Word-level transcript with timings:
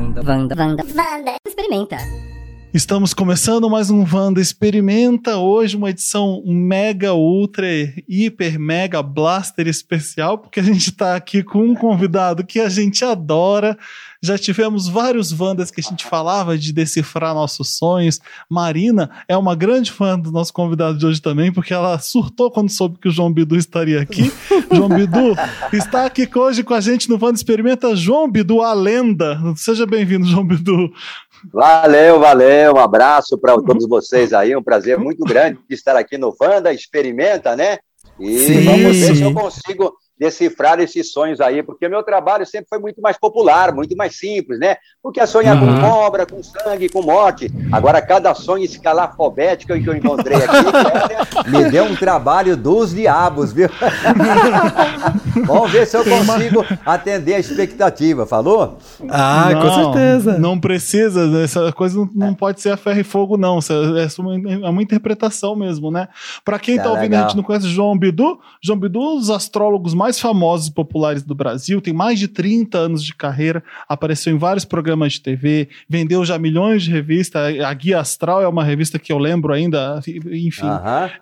Vanda, 0.00 0.22
Vanda, 0.22 0.54
Vanda, 0.54 0.82
Vanda. 0.94 1.36
Experimenta. 1.44 1.98
Estamos 2.72 3.12
começando 3.12 3.68
mais 3.68 3.90
um 3.90 4.04
Vanda 4.04 4.40
Experimenta. 4.40 5.36
Hoje, 5.38 5.76
uma 5.76 5.90
edição 5.90 6.40
mega, 6.46 7.12
ultra, 7.12 7.66
hiper, 8.08 8.60
mega 8.60 9.02
blaster 9.02 9.66
especial, 9.66 10.38
porque 10.38 10.60
a 10.60 10.62
gente 10.62 10.90
está 10.90 11.16
aqui 11.16 11.42
com 11.42 11.64
um 11.64 11.74
convidado 11.74 12.46
que 12.46 12.60
a 12.60 12.68
gente 12.68 13.04
adora. 13.04 13.76
Já 14.22 14.38
tivemos 14.38 14.86
vários 14.86 15.32
Wandas 15.32 15.70
que 15.72 15.80
a 15.80 15.82
gente 15.82 16.04
falava 16.04 16.56
de 16.56 16.72
decifrar 16.72 17.34
nossos 17.34 17.76
sonhos. 17.76 18.20
Marina 18.48 19.10
é 19.26 19.36
uma 19.36 19.56
grande 19.56 19.90
fã 19.90 20.16
do 20.16 20.30
nosso 20.30 20.52
convidado 20.52 20.96
de 20.96 21.04
hoje 21.04 21.20
também, 21.20 21.50
porque 21.50 21.74
ela 21.74 21.98
surtou 21.98 22.52
quando 22.52 22.68
soube 22.68 22.98
que 23.00 23.08
o 23.08 23.10
João 23.10 23.32
Bidu 23.32 23.56
estaria 23.56 24.00
aqui. 24.00 24.30
João 24.70 24.90
Bidu 24.90 25.34
está 25.72 26.04
aqui 26.04 26.28
hoje 26.32 26.62
com 26.62 26.74
a 26.74 26.80
gente 26.80 27.08
no 27.08 27.18
Wanda 27.20 27.36
Experimenta. 27.36 27.96
João 27.96 28.30
Bidu, 28.30 28.60
a 28.62 28.72
lenda. 28.74 29.40
Seja 29.56 29.84
bem-vindo, 29.86 30.26
João 30.26 30.46
Bidu. 30.46 30.92
Valeu, 31.52 32.20
valeu, 32.20 32.74
um 32.74 32.78
abraço 32.78 33.38
para 33.38 33.54
todos 33.54 33.88
vocês 33.88 34.32
aí, 34.32 34.54
um 34.54 34.62
prazer 34.62 34.98
muito 34.98 35.24
grande 35.24 35.58
estar 35.70 35.96
aqui 35.96 36.18
no 36.18 36.34
Wanda 36.40 36.72
Experimenta, 36.72 37.56
né? 37.56 37.78
E 38.18 38.38
sim, 38.38 38.64
vamos 38.64 38.96
ver 38.96 39.16
se 39.16 39.22
eu 39.22 39.32
consigo 39.32 39.94
decifrar 40.20 40.78
esses 40.80 41.10
sonhos 41.10 41.40
aí, 41.40 41.62
porque 41.62 41.88
meu 41.88 42.02
trabalho 42.02 42.44
sempre 42.44 42.68
foi 42.68 42.78
muito 42.78 43.00
mais 43.00 43.16
popular, 43.16 43.74
muito 43.74 43.96
mais 43.96 44.18
simples, 44.18 44.60
né? 44.60 44.76
Porque 45.02 45.18
é 45.18 45.24
sonhar 45.24 45.56
uhum. 45.56 45.76
com 45.76 45.80
cobra, 45.80 46.26
com 46.26 46.42
sangue, 46.42 46.90
com 46.90 47.00
morte. 47.00 47.50
Agora, 47.72 48.02
cada 48.02 48.34
sonho 48.34 48.62
escalafobético 48.62 49.72
que 49.80 49.86
eu 49.88 49.96
encontrei 49.96 50.36
aqui 50.36 51.48
me 51.48 51.70
deu 51.70 51.84
um 51.84 51.96
trabalho 51.96 52.54
dos 52.54 52.94
diabos, 52.94 53.50
viu? 53.50 53.70
Vamos 55.46 55.70
ver 55.70 55.86
se 55.86 55.96
eu 55.96 56.04
consigo 56.04 56.66
atender 56.84 57.36
a 57.36 57.38
expectativa, 57.38 58.26
falou? 58.26 58.76
Ah, 59.08 59.48
não, 59.54 59.62
com 59.62 59.74
certeza. 59.74 60.38
Não 60.38 60.60
precisa, 60.60 61.42
essa 61.42 61.72
coisa 61.72 61.96
não, 61.96 62.10
não 62.14 62.34
pode 62.34 62.60
ser 62.60 62.72
a 62.72 62.76
ferro 62.76 63.00
e 63.00 63.04
fogo, 63.04 63.38
não. 63.38 63.58
É 63.58 64.20
uma, 64.20 64.34
é 64.66 64.68
uma 64.68 64.82
interpretação 64.82 65.56
mesmo, 65.56 65.90
né? 65.90 66.08
Para 66.44 66.58
quem 66.58 66.76
tá, 66.76 66.82
tá 66.82 66.90
ouvindo, 66.90 67.04
legal. 67.04 67.24
a 67.24 67.28
gente 67.28 67.36
não 67.38 67.44
conhece 67.44 67.68
João 67.68 67.96
Bidu, 67.96 68.38
João 68.62 68.78
Bidu, 68.78 69.16
os 69.16 69.30
astrólogos 69.30 69.94
mais 69.94 70.09
mais 70.10 70.18
famosos 70.18 70.66
e 70.66 70.72
populares 70.72 71.22
do 71.22 71.34
Brasil, 71.36 71.80
tem 71.80 71.94
mais 71.94 72.18
de 72.18 72.26
30 72.26 72.76
anos 72.76 73.04
de 73.04 73.14
carreira, 73.14 73.62
apareceu 73.88 74.34
em 74.34 74.38
vários 74.38 74.64
programas 74.64 75.12
de 75.12 75.20
TV, 75.20 75.68
vendeu 75.88 76.24
já 76.24 76.36
milhões 76.36 76.82
de 76.82 76.90
revistas. 76.90 77.60
A 77.60 77.72
Guia 77.72 78.00
Astral 78.00 78.42
é 78.42 78.48
uma 78.48 78.64
revista 78.64 78.98
que 78.98 79.12
eu 79.12 79.18
lembro 79.18 79.52
ainda, 79.52 80.00
enfim, 80.06 80.66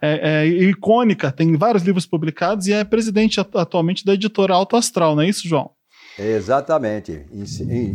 é, 0.01 0.43
é, 0.43 0.47
icônica, 0.47 1.31
tem 1.31 1.55
vários 1.57 1.83
livros 1.83 2.07
publicados 2.07 2.67
e 2.67 2.73
é 2.73 2.83
presidente 2.83 3.39
atualmente 3.39 4.07
da 4.07 4.15
editora 4.15 4.55
Alto 4.55 4.75
Astral, 4.77 5.15
não 5.15 5.23
é 5.23 5.29
isso, 5.29 5.47
João? 5.47 5.71
Exatamente, 6.19 7.27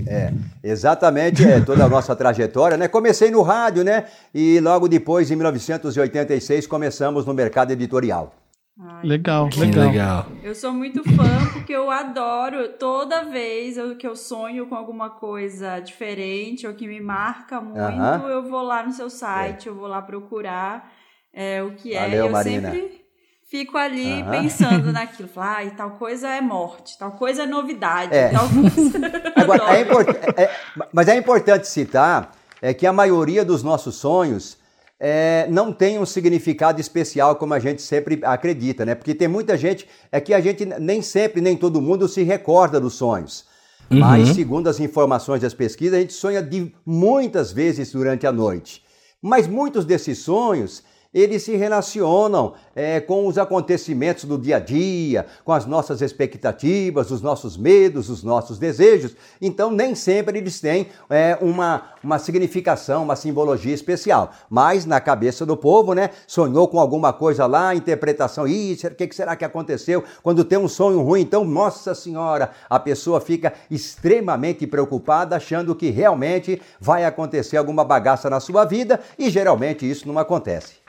é, 0.08 0.32
exatamente 0.64 1.44
é, 1.44 1.60
toda 1.60 1.84
a 1.84 1.90
nossa 1.90 2.16
trajetória, 2.16 2.78
né? 2.78 2.88
Comecei 2.88 3.32
no 3.32 3.42
rádio, 3.42 3.84
né? 3.84 4.06
E 4.34 4.60
logo 4.62 4.88
depois, 4.88 5.30
em 5.30 5.36
1986, 5.36 6.68
começamos 6.68 7.26
no 7.26 7.34
mercado 7.34 7.72
editorial. 7.72 8.43
Ai, 8.80 9.06
legal, 9.06 9.50
legal, 9.56 9.86
legal. 9.88 10.28
Eu 10.42 10.56
sou 10.56 10.74
muito 10.74 11.04
fã 11.04 11.46
porque 11.54 11.74
eu 11.74 11.92
adoro 11.92 12.70
toda 12.70 13.24
vez 13.24 13.78
que 14.00 14.08
eu 14.08 14.16
sonho 14.16 14.66
com 14.66 14.74
alguma 14.74 15.12
coisa 15.12 15.80
diferente 15.80 16.66
ou 16.66 16.74
que 16.74 16.88
me 16.88 17.00
marca 17.00 17.62
muito, 17.62 17.78
uh 17.78 18.28
-huh. 18.28 18.30
eu 18.30 18.50
vou 18.50 18.64
lá 18.64 18.84
no 18.84 18.92
seu 18.92 19.12
site, 19.12 19.68
é. 19.68 19.72
eu 19.72 19.76
vou 19.76 19.88
lá 19.88 20.02
procurar 20.02 20.92
é, 21.32 21.62
o 21.62 21.76
que 21.76 21.96
é. 21.96 22.16
eu 22.16 22.32
Marina. 22.32 22.72
sempre 22.72 23.06
fico 23.48 23.78
ali 23.78 24.24
uh 24.24 24.26
-huh. 24.26 24.42
pensando 24.42 24.92
naquilo. 24.92 25.30
Falar, 25.30 25.62
ah, 25.62 25.72
tal 25.72 25.92
coisa 25.92 26.30
é 26.30 26.42
morte, 26.42 26.98
tal 26.98 27.12
coisa 27.12 27.44
é 27.44 27.46
novidade, 27.46 28.16
é. 28.16 28.30
tal 28.30 28.50
coisa. 28.50 29.00
Agora, 29.36 29.78
é 29.78 29.82
import... 29.82 30.08
É, 30.36 30.44
é, 30.46 30.56
mas 30.92 31.08
é 31.08 31.16
importante 31.16 31.68
citar 31.68 32.32
é 32.60 32.74
que 32.74 32.88
a 32.88 32.94
maioria 32.94 33.46
dos 33.46 33.62
nossos 33.62 33.96
sonhos 33.96 34.58
é, 35.06 35.46
não 35.50 35.74
tem 35.74 36.00
um 36.00 36.06
significado 36.06 36.80
especial 36.80 37.36
como 37.36 37.54
a 37.54 37.60
gente 37.60 37.82
sempre 37.82 38.22
acredita, 38.24 38.86
né? 38.86 38.96
Porque 38.96 39.14
tem 39.14 39.28
muita 39.28 39.58
gente, 39.58 39.86
é 40.10 40.22
que 40.22 40.34
a 40.34 40.40
gente 40.40 40.64
nem 40.66 41.02
sempre, 41.02 41.42
nem 41.42 41.58
todo 41.58 41.82
mundo 41.82 42.08
se 42.08 42.24
recorda 42.24 42.80
dos 42.80 42.94
sonhos. 42.94 43.44
Uhum. 43.92 44.00
Mas, 44.00 44.30
segundo 44.30 44.70
as 44.70 44.80
informações 44.80 45.42
das 45.42 45.54
pesquisas, 45.54 45.98
a 45.98 46.00
gente 46.00 46.14
sonha 46.14 46.42
de 46.42 46.74
muitas 46.86 47.52
vezes 47.52 47.92
durante 47.92 48.26
a 48.26 48.32
noite. 48.32 48.82
Mas 49.22 49.46
muitos 49.46 49.84
desses 49.84 50.20
sonhos, 50.20 50.82
eles 51.14 51.44
se 51.44 51.56
relacionam 51.56 52.54
é, 52.76 53.00
com 53.00 53.28
os 53.28 53.38
acontecimentos 53.38 54.26
do 54.26 54.38
dia 54.38 54.58
a 54.58 54.60
dia, 54.60 55.26
com 55.46 55.52
as 55.52 55.66
nossas 55.66 56.02
expectativas, 56.02 57.12
os 57.12 57.22
nossos 57.22 57.56
medos, 57.56 58.10
os 58.10 58.24
nossos 58.24 58.58
desejos. 58.58 59.16
Então, 59.40 59.70
nem 59.70 59.94
sempre 59.94 60.40
eles 60.40 60.60
têm 60.60 60.88
é, 61.10 61.38
uma, 61.40 61.84
uma 62.04 62.18
significação, 62.18 63.04
uma 63.04 63.16
simbologia 63.16 63.74
especial. 63.74 64.32
Mas 64.50 64.86
na 64.86 65.00
cabeça 65.00 65.46
do 65.46 65.56
povo, 65.56 65.94
né? 65.94 66.10
Sonhou 66.26 66.68
com 66.68 66.80
alguma 66.80 67.14
coisa 67.14 67.46
lá, 67.46 67.76
interpretação, 67.76 68.48
isso, 68.48 68.88
o 68.88 68.96
que 68.96 69.14
será 69.14 69.36
que 69.36 69.46
aconteceu? 69.46 70.04
Quando 70.24 70.44
tem 70.44 70.58
um 70.58 70.68
sonho 70.68 71.02
ruim, 71.02 71.22
então, 71.22 71.46
nossa 71.46 71.94
senhora, 71.94 72.52
a 72.70 72.80
pessoa 72.80 73.22
fica 73.22 73.54
extremamente 73.70 74.66
preocupada, 74.66 75.36
achando 75.36 75.76
que 75.76 75.90
realmente 75.90 76.62
vai 76.80 77.06
acontecer 77.06 77.58
alguma 77.58 77.84
bagaça 77.84 78.30
na 78.30 78.40
sua 78.40 78.66
vida 78.66 79.00
e 79.18 79.30
geralmente 79.30 79.90
isso 79.90 80.08
não 80.08 80.18
acontece. 80.18 80.83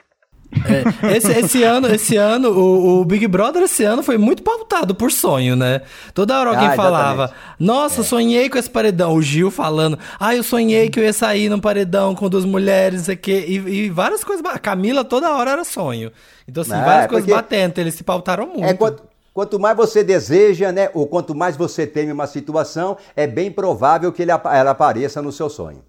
É, 0.63 1.15
esse, 1.17 1.31
esse, 1.31 1.63
ano, 1.63 1.87
esse 1.87 2.15
ano 2.15 2.49
o, 2.49 3.01
o, 3.01 3.05
Big 3.05 3.27
Brother 3.27 3.63
esse 3.63 3.83
ano 3.83 4.01
foi 4.01 4.17
muito 4.17 4.41
pautado 4.41 4.95
por 4.95 5.11
sonho, 5.11 5.55
né? 5.55 5.81
Toda 6.13 6.39
hora 6.39 6.51
alguém 6.51 6.67
ah, 6.67 6.75
falava, 6.75 7.33
nossa, 7.59 8.01
é. 8.01 8.03
sonhei 8.03 8.49
com 8.49 8.57
esse 8.57 8.69
paredão. 8.69 9.13
O 9.13 9.21
Gil 9.21 9.51
falando, 9.51 9.99
ah, 10.19 10.35
eu 10.35 10.43
sonhei 10.43 10.89
que 10.89 10.99
eu 10.99 11.03
ia 11.03 11.13
sair 11.13 11.49
num 11.49 11.59
paredão 11.59 12.15
com 12.15 12.29
duas 12.29 12.45
mulheres, 12.45 13.09
aqui, 13.09 13.31
e, 13.31 13.55
e 13.55 13.89
várias 13.89 14.23
coisas. 14.23 14.45
A 14.45 14.57
Camila 14.57 15.03
toda 15.03 15.33
hora 15.35 15.51
era 15.51 15.63
sonho. 15.63 16.11
Então, 16.47 16.61
assim, 16.61 16.73
ah, 16.73 16.85
várias 16.85 17.07
coisas 17.07 17.29
batendo, 17.29 17.79
eles 17.79 17.95
se 17.95 18.03
pautaram 18.03 18.47
muito. 18.47 18.63
É, 18.63 18.73
quanto, 18.73 19.03
quanto, 19.33 19.59
mais 19.59 19.75
você 19.75 20.03
deseja, 20.03 20.71
né? 20.71 20.89
Ou 20.93 21.07
quanto 21.07 21.35
mais 21.35 21.57
você 21.57 21.85
teme 21.85 22.11
uma 22.11 22.27
situação, 22.27 22.97
é 23.15 23.27
bem 23.27 23.51
provável 23.51 24.11
que 24.11 24.21
ele, 24.21 24.31
ela 24.31 24.71
apareça 24.71 25.21
no 25.21 25.31
seu 25.31 25.49
sonho. 25.49 25.83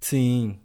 Sim. 0.00 0.56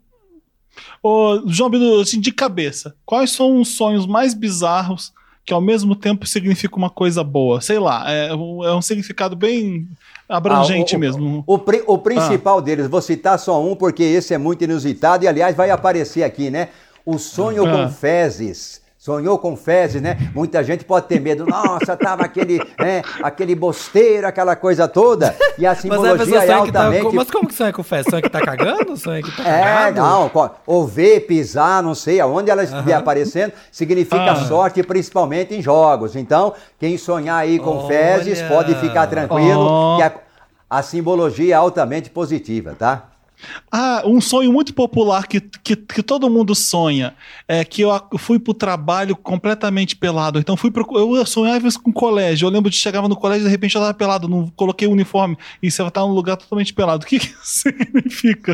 Ô, 1.02 1.42
João 1.46 1.70
Bidu, 1.70 2.02
assim, 2.02 2.20
de 2.20 2.32
cabeça, 2.32 2.96
quais 3.06 3.32
são 3.32 3.62
os 3.62 3.70
sonhos 3.70 4.06
mais 4.06 4.34
bizarros 4.34 5.14
que 5.46 5.54
ao 5.54 5.62
mesmo 5.62 5.96
tempo 5.96 6.26
significam 6.26 6.78
uma 6.78 6.90
coisa 6.90 7.24
boa? 7.24 7.62
Sei 7.62 7.80
lá, 7.80 8.04
é, 8.12 8.30
é 8.30 8.74
um 8.74 8.82
significado 8.82 9.36
bem 9.36 9.88
abrangente 10.28 10.96
ah, 10.96 10.98
o, 10.98 11.02
mesmo. 11.02 11.44
O, 11.48 11.56
o, 11.56 11.94
o 11.94 11.98
principal 11.98 12.58
ah. 12.58 12.62
deles, 12.62 12.88
vou 12.88 13.02
citar 13.02 13.40
só 13.40 13.64
um, 13.64 13.76
porque 13.76 14.04
esse 14.04 14.34
é 14.34 14.38
muito 14.38 14.64
inusitado 14.64 15.24
e, 15.24 15.28
aliás, 15.28 15.56
vai 15.56 15.70
aparecer 15.70 16.24
aqui, 16.24 16.50
né? 16.50 16.70
O 17.06 17.18
sonho 17.18 17.66
ah. 17.66 17.72
com 17.72 17.90
fezes. 17.90 18.82
Sonhou 19.08 19.40
com 19.40 19.56
fezes, 19.56 20.02
né? 20.02 20.18
Muita 20.36 20.62
gente 20.62 20.84
pode 20.84 21.08
ter 21.08 21.22
medo. 21.22 21.46
Nossa, 21.46 21.96
tava 21.96 22.24
aquele, 22.24 22.60
né, 22.78 23.02
aquele 23.24 23.56
bosteiro, 23.56 24.28
aquela 24.28 24.54
coisa 24.54 24.86
toda. 24.86 25.34
E 25.58 25.66
a 25.66 25.74
simbologia 25.74 26.44
é, 26.44 26.52
altamente... 26.52 27.06
Tá, 27.06 27.12
mas 27.14 27.32
como 27.32 27.48
que 27.48 27.54
sonha 27.54 27.72
com 27.72 27.84
fezes? 27.84 28.08
Sonha 28.10 28.22
que 28.22 28.30
tá 28.30 28.42
cagando? 28.42 28.98
Sonha 28.98 29.24
que 29.24 29.32
tá 29.32 29.48
É, 29.48 29.64
cagado? 29.64 30.02
não. 30.02 30.52
Ou 30.66 30.86
ver, 30.86 31.22
pisar, 31.22 31.82
não 31.82 31.96
sei, 31.96 32.20
aonde 32.20 32.52
ela 32.52 32.66
estiver 32.66 32.96
uhum. 32.96 33.00
aparecendo, 33.00 33.54
significa 33.72 34.34
uhum. 34.34 34.46
sorte, 34.46 34.84
principalmente 34.84 35.56
em 35.56 35.62
jogos. 35.62 36.18
Então, 36.18 36.54
quem 36.78 36.98
sonhar 36.98 37.38
aí 37.38 37.60
com 37.60 37.78
Olha. 37.78 37.88
fezes, 37.88 38.42
pode 38.42 38.76
ficar 38.76 39.08
tranquilo, 39.08 39.94
oh. 39.94 39.96
que 39.96 40.04
a, 40.04 40.12
a 40.70 40.82
simbologia 40.82 41.54
é 41.54 41.58
altamente 41.58 42.10
positiva, 42.10 42.76
tá? 42.78 43.06
Ah, 43.72 44.02
um 44.06 44.20
sonho 44.20 44.52
muito 44.52 44.74
popular 44.74 45.28
que, 45.28 45.40
que, 45.40 45.76
que, 45.76 46.02
todo 46.02 46.30
mundo 46.30 46.56
sonha 46.56 47.14
é 47.48 47.64
que 47.64 47.82
eu 47.82 48.00
fui 48.18 48.40
pro 48.40 48.54
trabalho 48.54 49.16
completamente 49.16 49.96
pelado. 49.96 50.40
Então 50.40 50.58
fui 50.58 50.72
pro, 50.72 50.86
eu 50.98 51.26
sonhava 51.26 51.68
isso 51.68 51.82
com 51.82 51.92
colégio. 51.92 52.48
Eu 52.48 52.50
lembro 52.52 52.70
de 52.70 52.78
chegava 52.78 53.08
no 53.08 53.16
colégio 53.16 53.44
e 53.44 53.46
de 53.46 53.52
repente 53.52 53.76
eu 53.76 53.82
tava 53.82 53.94
pelado, 53.94 54.28
não 54.28 54.48
coloquei 54.56 54.88
o 54.88 54.92
uniforme 54.92 55.38
e 55.62 55.70
você 55.70 55.90
tá 55.92 56.02
num 56.02 56.14
lugar 56.14 56.38
totalmente 56.38 56.74
pelado. 56.74 57.04
O 57.04 57.08
que, 57.08 57.20
que 57.20 57.28
isso 57.28 57.62
significa? 57.70 58.54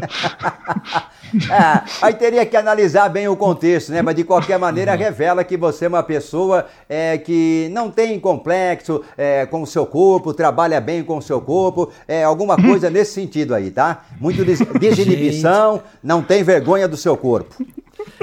é, 1.50 1.82
aí 2.02 2.14
teria 2.14 2.46
que 2.46 2.58
analisar 2.58 3.08
bem 3.10 3.28
o 3.28 3.38
contexto, 3.38 3.92
né? 3.92 4.02
Mas 4.02 4.16
de 4.16 4.24
qualquer 4.24 4.60
maneira 4.60 4.96
revela 4.96 5.44
que 5.44 5.56
você 5.56 5.86
é 5.86 5.88
uma 5.88 6.04
pessoa 6.04 6.66
é, 6.90 7.18
que 7.18 7.70
não 7.72 7.90
tem 7.90 8.20
complexo 8.20 9.02
é, 9.18 9.46
com 9.46 9.62
o 9.62 9.68
seu 9.68 9.86
corpo, 9.86 10.34
trabalha 10.34 10.82
bem 10.82 11.04
com 11.04 11.18
o 11.18 11.22
seu 11.22 11.40
corpo, 11.40 11.92
é 12.08 12.24
alguma 12.24 12.58
coisa 12.62 12.90
nesse 12.90 13.14
sentido 13.14 13.56
aí, 13.56 13.72
tá? 13.72 14.06
Muito 14.20 14.44
des 14.44 14.60
desinibição, 14.80 15.84
não 16.02 16.22
tem 16.22 16.44
vergonha 16.44 16.88
do 16.88 16.98
seu 16.98 17.16
corpo. 17.16 17.56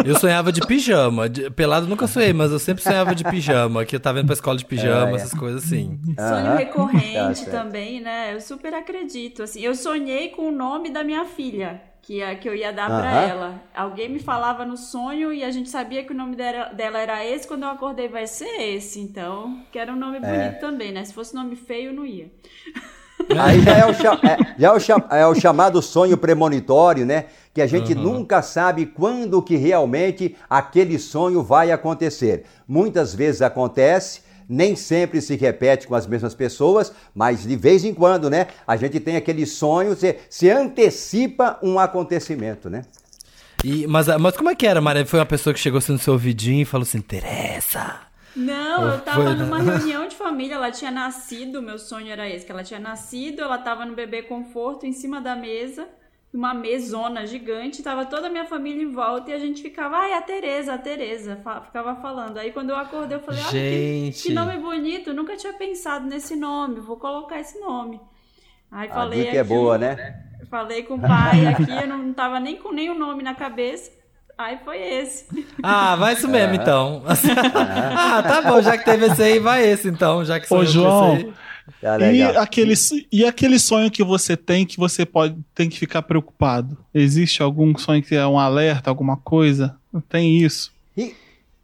Eu 0.05 0.19
sonhava 0.19 0.53
de 0.53 0.61
pijama. 0.61 1.29
De, 1.29 1.51
pelado 1.51 1.87
nunca 1.87 2.07
sonhei, 2.07 2.33
mas 2.33 2.53
eu 2.53 2.59
sempre 2.59 2.83
sonhava 2.83 3.15
de 3.15 3.25
pijama, 3.25 3.85
que 3.85 3.97
eu 3.97 4.01
tava 4.01 4.19
indo 4.19 4.27
pra 4.27 4.35
escola 4.35 4.57
de 4.57 4.65
pijama, 4.65 5.13
é, 5.13 5.15
essas 5.15 5.39
coisas 5.39 5.65
assim. 5.65 5.99
Sonho 6.17 6.57
recorrente 6.57 7.45
tá 7.47 7.51
também, 7.51 8.01
né? 8.01 8.35
Eu 8.35 8.41
super 8.41 8.75
acredito. 8.75 9.43
Assim, 9.43 9.61
eu 9.61 9.75
sonhei 9.75 10.29
com 10.29 10.49
o 10.49 10.53
nome 10.53 10.91
da 10.91 11.05
minha 11.05 11.25
filha. 11.25 11.83
Que, 12.03 12.35
que 12.37 12.49
eu 12.49 12.55
ia 12.55 12.73
dar 12.73 12.89
para 12.89 13.23
ela. 13.23 13.63
Alguém 13.75 14.09
me 14.09 14.19
falava 14.19 14.65
no 14.65 14.77
sonho 14.77 15.33
e 15.33 15.45
a 15.45 15.51
gente 15.51 15.69
sabia 15.69 16.03
que 16.03 16.13
o 16.13 16.17
nome 16.17 16.35
dela, 16.35 16.73
dela 16.73 16.99
era 16.99 17.25
esse. 17.25 17.47
Quando 17.47 17.65
eu 17.65 17.69
acordei, 17.69 18.09
vai 18.09 18.27
ser 18.27 18.75
esse. 18.75 18.99
Então, 18.99 19.63
que 19.71 19.79
era 19.79 19.93
um 19.93 19.97
nome 19.97 20.17
é. 20.17 20.21
bonito 20.21 20.61
também, 20.61 20.93
né? 20.93 21.05
Se 21.05 21.13
fosse 21.13 21.35
nome 21.35 21.55
feio, 21.57 21.93
não 21.93 22.07
ia. 22.07 22.31
Aí 23.39 23.61
já 23.63 23.77
é 23.77 23.87
o, 23.87 23.91
é, 23.91 24.55
já 24.59 24.69
é 24.69 24.73
o, 24.73 25.15
é 25.17 25.27
o 25.27 25.35
chamado 25.35 25.81
sonho 25.81 26.17
premonitório, 26.17 27.07
né? 27.07 27.27
Que 27.55 27.63
a 27.63 27.67
gente 27.67 27.95
uhum. 27.95 28.03
nunca 28.03 28.43
sabe 28.43 28.87
quando 28.87 29.43
que 29.43 29.57
realmente 29.57 30.37
aquele 30.49 30.99
sonho 30.99 31.43
vai 31.43 31.71
acontecer. 31.71 32.45
Muitas 32.67 33.15
vezes 33.15 33.43
acontece, 33.43 34.23
nem 34.49 34.75
sempre 34.75 35.21
se 35.21 35.37
repete 35.37 35.87
com 35.87 35.95
as 35.95 36.07
mesmas 36.07 36.35
pessoas, 36.35 36.93
mas 37.15 37.43
de 37.43 37.57
vez 37.57 37.85
em 37.85 37.95
quando, 37.95 38.29
né? 38.29 38.49
A 38.67 38.77
gente 38.77 38.99
tem 38.99 39.17
aquele 39.17 39.47
sonho, 39.47 39.95
se, 39.95 40.17
se 40.29 40.51
antecipa 40.51 41.59
um 41.63 41.79
acontecimento, 41.79 42.69
né? 42.69 42.83
E, 43.63 43.87
mas, 43.87 44.07
mas 44.19 44.37
como 44.37 44.51
é 44.51 44.55
que 44.55 44.67
era, 44.67 44.81
Maria? 44.81 45.05
Foi 45.05 45.19
uma 45.21 45.27
pessoa 45.27 45.53
que 45.53 45.61
chegou 45.61 45.79
assim 45.79 45.93
no 45.93 45.99
seu 45.99 46.15
ouvidinho 46.15 46.63
e 46.63 46.65
falou 46.65 46.83
assim, 46.83 47.01
Teresa... 47.01 48.10
Não, 48.35 48.93
eu 48.93 49.01
tava 49.01 49.25
foi, 49.25 49.35
numa 49.35 49.59
reunião 49.63 50.07
de 50.07 50.15
família, 50.15 50.55
ela 50.55 50.71
tinha 50.71 50.91
nascido, 50.91 51.61
meu 51.61 51.79
sonho 51.79 52.11
era 52.11 52.29
esse, 52.29 52.47
que 52.47 52.53
ela 52.53 52.63
tinha 52.63 52.81
nascido, 52.81 53.43
ela 53.43 53.59
tava 53.59 53.85
no 53.85 53.95
bebê 53.95 54.23
conforto 54.23 54.87
em 54.87 54.93
cima 54.93 55.21
da 55.21 55.35
mesa, 55.35 55.89
uma 56.33 56.55
mesona 56.55 57.27
gigante, 57.27 57.83
tava 57.83 58.07
toda 58.07 58.29
a 58.29 58.31
minha 58.31 58.47
família 58.47 58.83
em 58.83 58.93
volta 58.93 59.31
e 59.31 59.35
a 59.35 59.39
gente 59.39 59.63
ficava, 59.63 59.97
ai, 59.97 60.13
a 60.13 60.23
Tereza, 60.23 60.75
a 60.75 60.79
Tereza, 60.79 61.43
ficava 61.65 61.97
falando. 61.97 62.39
Aí 62.39 62.53
quando 62.53 62.71
eu 62.71 62.77
acordei, 62.77 63.17
eu 63.17 63.23
falei, 63.23 63.41
olha 63.41 63.51
que, 63.51 64.13
que, 64.13 64.33
nome 64.33 64.59
bonito, 64.59 65.13
nunca 65.13 65.37
tinha 65.37 65.53
pensado 65.53 66.07
nesse 66.07 66.37
nome, 66.37 66.81
vou 66.81 66.97
colocar 66.97 67.41
esse 67.41 67.59
nome. 67.59 68.01
Aí 68.71 68.89
a 68.89 68.95
falei. 68.95 69.25
Dica 69.25 69.39
é 69.39 69.45
boa, 69.45 69.77
né? 69.77 70.25
Falei 70.49 70.85
com 70.85 70.95
o 70.95 71.01
pai 71.01 71.47
aqui, 71.47 71.73
eu 71.73 71.87
não 71.87 72.13
tava 72.13 72.39
nem 72.39 72.57
com 72.57 72.73
nenhum 72.73 72.97
nome 72.97 73.23
na 73.23 73.35
cabeça. 73.35 74.00
Aí 74.41 74.57
foi 74.65 74.81
esse. 74.81 75.27
Ah, 75.63 75.97
vai 75.97 76.15
isso 76.15 76.27
mesmo, 76.27 76.55
então. 76.55 77.03
ah, 77.55 78.23
tá 78.23 78.41
bom, 78.41 78.63
já 78.63 78.79
que 78.79 78.87
teve 78.87 79.05
esse 79.05 79.23
aí, 79.23 79.39
vai 79.39 79.69
esse 79.69 79.87
então, 79.87 80.25
já 80.25 80.41
que 80.41 80.53
Ô, 80.53 80.65
João, 80.65 81.35
ah, 81.85 81.99
e, 82.11 82.23
aquele, 82.23 82.73
e 83.13 83.27
aquele 83.27 83.59
sonho 83.59 83.91
que 83.91 84.03
você 84.03 84.39
tem 84.39 84.65
que 84.65 84.79
você 84.79 85.05
pode 85.05 85.37
tem 85.55 85.69
que 85.69 85.79
ficar 85.79 86.01
preocupado? 86.01 86.75
Existe 86.95 87.43
algum 87.43 87.77
sonho 87.77 88.03
que 88.03 88.15
é 88.15 88.27
um 88.27 88.39
alerta, 88.39 88.89
alguma 88.89 89.19
coisa? 89.19 89.77
Tem 90.09 90.39
isso? 90.39 90.73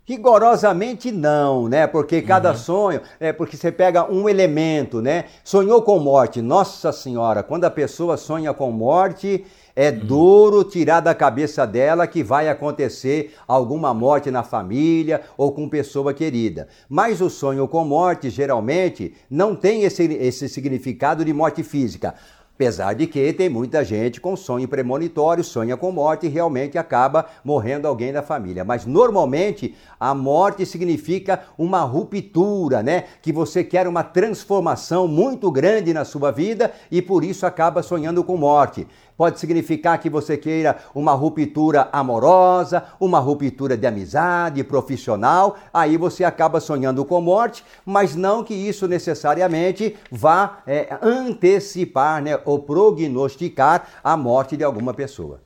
Rigorosamente 0.04 1.10
não, 1.10 1.68
né? 1.68 1.84
Porque 1.86 2.22
cada 2.22 2.50
uhum. 2.50 2.56
sonho, 2.56 3.00
é 3.18 3.32
porque 3.32 3.56
você 3.56 3.72
pega 3.72 4.08
um 4.08 4.28
elemento, 4.28 5.02
né? 5.02 5.24
Sonhou 5.42 5.82
com 5.82 5.98
morte. 5.98 6.40
Nossa 6.40 6.92
Senhora, 6.92 7.42
quando 7.42 7.64
a 7.64 7.70
pessoa 7.70 8.16
sonha 8.16 8.54
com 8.54 8.70
morte, 8.70 9.44
é 9.76 9.90
uhum. 9.90 9.98
duro 9.98 10.64
tirar 10.64 11.00
da 11.00 11.14
cabeça 11.14 11.66
dela 11.66 12.06
que 12.06 12.22
vai 12.22 12.48
acontecer 12.48 13.34
alguma 13.46 13.92
morte 13.92 14.30
na 14.30 14.42
família 14.42 15.20
ou 15.36 15.52
com 15.52 15.68
pessoa 15.68 16.14
querida. 16.14 16.66
Mas 16.88 17.20
o 17.20 17.28
sonho 17.28 17.68
com 17.68 17.84
morte, 17.84 18.30
geralmente, 18.30 19.14
não 19.28 19.54
tem 19.54 19.82
esse, 19.82 20.02
esse 20.04 20.48
significado 20.48 21.22
de 21.22 21.32
morte 21.34 21.62
física. 21.62 22.14
Apesar 22.56 22.94
de 22.94 23.06
que 23.06 23.34
tem 23.34 23.50
muita 23.50 23.84
gente 23.84 24.18
com 24.18 24.34
sonho 24.34 24.66
premonitório, 24.66 25.44
sonha 25.44 25.76
com 25.76 25.92
morte 25.92 26.24
e 26.24 26.30
realmente 26.30 26.78
acaba 26.78 27.26
morrendo 27.44 27.86
alguém 27.86 28.14
da 28.14 28.22
família. 28.22 28.64
Mas 28.64 28.86
normalmente 28.86 29.74
a 30.00 30.14
morte 30.14 30.64
significa 30.64 31.42
uma 31.58 31.80
ruptura, 31.80 32.82
né? 32.82 33.04
Que 33.20 33.30
você 33.30 33.62
quer 33.62 33.86
uma 33.86 34.02
transformação 34.02 35.06
muito 35.06 35.50
grande 35.50 35.92
na 35.92 36.02
sua 36.02 36.30
vida 36.30 36.72
e 36.90 37.02
por 37.02 37.22
isso 37.22 37.44
acaba 37.44 37.82
sonhando 37.82 38.24
com 38.24 38.38
morte. 38.38 38.86
Pode 39.16 39.40
significar 39.40 39.98
que 39.98 40.10
você 40.10 40.36
queira 40.36 40.76
uma 40.94 41.12
ruptura 41.12 41.88
amorosa, 41.90 42.84
uma 43.00 43.18
ruptura 43.18 43.76
de 43.76 43.86
amizade, 43.86 44.62
profissional. 44.62 45.56
Aí 45.72 45.96
você 45.96 46.22
acaba 46.22 46.60
sonhando 46.60 47.04
com 47.04 47.20
morte, 47.20 47.64
mas 47.84 48.14
não 48.14 48.44
que 48.44 48.54
isso 48.54 48.86
necessariamente 48.86 49.96
vá 50.10 50.58
é, 50.66 50.98
antecipar 51.00 52.22
né, 52.22 52.38
ou 52.44 52.58
prognosticar 52.58 53.88
a 54.04 54.16
morte 54.16 54.56
de 54.56 54.64
alguma 54.64 54.92
pessoa. 54.92 55.40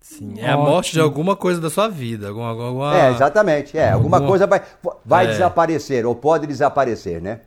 Sim, 0.00 0.34
é 0.38 0.50
a 0.50 0.56
morte 0.56 0.92
de 0.92 1.00
alguma 1.00 1.36
coisa 1.36 1.60
da 1.60 1.68
sua 1.68 1.88
vida. 1.88 2.28
Alguma, 2.28 2.48
alguma... 2.48 2.96
É, 2.96 3.10
exatamente. 3.10 3.76
É, 3.76 3.90
alguma, 3.90 4.16
alguma 4.16 4.28
coisa 4.30 4.46
vai, 4.46 4.62
vai 5.04 5.26
é. 5.26 5.28
desaparecer 5.28 6.06
ou 6.06 6.14
pode 6.14 6.46
desaparecer, 6.46 7.20
né? 7.20 7.40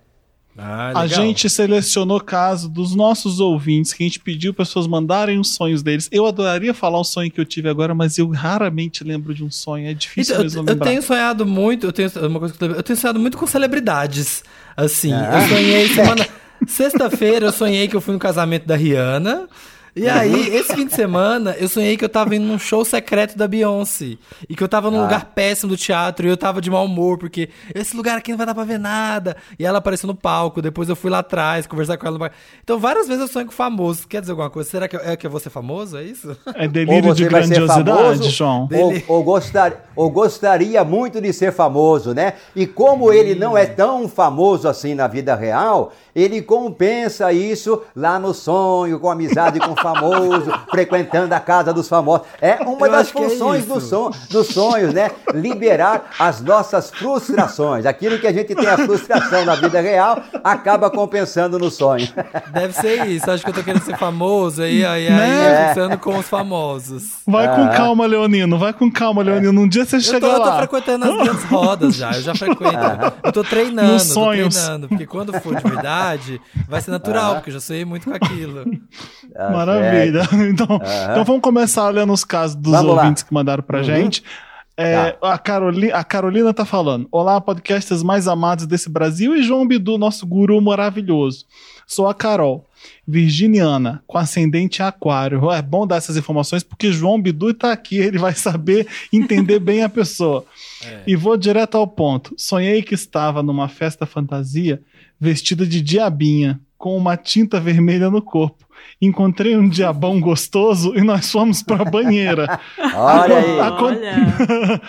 Ah, 0.57 0.91
a 0.95 1.07
gente 1.07 1.49
selecionou 1.49 2.19
caso 2.19 2.67
dos 2.67 2.93
nossos 2.93 3.39
ouvintes 3.39 3.93
que 3.93 4.03
a 4.03 4.05
gente 4.05 4.19
pediu 4.19 4.53
pessoas 4.53 4.85
mandarem 4.85 5.39
os 5.39 5.55
sonhos 5.55 5.81
deles. 5.81 6.09
Eu 6.11 6.25
adoraria 6.25 6.73
falar 6.73 6.99
o 6.99 7.03
sonho 7.03 7.31
que 7.31 7.39
eu 7.39 7.45
tive 7.45 7.69
agora, 7.69 7.95
mas 7.95 8.17
eu 8.17 8.29
raramente 8.29 9.03
lembro 9.03 9.33
de 9.33 9.43
um 9.43 9.49
sonho. 9.49 9.87
É 9.87 9.93
difícil 9.93 10.33
então, 10.33 10.43
mesmo 10.43 10.59
eu, 10.59 10.65
lembrar. 10.65 10.85
Eu 10.85 10.89
tenho 10.89 11.01
sonhado 11.01 11.45
muito, 11.45 11.87
eu 11.87 11.91
tenho 11.91 12.11
uma 12.27 12.39
coisa 12.39 12.53
que 12.53 12.63
eu, 12.63 12.71
eu 12.71 12.83
tenho 12.83 12.99
sonhado 12.99 13.19
muito 13.19 13.37
com 13.37 13.47
celebridades. 13.47 14.43
Assim, 14.75 15.13
ah. 15.13 15.41
eu 15.41 15.55
sonhei 15.55 15.87
semana 15.95 16.27
sexta-feira 16.67 17.47
eu 17.47 17.51
sonhei 17.51 17.87
que 17.87 17.95
eu 17.95 18.01
fui 18.01 18.13
no 18.13 18.19
casamento 18.19 18.67
da 18.67 18.75
Rihanna. 18.75 19.47
E 19.93 20.07
aí, 20.07 20.33
uhum. 20.33 20.55
esse 20.55 20.73
fim 20.73 20.85
de 20.85 20.93
semana, 20.93 21.53
eu 21.59 21.67
sonhei 21.67 21.97
que 21.97 22.05
eu 22.05 22.09
tava 22.09 22.33
indo 22.33 22.45
num 22.45 22.57
show 22.57 22.85
secreto 22.85 23.37
da 23.37 23.45
Beyoncé. 23.45 24.17
E 24.47 24.55
que 24.55 24.63
eu 24.63 24.67
tava 24.67 24.89
num 24.89 24.99
ah. 24.99 25.03
lugar 25.03 25.25
péssimo 25.35 25.69
do 25.69 25.77
teatro 25.77 26.25
e 26.25 26.29
eu 26.29 26.37
tava 26.37 26.61
de 26.61 26.71
mau 26.71 26.85
humor, 26.85 27.17
porque 27.17 27.49
esse 27.75 27.95
lugar 27.95 28.17
aqui 28.17 28.31
não 28.31 28.37
vai 28.37 28.45
dar 28.45 28.55
pra 28.55 28.63
ver 28.63 28.79
nada. 28.79 29.35
E 29.59 29.65
ela 29.65 29.79
apareceu 29.79 30.07
no 30.07 30.15
palco, 30.15 30.61
depois 30.61 30.87
eu 30.87 30.95
fui 30.95 31.11
lá 31.11 31.19
atrás 31.19 31.67
conversar 31.67 31.97
com 31.97 32.07
ela. 32.07 32.31
Então, 32.63 32.79
várias 32.79 33.05
vezes 33.07 33.21
eu 33.21 33.27
sonho 33.27 33.45
com 33.47 33.51
famoso. 33.51 34.07
Quer 34.07 34.21
dizer 34.21 34.31
alguma 34.31 34.49
coisa? 34.49 34.69
Será 34.69 34.87
que 34.87 34.95
eu, 34.95 35.01
é 35.01 35.17
que 35.17 35.27
eu 35.27 35.31
vou 35.31 35.41
ser 35.41 35.49
famoso? 35.49 35.97
É 35.97 36.03
isso? 36.03 36.37
É 36.55 36.67
delírio 36.69 37.13
de 37.13 37.25
grandiosidade, 37.25 38.29
João. 38.29 38.69
Ou, 38.71 38.93
ou, 39.07 39.23
gostar, 39.23 39.91
ou 39.93 40.09
gostaria 40.09 40.85
muito 40.85 41.19
de 41.19 41.33
ser 41.33 41.51
famoso, 41.51 42.13
né? 42.13 42.35
E 42.55 42.65
como 42.65 43.11
ele 43.11 43.35
não 43.35 43.57
é 43.57 43.65
tão 43.65 44.07
famoso 44.07 44.69
assim 44.69 44.95
na 44.95 45.07
vida 45.07 45.35
real, 45.35 45.91
ele 46.15 46.41
compensa 46.41 47.33
isso 47.33 47.81
lá 47.93 48.17
no 48.17 48.33
sonho, 48.33 48.97
com 48.97 49.09
amizade 49.09 49.59
com 49.59 49.75
famoso, 49.81 50.51
frequentando 50.69 51.33
a 51.33 51.39
casa 51.39 51.73
dos 51.73 51.87
famosos. 51.87 52.27
É 52.41 52.55
uma 52.63 52.87
Eu 52.87 52.91
das 52.91 53.09
é 53.09 53.11
funções 53.11 53.63
é 53.63 53.73
do 53.73 53.81
son, 53.81 54.11
dos 54.29 54.47
sonhos, 54.47 54.93
né? 54.93 55.11
Liberar 55.33 56.11
as 56.19 56.41
nossas 56.41 56.89
frustrações. 56.89 57.85
Aquilo 57.85 58.19
que 58.19 58.27
a 58.27 58.33
gente 58.33 58.53
tem 58.55 58.67
a 58.67 58.77
frustração 58.77 59.45
na 59.45 59.55
vida 59.55 59.81
real, 59.81 60.21
acaba 60.43 60.89
compensando 60.89 61.57
no 61.57 61.69
sonho. 61.69 62.07
Deve 62.51 62.73
ser 62.73 63.07
isso. 63.07 63.29
Acho 63.29 63.43
que 63.43 63.49
eu 63.49 63.53
tô 63.53 63.63
querendo 63.63 63.83
ser 63.83 63.97
famoso 63.97 64.61
aí, 64.61 64.85
aí, 64.85 65.09
né? 65.09 65.75
aí 65.75 65.93
é. 65.93 65.97
com 65.97 66.17
os 66.17 66.27
famosos. 66.27 67.03
Vai 67.27 67.47
com 67.55 67.69
calma, 67.69 68.05
Leonino. 68.05 68.57
Vai 68.57 68.73
com 68.73 68.91
calma, 68.91 69.21
Leonino. 69.21 69.61
Um 69.61 69.67
dia 69.67 69.85
você 69.85 69.99
chega 69.99 70.27
lá. 70.27 70.33
Eu 70.33 70.43
tô 70.43 70.57
frequentando 70.57 71.05
as 71.05 71.15
grandes 71.15 71.43
rodas 71.49 71.95
já. 71.95 72.11
Eu 72.11 72.21
já 72.21 72.35
frequento. 72.35 73.13
Eu 73.23 73.31
tô 73.31 73.43
treinando, 73.43 73.93
Nos 73.93 74.03
sonhos. 74.03 74.55
tô 74.55 74.61
treinando. 74.61 74.87
Porque 74.87 75.05
quando 75.05 75.33
for 75.39 75.55
de 75.55 75.63
verdade, 75.63 76.41
vai 76.67 76.81
ser 76.81 76.91
natural, 76.91 77.35
porque 77.35 77.49
eu 77.49 77.53
já 77.53 77.59
sonhei 77.59 77.85
muito 77.85 78.09
com 78.09 78.15
aquilo. 78.15 78.63
Ah, 79.35 79.51
Maravilha. 79.51 80.21
Então, 80.51 80.67
então 81.11 81.23
vamos 81.23 81.41
começar 81.41 81.87
olhando 81.87 82.13
os 82.13 82.23
casos 82.23 82.55
dos 82.55 82.71
vamos 82.71 82.91
ouvintes 82.91 83.23
lá. 83.23 83.27
que 83.27 83.33
mandaram 83.33 83.63
pra 83.63 83.79
uhum. 83.79 83.83
gente. 83.83 84.23
É, 84.75 85.11
tá. 85.11 85.33
a, 85.33 85.37
Carolina, 85.37 85.95
a 85.95 86.03
Carolina 86.03 86.53
tá 86.53 86.65
falando: 86.65 87.07
Olá, 87.11 87.39
podcasters 87.39 88.03
mais 88.03 88.27
amados 88.27 88.65
desse 88.65 88.89
Brasil 88.89 89.35
e 89.35 89.43
João 89.43 89.67
Bidu, 89.67 89.97
nosso 89.97 90.25
guru 90.25 90.59
maravilhoso. 90.61 91.45
Sou 91.85 92.07
a 92.07 92.13
Carol, 92.13 92.65
virginiana, 93.05 94.01
com 94.07 94.17
ascendente 94.17 94.81
aquário. 94.81 95.51
É 95.51 95.61
bom 95.61 95.85
dar 95.85 95.97
essas 95.97 96.15
informações 96.15 96.63
porque 96.63 96.91
João 96.91 97.21
Bidu 97.21 97.53
tá 97.53 97.71
aqui, 97.71 97.97
ele 97.97 98.17
vai 98.17 98.33
saber 98.33 98.87
entender 99.11 99.59
bem 99.59 99.83
a 99.83 99.89
pessoa. 99.89 100.45
É. 100.83 101.03
E 101.05 101.15
vou 101.15 101.37
direto 101.37 101.77
ao 101.77 101.85
ponto. 101.85 102.33
Sonhei 102.35 102.81
que 102.81 102.95
estava 102.95 103.43
numa 103.43 103.67
festa 103.67 104.03
fantasia 104.07 104.81
vestida 105.19 105.63
de 105.63 105.79
diabinha, 105.79 106.59
com 106.81 106.97
uma 106.97 107.15
tinta 107.15 107.59
vermelha 107.59 108.09
no 108.09 108.23
corpo. 108.23 108.65
Encontrei 108.99 109.55
um 109.55 109.69
diabão 109.69 110.19
gostoso 110.19 110.93
e 110.97 111.01
nós 111.01 111.31
fomos 111.31 111.61
para 111.61 111.83
a 111.83 111.89
banheira. 111.89 112.59
Olha 112.95 113.37
aí. 113.37 113.59
Olha. 113.59 114.81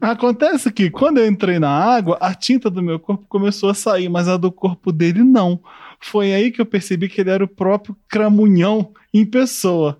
Acontece 0.00 0.72
que 0.72 0.88
quando 0.88 1.18
eu 1.18 1.26
entrei 1.26 1.58
na 1.58 1.68
água, 1.68 2.16
a 2.18 2.34
tinta 2.34 2.70
do 2.70 2.82
meu 2.82 2.98
corpo 2.98 3.26
começou 3.28 3.68
a 3.68 3.74
sair, 3.74 4.08
mas 4.08 4.26
a 4.26 4.38
do 4.38 4.50
corpo 4.50 4.90
dele 4.90 5.22
não. 5.22 5.60
Foi 6.00 6.32
aí 6.32 6.50
que 6.50 6.62
eu 6.62 6.66
percebi 6.66 7.10
que 7.10 7.20
ele 7.20 7.30
era 7.30 7.44
o 7.44 7.48
próprio 7.48 7.94
cramunhão 8.08 8.92
em 9.12 9.24
pessoa. 9.24 9.98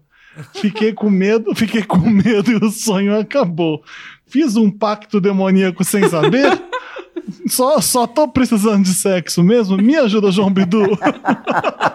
Fiquei 0.54 0.94
com 0.94 1.10
medo, 1.10 1.54
fiquei 1.54 1.82
com 1.82 1.98
medo 1.98 2.50
e 2.50 2.56
o 2.56 2.70
sonho 2.70 3.18
acabou. 3.18 3.84
Fiz 4.26 4.56
um 4.56 4.70
pacto 4.70 5.20
demoníaco 5.20 5.84
sem 5.84 6.08
saber. 6.08 6.50
Só, 7.46 7.80
só 7.80 8.06
tô 8.06 8.28
precisando 8.28 8.82
de 8.82 8.94
sexo 8.94 9.42
mesmo? 9.42 9.76
Me 9.76 9.96
ajuda, 9.96 10.30
João 10.30 10.50
Bidu. 10.50 10.84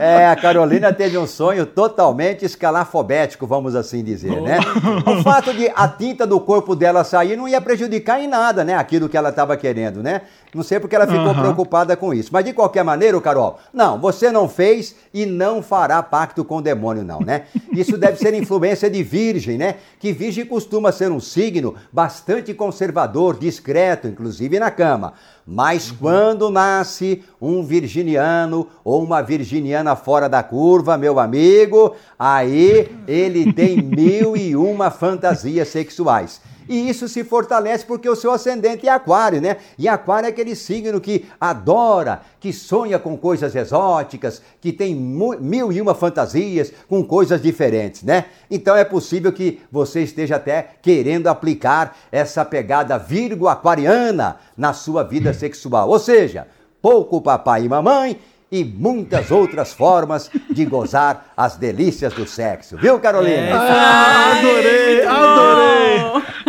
É, 0.00 0.28
a 0.28 0.36
Carolina 0.36 0.92
teve 0.92 1.18
um 1.18 1.26
sonho 1.26 1.66
totalmente 1.66 2.44
escalafobético, 2.44 3.46
vamos 3.46 3.74
assim 3.74 4.04
dizer, 4.04 4.40
né? 4.40 4.58
O 5.04 5.22
fato 5.22 5.52
de 5.52 5.70
a 5.74 5.88
tinta 5.88 6.26
do 6.26 6.38
corpo 6.40 6.76
dela 6.76 7.02
sair 7.02 7.36
não 7.36 7.48
ia 7.48 7.60
prejudicar 7.60 8.20
em 8.20 8.28
nada, 8.28 8.64
né? 8.64 8.74
Aquilo 8.74 9.08
que 9.08 9.16
ela 9.16 9.30
estava 9.30 9.56
querendo, 9.56 10.02
né? 10.02 10.22
Não 10.54 10.62
sei 10.62 10.80
porque 10.80 10.96
ela 10.96 11.06
ficou 11.06 11.26
uhum. 11.26 11.34
preocupada 11.34 11.96
com 11.96 12.14
isso. 12.14 12.30
Mas 12.32 12.44
de 12.44 12.52
qualquer 12.52 12.82
maneira, 12.82 13.20
Carol, 13.20 13.58
não, 13.72 13.98
você 13.98 14.30
não 14.30 14.48
fez 14.48 14.94
e 15.12 15.26
não 15.26 15.62
fará 15.62 16.02
pacto 16.02 16.44
com 16.44 16.56
o 16.56 16.62
demônio, 16.62 17.04
não, 17.04 17.20
né? 17.20 17.42
Isso 17.72 17.98
deve 17.98 18.18
ser 18.18 18.32
influência 18.34 18.88
de 18.88 19.02
Virgem, 19.02 19.58
né? 19.58 19.74
Que 19.98 20.12
Virgem 20.12 20.46
costuma 20.46 20.92
ser 20.92 21.10
um 21.10 21.20
signo 21.20 21.74
bastante 21.92 22.54
conservador, 22.54 23.38
discreto, 23.38 24.08
inclusive 24.08 24.58
na 24.58 24.67
cama. 24.70 25.14
Mas 25.46 25.90
uhum. 25.90 25.96
quando 26.00 26.50
nasce 26.50 27.22
um 27.40 27.62
virginiano 27.62 28.66
ou 28.84 29.02
uma 29.02 29.22
virginiana 29.22 29.96
fora 29.96 30.28
da 30.28 30.42
curva, 30.42 30.98
meu 30.98 31.18
amigo, 31.18 31.94
aí 32.18 32.90
ele 33.06 33.52
tem 33.52 33.80
mil 33.80 34.36
e 34.36 34.54
uma 34.54 34.90
fantasias 34.90 35.68
sexuais. 35.68 36.40
E 36.68 36.88
isso 36.88 37.08
se 37.08 37.24
fortalece 37.24 37.84
porque 37.84 38.08
o 38.08 38.16
seu 38.16 38.30
ascendente 38.30 38.86
é 38.86 38.90
aquário, 38.90 39.40
né? 39.40 39.56
E 39.78 39.88
aquário 39.88 40.26
é 40.26 40.30
aquele 40.30 40.54
signo 40.54 41.00
que 41.00 41.26
adora, 41.40 42.20
que 42.38 42.52
sonha 42.52 42.98
com 42.98 43.16
coisas 43.16 43.54
exóticas, 43.54 44.42
que 44.60 44.72
tem 44.72 44.94
mil 44.94 45.72
e 45.72 45.80
uma 45.80 45.94
fantasias 45.94 46.72
com 46.88 47.02
coisas 47.02 47.40
diferentes, 47.40 48.02
né? 48.02 48.26
Então 48.50 48.76
é 48.76 48.84
possível 48.84 49.32
que 49.32 49.60
você 49.72 50.02
esteja 50.02 50.36
até 50.36 50.74
querendo 50.82 51.28
aplicar 51.28 51.96
essa 52.12 52.44
pegada 52.44 52.98
virgo 52.98 53.48
aquariana 53.48 54.36
na 54.56 54.72
sua 54.72 55.02
vida 55.02 55.32
sexual. 55.32 55.88
Ou 55.88 55.98
seja, 55.98 56.46
pouco 56.82 57.20
papai 57.20 57.64
e 57.64 57.68
mamãe 57.68 58.18
e 58.50 58.64
muitas 58.64 59.30
outras 59.30 59.72
formas 59.72 60.30
de 60.50 60.64
gozar 60.64 61.26
as 61.36 61.56
delícias 61.56 62.12
do 62.14 62.26
sexo. 62.26 62.76
Viu, 62.76 62.98
Carolina? 62.98 63.36
É, 63.36 63.52
ah, 63.52 64.38
adorei, 64.38 65.06
adorei. 65.06 65.78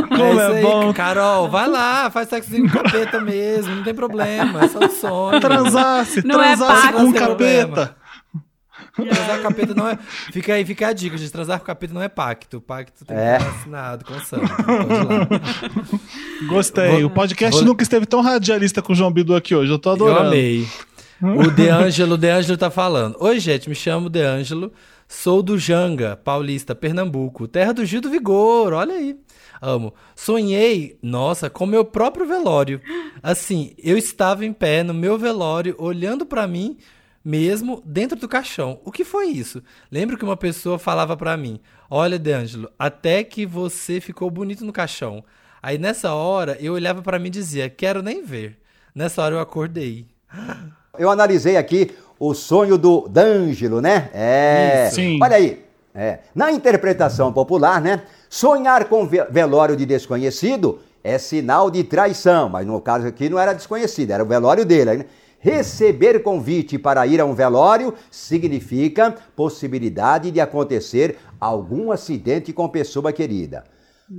Como 0.08 0.40
é, 0.40 0.60
é 0.60 0.62
bom. 0.62 0.94
Carol, 0.94 1.50
vai 1.50 1.68
lá, 1.68 2.10
faz 2.10 2.30
sexo 2.30 2.52
com 2.52 2.70
capeta 2.70 3.20
mesmo, 3.20 3.76
não 3.76 3.84
tem 3.84 3.94
problema, 3.94 4.64
é 4.64 4.68
só 4.68 4.80
um 4.80 4.90
sonho. 4.90 5.40
Transasse, 5.40 6.26
não 6.26 6.42
é 6.42 6.56
transasse 6.56 6.88
é 6.88 6.92
com 6.92 7.14
capeta. 7.14 7.96
Transar 8.96 9.38
com 9.38 9.44
capeta 9.44 9.74
não 9.74 9.88
é. 9.88 9.98
Fica 10.32 10.54
aí, 10.54 10.66
fica 10.66 10.88
a 10.88 10.94
dica, 10.94 11.18
de 11.18 11.30
transar 11.30 11.60
com 11.60 11.66
capeta 11.66 11.94
não 11.94 12.02
é 12.02 12.10
pacto. 12.10 12.58
O 12.58 12.62
pacto 12.62 13.06
tem 13.06 13.16
é. 13.16 13.38
que 13.38 13.44
estar 13.44 13.56
assinado 13.56 14.06
com 14.06 14.20
sangue. 14.20 14.46
Gostei. 16.48 17.02
Vou, 17.02 17.06
o 17.06 17.10
podcast 17.10 17.58
vou... 17.58 17.66
nunca 17.66 17.84
esteve 17.84 18.06
tão 18.06 18.22
radialista 18.22 18.82
com 18.82 18.94
o 18.94 18.96
João 18.96 19.12
Bidu 19.12 19.36
aqui 19.36 19.54
hoje. 19.56 19.72
Eu 19.72 19.80
tô 19.80 19.92
adorando. 19.92 20.22
Eu 20.22 20.28
amei. 20.28 20.68
O 21.22 21.52
De 21.52 21.68
Angelo, 21.68 22.18
De 22.18 22.30
Angelo 22.30 22.58
tá 22.58 22.72
falando. 22.72 23.18
Oi, 23.20 23.40
gente, 23.42 23.68
me 23.68 23.76
chamo 23.76 24.10
De 24.10 24.22
Angelo. 24.22 24.72
Sou 25.06 25.44
do 25.44 25.58
Janga, 25.58 26.16
Paulista, 26.16 26.74
Pernambuco, 26.74 27.48
terra 27.48 27.74
do 27.74 27.86
Gil 27.86 28.00
do 28.00 28.10
Vigor, 28.10 28.72
olha 28.72 28.96
aí. 28.96 29.20
Amo. 29.62 29.94
Sonhei, 30.16 30.98
nossa, 31.02 31.50
com 31.50 31.66
meu 31.66 31.84
próprio 31.84 32.26
velório. 32.26 32.80
Assim, 33.22 33.74
eu 33.78 33.98
estava 33.98 34.46
em 34.46 34.54
pé 34.54 34.82
no 34.82 34.94
meu 34.94 35.18
velório, 35.18 35.76
olhando 35.78 36.26
para 36.26 36.48
mim 36.48 36.78
mesmo 37.26 37.84
dentro 37.86 38.18
do 38.18 38.30
caixão. 38.30 38.80
O 38.86 38.92
que 38.92 39.04
foi 39.04 39.28
isso? 39.28 39.62
Lembro 39.92 40.18
que 40.18 40.24
uma 40.24 40.38
pessoa 40.38 40.80
falava 40.80 41.18
para 41.18 41.36
mim: 41.36 41.60
"Olha, 41.90 42.18
D'Angelo, 42.18 42.72
até 42.80 43.26
que 43.26 43.46
você 43.46 44.00
ficou 44.00 44.30
bonito 44.32 44.64
no 44.64 44.72
caixão". 44.72 45.26
Aí 45.62 45.78
nessa 45.78 46.14
hora 46.14 46.58
eu 46.62 46.74
olhava 46.74 47.02
para 47.02 47.20
mim 47.20 47.28
e 47.28 47.32
dizia: 47.32 47.70
"Quero 47.70 48.02
nem 48.02 48.24
ver". 48.24 48.58
Nessa 48.96 49.22
hora 49.22 49.36
eu 49.36 49.40
acordei. 49.42 50.08
Eu 51.00 51.10
analisei 51.10 51.56
aqui 51.56 51.96
o 52.20 52.34
sonho 52.34 52.78
do 52.78 53.08
D'Angelo, 53.08 53.80
né? 53.80 54.10
É. 54.14 54.90
Sim. 54.92 55.18
Olha 55.24 55.38
aí. 55.38 55.64
É. 55.96 56.20
Na 56.36 56.52
interpretação 56.52 57.32
popular, 57.32 57.82
né? 57.82 58.04
Sonhar 58.30 58.86
com 58.86 59.08
velório 59.08 59.78
de 59.78 59.86
desconhecido 59.86 60.80
é 61.02 61.18
sinal 61.18 61.72
de 61.72 61.84
traição, 61.86 62.50
mas 62.50 62.68
no 62.68 62.82
caso 62.82 63.08
aqui 63.08 63.30
não 63.30 63.40
era 63.40 63.54
desconhecido, 63.54 64.12
era 64.12 64.24
o 64.24 64.28
velório 64.28 64.66
dele. 64.66 64.98
Né? 64.98 65.06
Receber 65.40 66.22
convite 66.22 66.78
para 66.78 67.08
ir 67.08 67.22
a 67.22 67.26
um 67.26 67.34
velório 67.34 67.94
significa 68.12 69.16
possibilidade 69.36 70.32
de 70.32 70.42
acontecer 70.42 71.18
algum 71.40 71.94
acidente 71.94 72.52
com 72.52 72.68
pessoa 72.68 73.14
querida. 73.14 73.64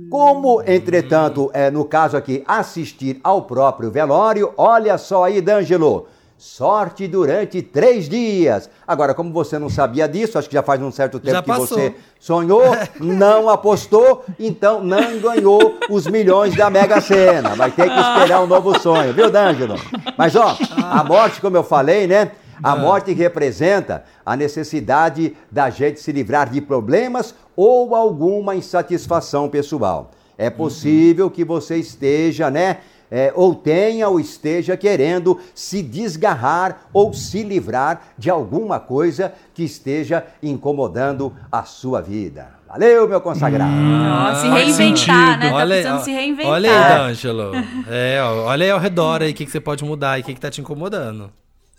Como, 0.09 0.63
entretanto, 0.63 1.51
é 1.53 1.69
no 1.69 1.85
caso 1.85 2.17
aqui, 2.17 2.43
assistir 2.47 3.19
ao 3.23 3.43
próprio 3.43 3.91
velório, 3.91 4.51
olha 4.57 4.97
só 4.97 5.25
aí, 5.25 5.41
D'Angelo 5.41 6.07
sorte 6.41 7.07
durante 7.07 7.61
três 7.61 8.09
dias. 8.09 8.67
Agora, 8.87 9.13
como 9.13 9.31
você 9.31 9.59
não 9.59 9.69
sabia 9.69 10.09
disso, 10.09 10.39
acho 10.39 10.49
que 10.49 10.55
já 10.55 10.63
faz 10.63 10.81
um 10.81 10.89
certo 10.89 11.19
tempo 11.19 11.43
que 11.43 11.51
você 11.51 11.93
sonhou, 12.19 12.63
não 12.99 13.47
apostou, 13.47 14.25
então 14.39 14.83
não 14.83 15.19
ganhou 15.19 15.77
os 15.87 16.07
milhões 16.07 16.55
da 16.55 16.67
Mega 16.67 16.99
Sena. 16.99 17.49
Vai 17.55 17.69
ter 17.69 17.87
que 17.87 17.99
esperar 17.99 18.41
um 18.41 18.47
novo 18.47 18.77
sonho, 18.79 19.13
viu, 19.13 19.29
D'Angelo? 19.29 19.75
Mas, 20.17 20.35
ó, 20.35 20.57
a 20.83 21.03
morte, 21.03 21.39
como 21.39 21.57
eu 21.57 21.63
falei, 21.63 22.07
né? 22.07 22.31
A 22.63 22.75
morte 22.75 23.13
representa 23.13 24.03
a 24.25 24.35
necessidade 24.35 25.37
da 25.51 25.69
gente 25.69 25.99
se 25.99 26.11
livrar 26.11 26.49
de 26.49 26.59
problemas 26.59 27.35
ou 27.55 27.95
alguma 27.95 28.55
insatisfação 28.55 29.47
pessoal. 29.47 30.09
É 30.39 30.49
possível 30.49 31.29
que 31.29 31.45
você 31.45 31.75
esteja, 31.75 32.49
né, 32.49 32.77
é, 33.11 33.33
ou 33.35 33.53
tenha 33.53 34.07
ou 34.07 34.19
esteja 34.19 34.77
querendo 34.77 35.37
se 35.53 35.83
desgarrar 35.83 36.87
ou 36.93 37.13
se 37.13 37.43
livrar 37.43 38.13
de 38.17 38.29
alguma 38.29 38.79
coisa 38.79 39.33
que 39.53 39.63
esteja 39.63 40.25
incomodando 40.41 41.35
a 41.51 41.63
sua 41.63 42.01
vida. 42.01 42.61
Valeu, 42.69 43.05
meu 43.09 43.19
consagrado. 43.19 43.69
Hum, 43.69 44.35
se 44.35 44.47
reinventar, 44.47 45.37
né? 45.37 45.49
Tá 45.49 45.55
olha, 45.55 45.75
precisando 45.75 46.03
se 46.05 46.11
reinventar. 46.11 46.53
Olha 46.53 46.71
aí, 46.71 46.97
D'Angelo. 46.97 47.51
É, 47.89 48.23
olha 48.23 48.63
aí 48.63 48.71
ao 48.71 48.79
redor 48.79 49.21
aí 49.21 49.31
o 49.31 49.33
que, 49.33 49.45
que 49.45 49.51
você 49.51 49.59
pode 49.59 49.83
mudar 49.83 50.17
e 50.17 50.21
o 50.21 50.23
que, 50.23 50.33
que 50.33 50.39
tá 50.39 50.49
te 50.49 50.61
incomodando. 50.61 51.29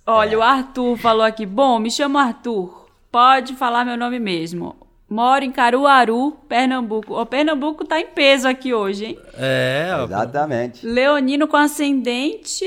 Olha, 0.07 0.35
é. 0.35 0.37
o 0.37 0.43
Arthur 0.43 0.99
falou 0.99 1.25
aqui. 1.25 1.47
Bom, 1.47 1.79
me 1.79 1.91
chamo 1.91 2.19
Arthur. 2.19 2.89
Pode 3.11 3.55
falar 3.55 3.87
meu 3.87 3.97
nome 3.97 4.19
mesmo. 4.19 4.77
Moro 5.13 5.45
em 5.45 5.53
Caruaru, 5.53 6.33
Pernambuco. 6.49 7.21
O 7.21 7.27
Pernambuco 7.27 7.85
tá 7.85 8.01
em 8.01 8.07
peso 8.07 8.49
aqui 8.49 8.73
hoje, 8.73 9.05
hein? 9.05 9.19
É, 9.37 9.91
exatamente. 10.03 10.87
Leonino 10.87 11.47
com 11.47 11.59
ascendente, 11.59 12.65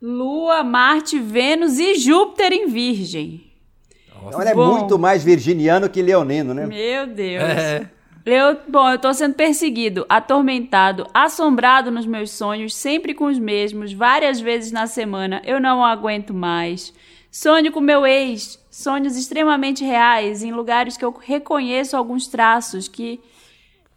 Lua, 0.00 0.64
Marte, 0.64 1.18
Vênus 1.18 1.78
e 1.78 1.96
Júpiter 1.96 2.54
em 2.54 2.68
Virgem. 2.68 3.52
Nossa. 4.14 4.28
Então, 4.28 4.40
ele 4.40 4.48
é 4.48 4.54
muito 4.54 4.98
mais 4.98 5.22
virginiano 5.22 5.90
que 5.90 6.00
leonino, 6.00 6.54
né? 6.54 6.64
Meu 6.64 7.06
Deus. 7.06 7.42
É. 7.42 7.90
Eu, 8.24 8.56
bom, 8.66 8.88
eu 8.88 8.98
tô 8.98 9.12
sendo 9.12 9.34
perseguido, 9.34 10.06
atormentado, 10.08 11.06
assombrado 11.12 11.90
nos 11.90 12.06
meus 12.06 12.30
sonhos, 12.30 12.74
sempre 12.74 13.12
com 13.12 13.26
os 13.26 13.38
mesmos, 13.38 13.92
várias 13.92 14.40
vezes 14.40 14.72
na 14.72 14.86
semana. 14.86 15.42
Eu 15.44 15.60
não 15.60 15.84
aguento 15.84 16.32
mais. 16.32 16.94
Sonho 17.30 17.72
com 17.72 17.80
meu 17.80 18.06
ex, 18.06 18.61
sonhos 18.72 19.16
extremamente 19.16 19.84
reais, 19.84 20.42
em 20.42 20.50
lugares 20.50 20.96
que 20.96 21.04
eu 21.04 21.12
reconheço 21.12 21.94
alguns 21.94 22.26
traços 22.26 22.88
que 22.88 23.20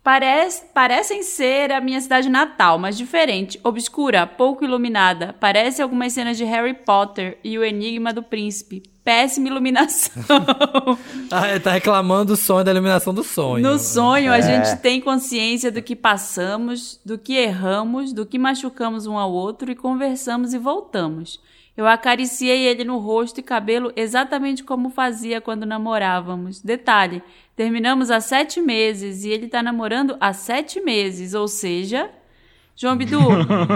parece, 0.03 0.65
parecem 0.73 1.23
ser 1.23 1.71
a 1.71 1.79
minha 1.79 1.99
cidade 2.01 2.29
natal, 2.29 2.77
mas 2.77 2.97
diferente, 2.97 3.57
obscura, 3.63 4.27
pouco 4.27 4.65
iluminada. 4.65 5.33
Parece 5.39 5.81
algumas 5.81 6.11
cenas 6.11 6.35
de 6.35 6.43
Harry 6.43 6.73
Potter 6.73 7.39
e 7.41 7.57
o 7.57 7.63
Enigma 7.63 8.11
do 8.11 8.21
Príncipe. 8.21 8.83
Péssima 9.01 9.47
iluminação. 9.47 10.23
ah, 11.31 11.59
tá 11.63 11.71
reclamando 11.71 12.33
do 12.33 12.35
sonho, 12.35 12.65
da 12.65 12.71
iluminação 12.71 13.13
do 13.13 13.23
sonho. 13.23 13.63
No 13.63 13.79
sonho, 13.79 14.33
é. 14.33 14.35
a 14.35 14.41
gente 14.41 14.81
tem 14.81 14.99
consciência 14.99 15.71
do 15.71 15.81
que 15.81 15.95
passamos, 15.95 16.99
do 17.05 17.17
que 17.17 17.33
erramos, 17.33 18.11
do 18.11 18.25
que 18.25 18.37
machucamos 18.37 19.07
um 19.07 19.17
ao 19.17 19.31
outro 19.31 19.71
e 19.71 19.75
conversamos 19.75 20.53
e 20.53 20.57
voltamos. 20.57 21.39
Eu 21.77 21.85
acariciei 21.85 22.65
ele 22.65 22.85
no 22.85 22.97
rosto 22.97 23.39
e 23.39 23.43
cabelo 23.43 23.91
exatamente 23.95 24.63
como 24.63 24.89
fazia 24.89 25.41
quando 25.41 25.65
namorávamos. 25.65 26.61
Detalhe: 26.61 27.21
terminamos 27.55 28.09
há 28.09 28.21
sete 28.21 28.61
meses 28.61 29.25
e 29.25 29.29
ele 29.29 29.47
tá 29.47 29.61
namorando 29.61 30.15
há 30.19 30.31
sete 30.31 30.79
meses, 30.79 31.33
ou 31.33 31.47
seja, 31.47 32.09
João 32.77 32.97
Bidu, 32.97 33.17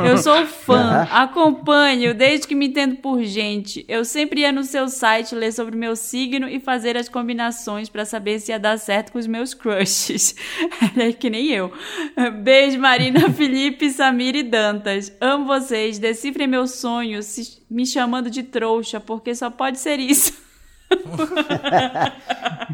eu 0.05 0.17
sou 0.17 0.43
fã, 0.45 1.07
acompanho 1.09 2.13
desde 2.13 2.45
que 2.45 2.53
me 2.53 2.67
entendo 2.67 2.97
por 2.97 3.23
gente. 3.23 3.85
Eu 3.87 4.03
sempre 4.03 4.41
ia 4.41 4.51
no 4.51 4.61
seu 4.65 4.89
site 4.89 5.33
ler 5.33 5.53
sobre 5.53 5.77
meu 5.77 5.95
signo 5.95 6.49
e 6.49 6.59
fazer 6.59 6.97
as 6.97 7.07
combinações 7.07 7.87
para 7.87 8.03
saber 8.03 8.41
se 8.41 8.51
ia 8.51 8.59
dar 8.59 8.77
certo 8.77 9.13
com 9.13 9.17
os 9.17 9.27
meus 9.27 9.53
crushes. 9.53 10.35
É 10.97 11.13
que 11.13 11.29
nem 11.29 11.47
eu. 11.47 11.71
Beijo, 12.41 12.77
Marina, 12.79 13.29
Felipe, 13.31 13.89
Samir 13.89 14.35
e 14.35 14.43
Dantas. 14.43 15.13
Amo 15.21 15.45
vocês. 15.45 15.97
Decifrem 15.97 16.47
meu 16.47 16.67
sonho 16.67 17.19
me 17.69 17.85
chamando 17.85 18.29
de 18.29 18.43
trouxa, 18.43 18.99
porque 18.99 19.33
só 19.33 19.49
pode 19.49 19.79
ser 19.79 19.99
isso. 19.99 20.33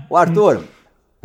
o 0.10 0.17
Arthur, 0.17 0.63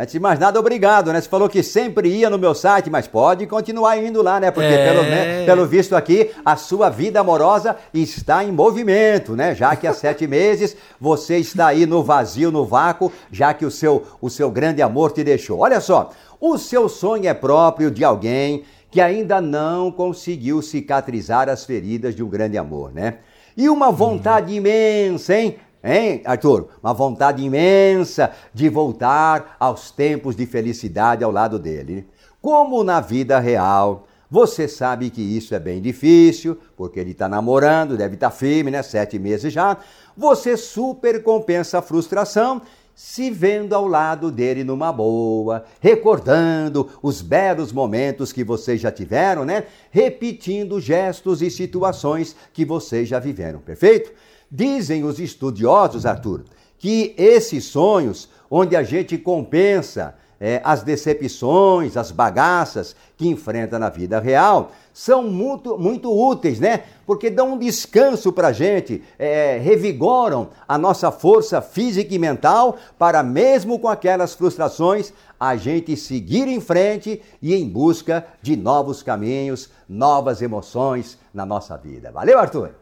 Antes 0.00 0.12
de 0.12 0.18
mais 0.18 0.38
nada, 0.38 0.58
obrigado, 0.58 1.12
né? 1.12 1.20
Você 1.20 1.28
falou 1.28 1.46
que 1.46 1.62
sempre 1.62 2.08
ia 2.08 2.30
no 2.30 2.38
meu 2.38 2.54
site, 2.54 2.88
mas 2.88 3.06
pode 3.06 3.46
continuar 3.46 3.98
indo 3.98 4.22
lá, 4.22 4.40
né? 4.40 4.50
Porque 4.50 4.72
é... 4.72 4.88
pelo, 4.88 5.02
né, 5.02 5.44
pelo 5.44 5.66
visto 5.66 5.94
aqui, 5.94 6.30
a 6.42 6.56
sua 6.56 6.88
vida 6.88 7.20
amorosa 7.20 7.76
está 7.92 8.42
em 8.42 8.50
movimento, 8.50 9.36
né? 9.36 9.54
Já 9.54 9.76
que 9.76 9.86
há 9.86 9.92
sete 9.92 10.26
meses 10.26 10.74
você 10.98 11.36
está 11.36 11.66
aí 11.66 11.84
no 11.84 12.02
vazio, 12.02 12.50
no 12.50 12.64
vácuo, 12.64 13.12
já 13.30 13.52
que 13.52 13.66
o 13.66 13.70
seu, 13.70 14.06
o 14.22 14.30
seu 14.30 14.50
grande 14.50 14.80
amor 14.80 15.12
te 15.12 15.22
deixou. 15.22 15.58
Olha 15.58 15.82
só, 15.82 16.08
o 16.40 16.56
seu 16.56 16.88
sonho 16.88 17.28
é 17.28 17.34
próprio 17.34 17.90
de 17.90 18.02
alguém 18.02 18.64
que 18.90 19.02
ainda 19.02 19.38
não 19.38 19.92
conseguiu 19.92 20.62
cicatrizar 20.62 21.46
as 21.50 21.66
feridas 21.66 22.14
de 22.14 22.22
um 22.22 22.28
grande 22.30 22.56
amor, 22.56 22.90
né? 22.90 23.18
E 23.54 23.68
uma 23.68 23.92
vontade 23.92 24.54
imensa, 24.54 25.36
hein? 25.36 25.58
Hein, 25.82 26.22
Arthur? 26.24 26.68
Uma 26.82 26.92
vontade 26.92 27.42
imensa 27.42 28.30
de 28.52 28.68
voltar 28.68 29.56
aos 29.58 29.90
tempos 29.90 30.36
de 30.36 30.46
felicidade 30.46 31.24
ao 31.24 31.30
lado 31.30 31.58
dele. 31.58 32.06
Como 32.40 32.84
na 32.84 33.00
vida 33.00 33.38
real, 33.38 34.06
Você 34.30 34.68
sabe 34.68 35.10
que 35.10 35.20
isso 35.20 35.56
é 35.56 35.58
bem 35.58 35.82
difícil, 35.82 36.56
porque 36.76 37.00
ele 37.00 37.10
está 37.10 37.28
namorando, 37.28 37.96
deve 37.96 38.14
estar 38.14 38.30
tá 38.30 38.36
firme, 38.36 38.70
né? 38.70 38.80
Sete 38.80 39.18
meses 39.18 39.52
já. 39.52 39.76
Você 40.16 40.56
super 40.56 41.20
compensa 41.24 41.78
a 41.78 41.82
frustração 41.82 42.62
se 42.94 43.28
vendo 43.30 43.74
ao 43.74 43.88
lado 43.88 44.30
dele 44.30 44.62
numa 44.62 44.92
boa, 44.92 45.64
recordando 45.80 46.88
os 47.02 47.22
belos 47.22 47.72
momentos 47.72 48.30
que 48.30 48.44
vocês 48.44 48.80
já 48.80 48.92
tiveram, 48.92 49.44
né? 49.44 49.64
Repetindo 49.90 50.80
gestos 50.80 51.42
e 51.42 51.50
situações 51.50 52.36
que 52.52 52.64
vocês 52.64 53.08
já 53.08 53.18
viveram, 53.18 53.58
perfeito? 53.58 54.12
Dizem 54.50 55.04
os 55.04 55.20
estudiosos, 55.20 56.04
Arthur, 56.04 56.44
que 56.78 57.14
esses 57.16 57.64
sonhos, 57.64 58.28
onde 58.50 58.74
a 58.74 58.82
gente 58.82 59.16
compensa 59.16 60.14
é, 60.40 60.60
as 60.64 60.82
decepções, 60.82 61.98
as 61.98 62.10
bagaças 62.10 62.96
que 63.16 63.28
enfrenta 63.28 63.78
na 63.78 63.90
vida 63.90 64.18
real, 64.18 64.72
são 64.92 65.22
muito, 65.22 65.78
muito 65.78 66.10
úteis, 66.10 66.58
né? 66.58 66.84
Porque 67.06 67.28
dão 67.28 67.52
um 67.52 67.58
descanso 67.58 68.32
para 68.32 68.48
a 68.48 68.52
gente, 68.52 69.04
é, 69.18 69.58
revigoram 69.58 70.48
a 70.66 70.78
nossa 70.78 71.12
força 71.12 71.60
física 71.60 72.14
e 72.14 72.18
mental 72.18 72.76
para, 72.98 73.22
mesmo 73.22 73.78
com 73.78 73.88
aquelas 73.88 74.34
frustrações, 74.34 75.12
a 75.38 75.56
gente 75.56 75.94
seguir 75.96 76.48
em 76.48 76.60
frente 76.60 77.20
e 77.42 77.54
em 77.54 77.68
busca 77.68 78.26
de 78.40 78.56
novos 78.56 79.02
caminhos, 79.02 79.68
novas 79.86 80.40
emoções 80.40 81.18
na 81.32 81.44
nossa 81.44 81.76
vida. 81.76 82.10
Valeu, 82.10 82.38
Arthur! 82.38 82.79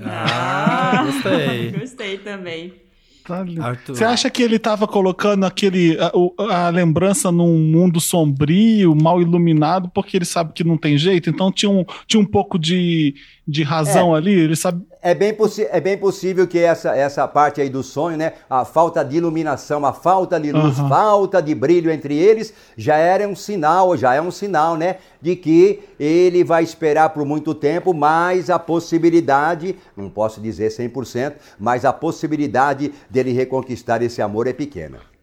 Ah, 0.00 1.04
gostei. 1.06 1.70
gostei 1.78 2.18
também. 2.18 2.84
Tá 3.24 3.42
Você 3.88 4.04
acha 4.04 4.28
que 4.28 4.42
ele 4.42 4.56
estava 4.56 4.86
colocando 4.86 5.46
aquele 5.46 5.96
a, 5.98 6.66
a, 6.66 6.68
lembrança 6.68 7.32
num 7.32 7.58
mundo 7.58 7.98
sombrio, 7.98 8.94
mal 8.94 9.18
iluminado, 9.18 9.88
porque 9.94 10.18
ele 10.18 10.26
sabe 10.26 10.52
que 10.52 10.62
não 10.62 10.76
tem 10.76 10.98
jeito? 10.98 11.30
Então 11.30 11.50
tinha 11.50 11.70
um, 11.70 11.86
tinha 12.06 12.20
um 12.20 12.26
pouco 12.26 12.58
de, 12.58 13.14
de 13.46 13.62
razão 13.62 14.14
é. 14.14 14.18
ali? 14.18 14.32
Ele 14.32 14.56
sabe. 14.56 14.82
É 15.02 15.14
bem, 15.14 15.36
é 15.70 15.80
bem 15.80 15.98
possível 15.98 16.46
que 16.46 16.58
essa, 16.58 16.96
essa 16.96 17.28
parte 17.28 17.60
aí 17.60 17.68
do 17.68 17.82
sonho, 17.82 18.16
né? 18.16 18.32
A 18.48 18.64
falta 18.64 19.04
de 19.04 19.18
iluminação, 19.18 19.84
a 19.84 19.92
falta 19.92 20.40
de 20.40 20.50
luz, 20.50 20.78
uhum. 20.78 20.88
falta 20.88 21.42
de 21.42 21.54
brilho 21.54 21.90
entre 21.90 22.16
eles, 22.16 22.54
já 22.76 22.96
era 22.96 23.28
um 23.28 23.36
sinal, 23.36 23.96
já 23.96 24.14
é 24.14 24.20
um 24.20 24.30
sinal, 24.30 24.76
né? 24.76 24.96
De 25.20 25.36
que 25.36 25.80
ele 26.00 26.42
vai 26.42 26.62
esperar 26.62 27.10
por 27.10 27.24
muito 27.26 27.54
tempo, 27.54 27.92
mas 27.92 28.48
a 28.48 28.58
possibilidade, 28.58 29.76
não 29.94 30.08
posso 30.08 30.40
dizer 30.40 30.70
100%, 30.70 31.34
mas 31.58 31.84
a 31.84 31.92
possibilidade 31.92 32.92
dele 33.10 33.32
reconquistar 33.32 34.02
esse 34.02 34.22
amor 34.22 34.46
é 34.46 34.54
pequena. 34.54 35.13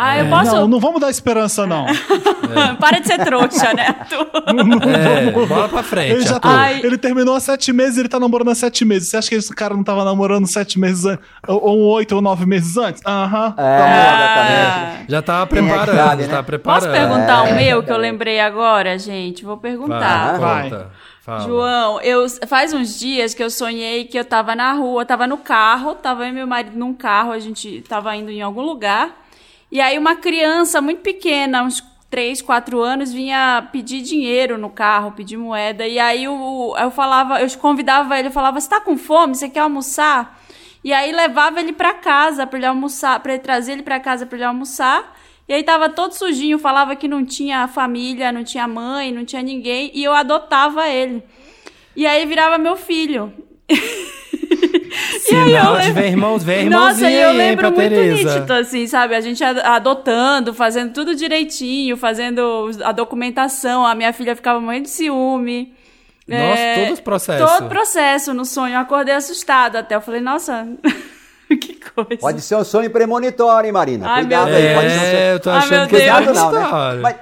Ah, 0.00 0.16
eu 0.16 0.26
é. 0.26 0.30
posso. 0.30 0.54
Não, 0.54 0.68
não 0.68 0.78
vamos 0.78 1.00
dar 1.00 1.10
esperança, 1.10 1.66
não. 1.66 1.84
É. 1.88 2.74
Para 2.78 3.00
de 3.00 3.08
ser 3.08 3.18
trouxa, 3.24 3.74
né? 3.74 3.96
é, 5.26 5.30
bola 5.32 5.68
pra 5.68 5.82
frente. 5.82 6.12
Ele, 6.12 6.22
já 6.22 6.38
tá, 6.38 6.72
ele 6.72 6.96
terminou 6.96 7.34
há 7.34 7.40
sete 7.40 7.72
meses 7.72 7.96
e 7.96 8.00
ele 8.02 8.08
tá 8.08 8.20
namorando 8.20 8.48
há 8.48 8.54
sete 8.54 8.84
meses. 8.84 9.08
Você 9.08 9.16
acha 9.16 9.28
que 9.28 9.34
esse 9.34 9.52
cara 9.52 9.74
não 9.74 9.82
tava 9.82 10.04
namorando 10.04 10.46
sete 10.46 10.78
meses 10.78 11.04
antes? 11.04 11.26
Ou 11.48 11.80
oito 11.94 12.14
ou 12.14 12.22
nove 12.22 12.46
meses 12.46 12.76
antes? 12.76 13.02
Aham. 13.04 13.54
Uhum, 13.58 13.64
é, 13.64 15.04
Já 15.08 15.20
tava 15.20 15.48
preparando, 15.48 15.96
já 15.96 16.14
né? 16.14 16.26
tava 16.28 16.42
preparando. 16.44 16.80
Posso 16.80 16.92
perguntar 16.92 17.42
o 17.42 17.46
é. 17.48 17.52
um 17.52 17.56
meu 17.56 17.82
que 17.82 17.90
eu 17.90 17.98
lembrei 17.98 18.38
agora, 18.38 18.96
gente? 19.00 19.44
Vou 19.44 19.56
perguntar. 19.56 20.38
Vai. 20.38 20.70
Vai. 20.70 20.86
Fala. 21.22 21.40
João, 21.40 22.00
eu 22.02 22.24
faz 22.46 22.72
uns 22.72 22.96
dias 22.98 23.34
que 23.34 23.42
eu 23.42 23.50
sonhei 23.50 24.04
que 24.04 24.16
eu 24.18 24.24
tava 24.24 24.54
na 24.54 24.72
rua, 24.74 25.04
tava 25.04 25.26
no 25.26 25.38
carro, 25.38 25.96
tava 25.96 26.22
eu 26.22 26.28
e 26.28 26.32
meu 26.32 26.46
marido 26.46 26.78
num 26.78 26.94
carro, 26.94 27.32
a 27.32 27.38
gente 27.40 27.84
tava 27.88 28.14
indo 28.14 28.30
em 28.30 28.40
algum 28.40 28.62
lugar. 28.62 29.27
E 29.70 29.80
aí 29.80 29.98
uma 29.98 30.16
criança 30.16 30.80
muito 30.80 31.00
pequena, 31.00 31.62
uns 31.62 31.82
3, 32.10 32.40
4 32.40 32.80
anos, 32.80 33.12
vinha 33.12 33.68
pedir 33.70 34.00
dinheiro 34.00 34.56
no 34.56 34.70
carro, 34.70 35.12
pedir 35.12 35.36
moeda. 35.36 35.86
E 35.86 35.98
aí 35.98 36.24
eu, 36.24 36.74
eu 36.78 36.90
falava, 36.90 37.40
eu 37.40 37.58
convidava 37.58 38.18
ele, 38.18 38.28
eu 38.28 38.32
falava, 38.32 38.60
você 38.60 38.68
tá 38.68 38.80
com 38.80 38.96
fome? 38.96 39.34
Você 39.34 39.48
quer 39.48 39.60
almoçar? 39.60 40.40
E 40.82 40.92
aí 40.92 41.12
levava 41.12 41.60
ele 41.60 41.72
para 41.72 41.92
casa 41.92 42.46
para 42.46 42.58
ele 42.58 42.66
almoçar, 42.66 43.20
para 43.20 43.38
trazer 43.38 43.72
ele 43.72 43.82
para 43.82 44.00
casa 44.00 44.24
para 44.24 44.38
ele 44.38 44.44
almoçar. 44.44 45.14
E 45.46 45.52
aí 45.52 45.62
tava 45.62 45.88
todo 45.88 46.12
sujinho, 46.12 46.58
falava 46.58 46.94
que 46.94 47.08
não 47.08 47.24
tinha 47.24 47.66
família, 47.68 48.30
não 48.30 48.44
tinha 48.44 48.68
mãe, 48.68 49.12
não 49.12 49.24
tinha 49.24 49.42
ninguém, 49.42 49.90
e 49.94 50.04
eu 50.04 50.12
adotava 50.12 50.86
ele. 50.88 51.22
E 51.96 52.06
aí 52.06 52.24
virava 52.26 52.58
meu 52.58 52.76
filho. 52.76 53.32
Sinal 55.20 55.78
de 55.80 55.92
ver 55.92 56.08
irmãos, 56.08 56.42
ver 56.42 56.68
Nossa, 56.68 57.10
eu 57.10 57.32
lembro 57.32 57.72
muito 57.72 57.88
Tereza. 57.88 58.34
nítido, 58.34 58.52
assim, 58.52 58.86
sabe? 58.86 59.14
A 59.14 59.20
gente 59.20 59.42
adotando, 59.42 60.54
fazendo 60.54 60.92
tudo 60.92 61.14
direitinho, 61.14 61.96
fazendo 61.96 62.70
a 62.82 62.92
documentação. 62.92 63.84
A 63.86 63.94
minha 63.94 64.12
filha 64.12 64.34
ficava 64.34 64.60
morrendo 64.60 64.84
de 64.84 64.90
ciúme. 64.90 65.74
Nossa, 66.26 66.60
é, 66.60 66.86
todo 66.86 66.98
o 66.98 67.02
processo. 67.02 67.46
Todo 67.46 67.66
o 67.66 67.68
processo 67.68 68.34
no 68.34 68.44
sonho. 68.44 68.74
Eu 68.74 68.80
acordei 68.80 69.14
assustada 69.14 69.78
até. 69.78 69.94
Eu 69.94 70.00
falei, 70.00 70.20
nossa. 70.20 70.68
que 71.48 71.78
coisa. 71.90 72.20
Pode 72.20 72.42
ser 72.42 72.56
um 72.56 72.64
sonho 72.64 72.90
premonitório, 72.90 73.66
hein, 73.66 73.72
Marina? 73.72 74.06
Ai, 74.06 74.20
Cuidado 74.20 74.50
aí. 74.50 74.74
Pode 74.74 74.90
ser 74.90 74.96
um 74.96 75.00
sonho... 75.00 75.16
É, 75.16 75.34
eu 75.34 75.40
tô 75.40 75.50
achando 75.50 75.80
Ai, 75.80 75.86
que 75.88 75.96
Cuidado 75.96 76.34
não, 76.34 76.52
né? 76.52 77.00
Mas, 77.00 77.16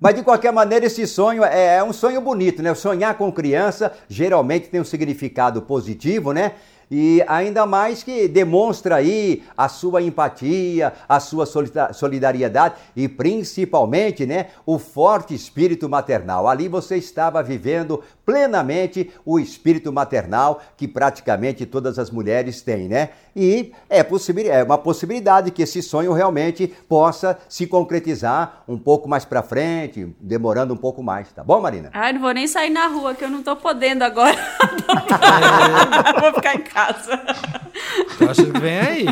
mas 0.00 0.14
de 0.14 0.22
qualquer 0.22 0.52
maneira, 0.52 0.86
esse 0.86 1.06
sonho 1.06 1.44
é, 1.44 1.76
é 1.76 1.84
um 1.84 1.92
sonho 1.92 2.20
bonito, 2.20 2.62
né? 2.62 2.72
Sonhar 2.74 3.14
com 3.14 3.30
criança 3.32 3.92
geralmente 4.08 4.68
tem 4.68 4.80
um 4.80 4.84
significado 4.84 5.60
positivo, 5.62 6.32
né? 6.32 6.52
E 6.96 7.24
ainda 7.26 7.66
mais 7.66 8.04
que 8.04 8.28
demonstra 8.28 8.94
aí 8.94 9.42
a 9.56 9.68
sua 9.68 10.00
empatia, 10.00 10.92
a 11.08 11.18
sua 11.18 11.44
solidariedade 11.92 12.76
e 12.94 13.08
principalmente, 13.08 14.24
né, 14.24 14.50
o 14.64 14.78
forte 14.78 15.34
espírito 15.34 15.88
maternal. 15.88 16.46
Ali 16.46 16.68
você 16.68 16.96
estava 16.96 17.42
vivendo 17.42 18.00
plenamente 18.24 19.10
o 19.26 19.40
espírito 19.40 19.92
maternal 19.92 20.62
que 20.76 20.86
praticamente 20.86 21.66
todas 21.66 21.98
as 21.98 22.12
mulheres 22.12 22.62
têm, 22.62 22.86
né? 22.86 23.08
E 23.36 23.72
é, 23.90 23.98
é 24.48 24.62
uma 24.62 24.78
possibilidade 24.78 25.50
que 25.50 25.62
esse 25.62 25.82
sonho 25.82 26.12
realmente 26.12 26.72
possa 26.88 27.38
se 27.48 27.66
concretizar 27.66 28.62
um 28.68 28.78
pouco 28.78 29.08
mais 29.08 29.24
para 29.24 29.42
frente, 29.42 30.14
demorando 30.20 30.72
um 30.72 30.76
pouco 30.76 31.02
mais, 31.02 31.32
tá 31.32 31.42
bom, 31.42 31.60
Marina? 31.60 31.90
Ai, 31.92 32.12
não 32.12 32.20
vou 32.20 32.32
nem 32.32 32.46
sair 32.46 32.70
na 32.70 32.86
rua 32.86 33.14
que 33.14 33.24
eu 33.24 33.30
não 33.30 33.42
tô 33.42 33.56
podendo 33.56 34.02
agora. 34.04 34.36
vou 36.20 36.32
ficar 36.34 36.54
em 36.54 36.62
casa. 36.62 37.20
Eu 38.20 38.30
acho 38.30 38.46
que 38.46 38.60
vem 38.60 38.78
aí. 38.78 39.04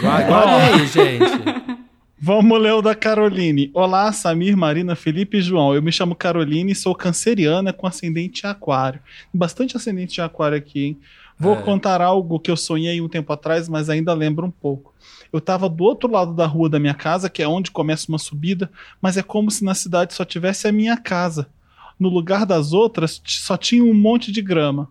Guarda 0.00 0.56
aí, 0.56 0.86
gente. 0.86 1.82
Vamos 2.24 2.60
ler 2.60 2.72
o 2.72 2.80
da 2.80 2.94
Caroline. 2.94 3.68
Olá, 3.74 4.12
Samir, 4.12 4.56
Marina, 4.56 4.94
Felipe 4.94 5.38
e 5.38 5.42
João. 5.42 5.74
Eu 5.74 5.82
me 5.82 5.90
chamo 5.90 6.14
Caroline 6.14 6.70
e 6.70 6.74
sou 6.74 6.94
canceriana 6.94 7.72
com 7.72 7.84
ascendente 7.84 8.46
em 8.46 8.48
aquário. 8.48 9.00
Bastante 9.34 9.76
ascendente 9.76 10.20
em 10.20 10.24
aquário 10.24 10.56
aqui, 10.56 10.84
hein? 10.84 11.00
Vou 11.38 11.54
é. 11.54 11.62
contar 11.62 12.00
algo 12.00 12.38
que 12.38 12.50
eu 12.50 12.56
sonhei 12.56 13.00
um 13.00 13.08
tempo 13.08 13.32
atrás, 13.32 13.68
mas 13.68 13.88
ainda 13.88 14.12
lembro 14.14 14.46
um 14.46 14.50
pouco. 14.50 14.94
Eu 15.32 15.38
estava 15.38 15.68
do 15.68 15.84
outro 15.84 16.10
lado 16.10 16.34
da 16.34 16.46
rua 16.46 16.68
da 16.68 16.78
minha 16.78 16.94
casa, 16.94 17.30
que 17.30 17.42
é 17.42 17.48
onde 17.48 17.70
começa 17.70 18.08
uma 18.08 18.18
subida, 18.18 18.70
mas 19.00 19.16
é 19.16 19.22
como 19.22 19.50
se 19.50 19.64
na 19.64 19.74
cidade 19.74 20.14
só 20.14 20.24
tivesse 20.24 20.68
a 20.68 20.72
minha 20.72 20.96
casa. 20.96 21.48
No 21.98 22.08
lugar 22.08 22.44
das 22.44 22.72
outras, 22.72 23.20
só 23.24 23.56
tinha 23.56 23.84
um 23.84 23.94
monte 23.94 24.30
de 24.30 24.42
grama. 24.42 24.88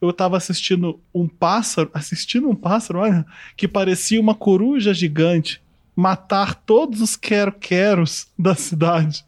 Eu 0.00 0.10
estava 0.10 0.36
assistindo 0.36 1.00
um 1.14 1.28
pássaro, 1.28 1.90
assistindo 1.94 2.48
um 2.48 2.54
pássaro, 2.54 3.00
olha, 3.00 3.26
que 3.56 3.68
parecia 3.68 4.20
uma 4.20 4.34
coruja 4.34 4.92
gigante 4.92 5.62
matar 5.94 6.54
todos 6.54 7.00
os 7.00 7.16
quero-queros 7.16 8.26
da 8.38 8.54
cidade. 8.54 9.24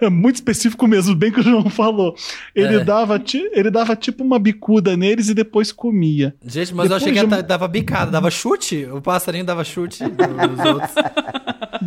É 0.00 0.08
muito 0.10 0.36
específico 0.36 0.86
mesmo, 0.86 1.14
bem 1.14 1.32
que 1.32 1.40
o 1.40 1.42
João 1.42 1.68
falou. 1.70 2.14
Ele, 2.54 2.76
é. 2.76 2.84
dava, 2.84 3.22
ele 3.52 3.70
dava 3.70 3.96
tipo 3.96 4.22
uma 4.22 4.38
bicuda 4.38 4.96
neles 4.96 5.28
e 5.28 5.34
depois 5.34 5.72
comia. 5.72 6.34
Gente, 6.44 6.74
mas 6.74 6.88
depois 6.88 6.90
eu 6.90 6.96
achei 6.96 7.12
que 7.12 7.26
de... 7.26 7.42
dava 7.42 7.66
bicada, 7.68 8.10
dava 8.10 8.30
chute? 8.30 8.86
O 8.86 9.00
passarinho 9.00 9.44
dava 9.44 9.64
chute 9.64 10.02
nos 10.04 10.64
outros. 10.66 10.94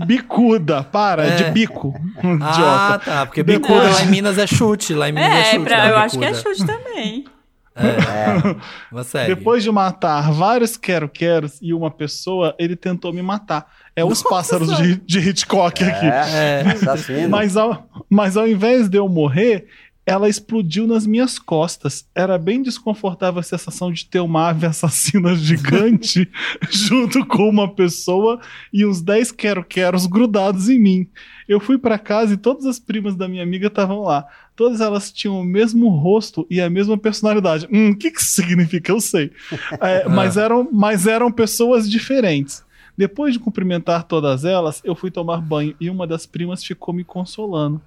Bicuda, 0.05 0.83
para, 0.83 1.25
é. 1.25 1.35
de 1.35 1.51
bico. 1.51 1.93
Ah, 2.41 2.99
tá, 3.03 3.25
porque 3.25 3.43
bicuda 3.43 3.81
depois... 3.81 3.95
lá 3.95 4.03
em 4.03 4.07
Minas 4.07 4.37
é 4.37 4.47
chute, 4.47 4.93
lá 4.93 5.09
em 5.09 5.11
Minas 5.11 5.29
é, 5.29 5.39
é 5.39 5.43
chute. 5.51 5.63
Pra, 5.63 5.87
eu 5.87 5.97
acho 5.97 6.17
que 6.17 6.25
é 6.25 6.33
chute 6.33 6.65
também. 6.65 7.25
É. 7.77 9.27
Depois 9.27 9.63
de 9.63 9.71
matar 9.71 10.31
vários 10.31 10.75
quero-queros 10.75 11.59
e 11.61 11.73
uma 11.73 11.91
pessoa, 11.91 12.55
ele 12.57 12.75
tentou 12.75 13.13
me 13.13 13.21
matar. 13.21 13.71
É 13.95 14.03
os 14.03 14.23
Nossa. 14.23 14.29
pássaros 14.29 14.77
de, 14.77 14.95
de 14.97 15.19
Hitchcock 15.19 15.83
é, 15.83 15.87
aqui. 15.87 16.05
É, 16.05 17.27
mas, 17.27 17.57
ao, 17.57 17.89
mas 18.09 18.37
ao 18.37 18.47
invés 18.47 18.89
de 18.89 18.97
eu 18.97 19.07
morrer, 19.07 19.67
ela 20.07 20.29
explodiu 20.29 20.87
nas 20.87 21.05
minhas 21.05 21.37
costas. 21.37 22.07
Era 22.15 22.37
bem 22.37 22.61
desconfortável 22.61 23.41
a 23.41 23.43
sensação 23.43 23.91
de 23.91 24.05
ter 24.05 24.21
uma 24.21 24.49
ave 24.49 24.65
assassina 24.65 25.33
gigante 25.35 26.29
junto 26.69 27.25
com 27.25 27.49
uma 27.49 27.67
pessoa 27.67 28.39
e 28.71 28.85
uns 28.85 29.01
10 29.01 29.33
quero-queros 29.33 30.05
grudados 30.05 30.69
em 30.69 30.79
mim. 30.79 31.09
Eu 31.47 31.59
fui 31.59 31.77
para 31.77 31.97
casa 31.97 32.33
e 32.33 32.37
todas 32.37 32.65
as 32.65 32.79
primas 32.79 33.15
da 33.15 33.27
minha 33.27 33.43
amiga 33.43 33.67
estavam 33.67 34.01
lá. 34.01 34.27
Todas 34.55 34.81
elas 34.81 35.11
tinham 35.11 35.39
o 35.39 35.45
mesmo 35.45 35.89
rosto 35.89 36.45
e 36.49 36.59
a 36.59 36.69
mesma 36.69 36.97
personalidade. 36.97 37.67
Hum, 37.71 37.91
o 37.91 37.97
que, 37.97 38.11
que 38.11 38.19
isso 38.19 38.33
significa? 38.33 38.91
Eu 38.91 38.99
sei. 38.99 39.31
É, 39.79 40.07
mas, 40.07 40.37
eram, 40.37 40.67
mas 40.71 41.07
eram 41.07 41.31
pessoas 41.31 41.89
diferentes. 41.89 42.65
Depois 42.97 43.33
de 43.33 43.39
cumprimentar 43.39 44.03
todas 44.03 44.43
elas, 44.43 44.81
eu 44.83 44.95
fui 44.95 45.11
tomar 45.11 45.39
banho 45.39 45.75
e 45.79 45.87
uma 45.87 46.07
das 46.07 46.25
primas 46.25 46.63
ficou 46.63 46.93
me 46.93 47.03
consolando. 47.03 47.79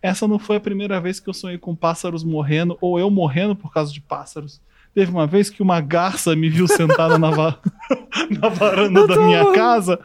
Essa 0.00 0.26
não 0.26 0.38
foi 0.38 0.56
a 0.56 0.60
primeira 0.60 0.98
vez 1.00 1.20
que 1.20 1.28
eu 1.28 1.34
sonhei 1.34 1.58
com 1.58 1.76
pássaros 1.76 2.24
morrendo 2.24 2.78
ou 2.80 2.98
eu 2.98 3.10
morrendo 3.10 3.54
por 3.54 3.70
causa 3.70 3.92
de 3.92 4.00
pássaros. 4.00 4.62
Teve 4.94 5.10
uma 5.10 5.26
vez 5.26 5.50
que 5.50 5.62
uma 5.62 5.80
garça 5.80 6.36
me 6.36 6.48
viu 6.48 6.68
sentada 6.68 7.18
na, 7.18 7.30
va... 7.30 7.58
na 8.40 8.48
varanda 8.48 9.06
da 9.06 9.16
minha 9.16 9.52
casa 9.52 9.98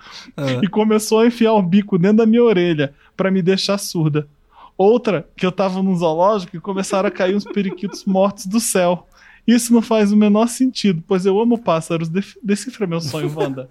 e 0.64 0.68
começou 0.68 1.20
a 1.20 1.28
enfiar 1.28 1.54
o 1.54 1.62
bico 1.62 1.98
dentro 1.98 2.18
da 2.18 2.26
minha 2.26 2.44
orelha 2.44 2.94
para 3.16 3.30
me 3.30 3.42
deixar 3.42 3.78
surda. 3.78 4.28
Outra, 4.76 5.28
que 5.36 5.46
eu 5.46 5.52
tava 5.52 5.84
no 5.84 5.96
zoológico 5.96 6.56
e 6.56 6.60
começaram 6.60 7.08
a 7.08 7.12
cair 7.12 7.36
uns 7.36 7.44
periquitos 7.44 8.06
mortos 8.06 8.46
do 8.46 8.60
céu. 8.60 9.08
Isso 9.46 9.74
não 9.74 9.82
faz 9.82 10.12
o 10.12 10.18
menor 10.18 10.48
sentido, 10.48 11.04
pois 11.08 11.26
eu 11.26 11.40
amo 11.40 11.58
pássaros. 11.58 12.10
Decifra 12.42 12.88
meu 12.88 13.02
sonho, 13.02 13.32
Wanda. 13.36 13.70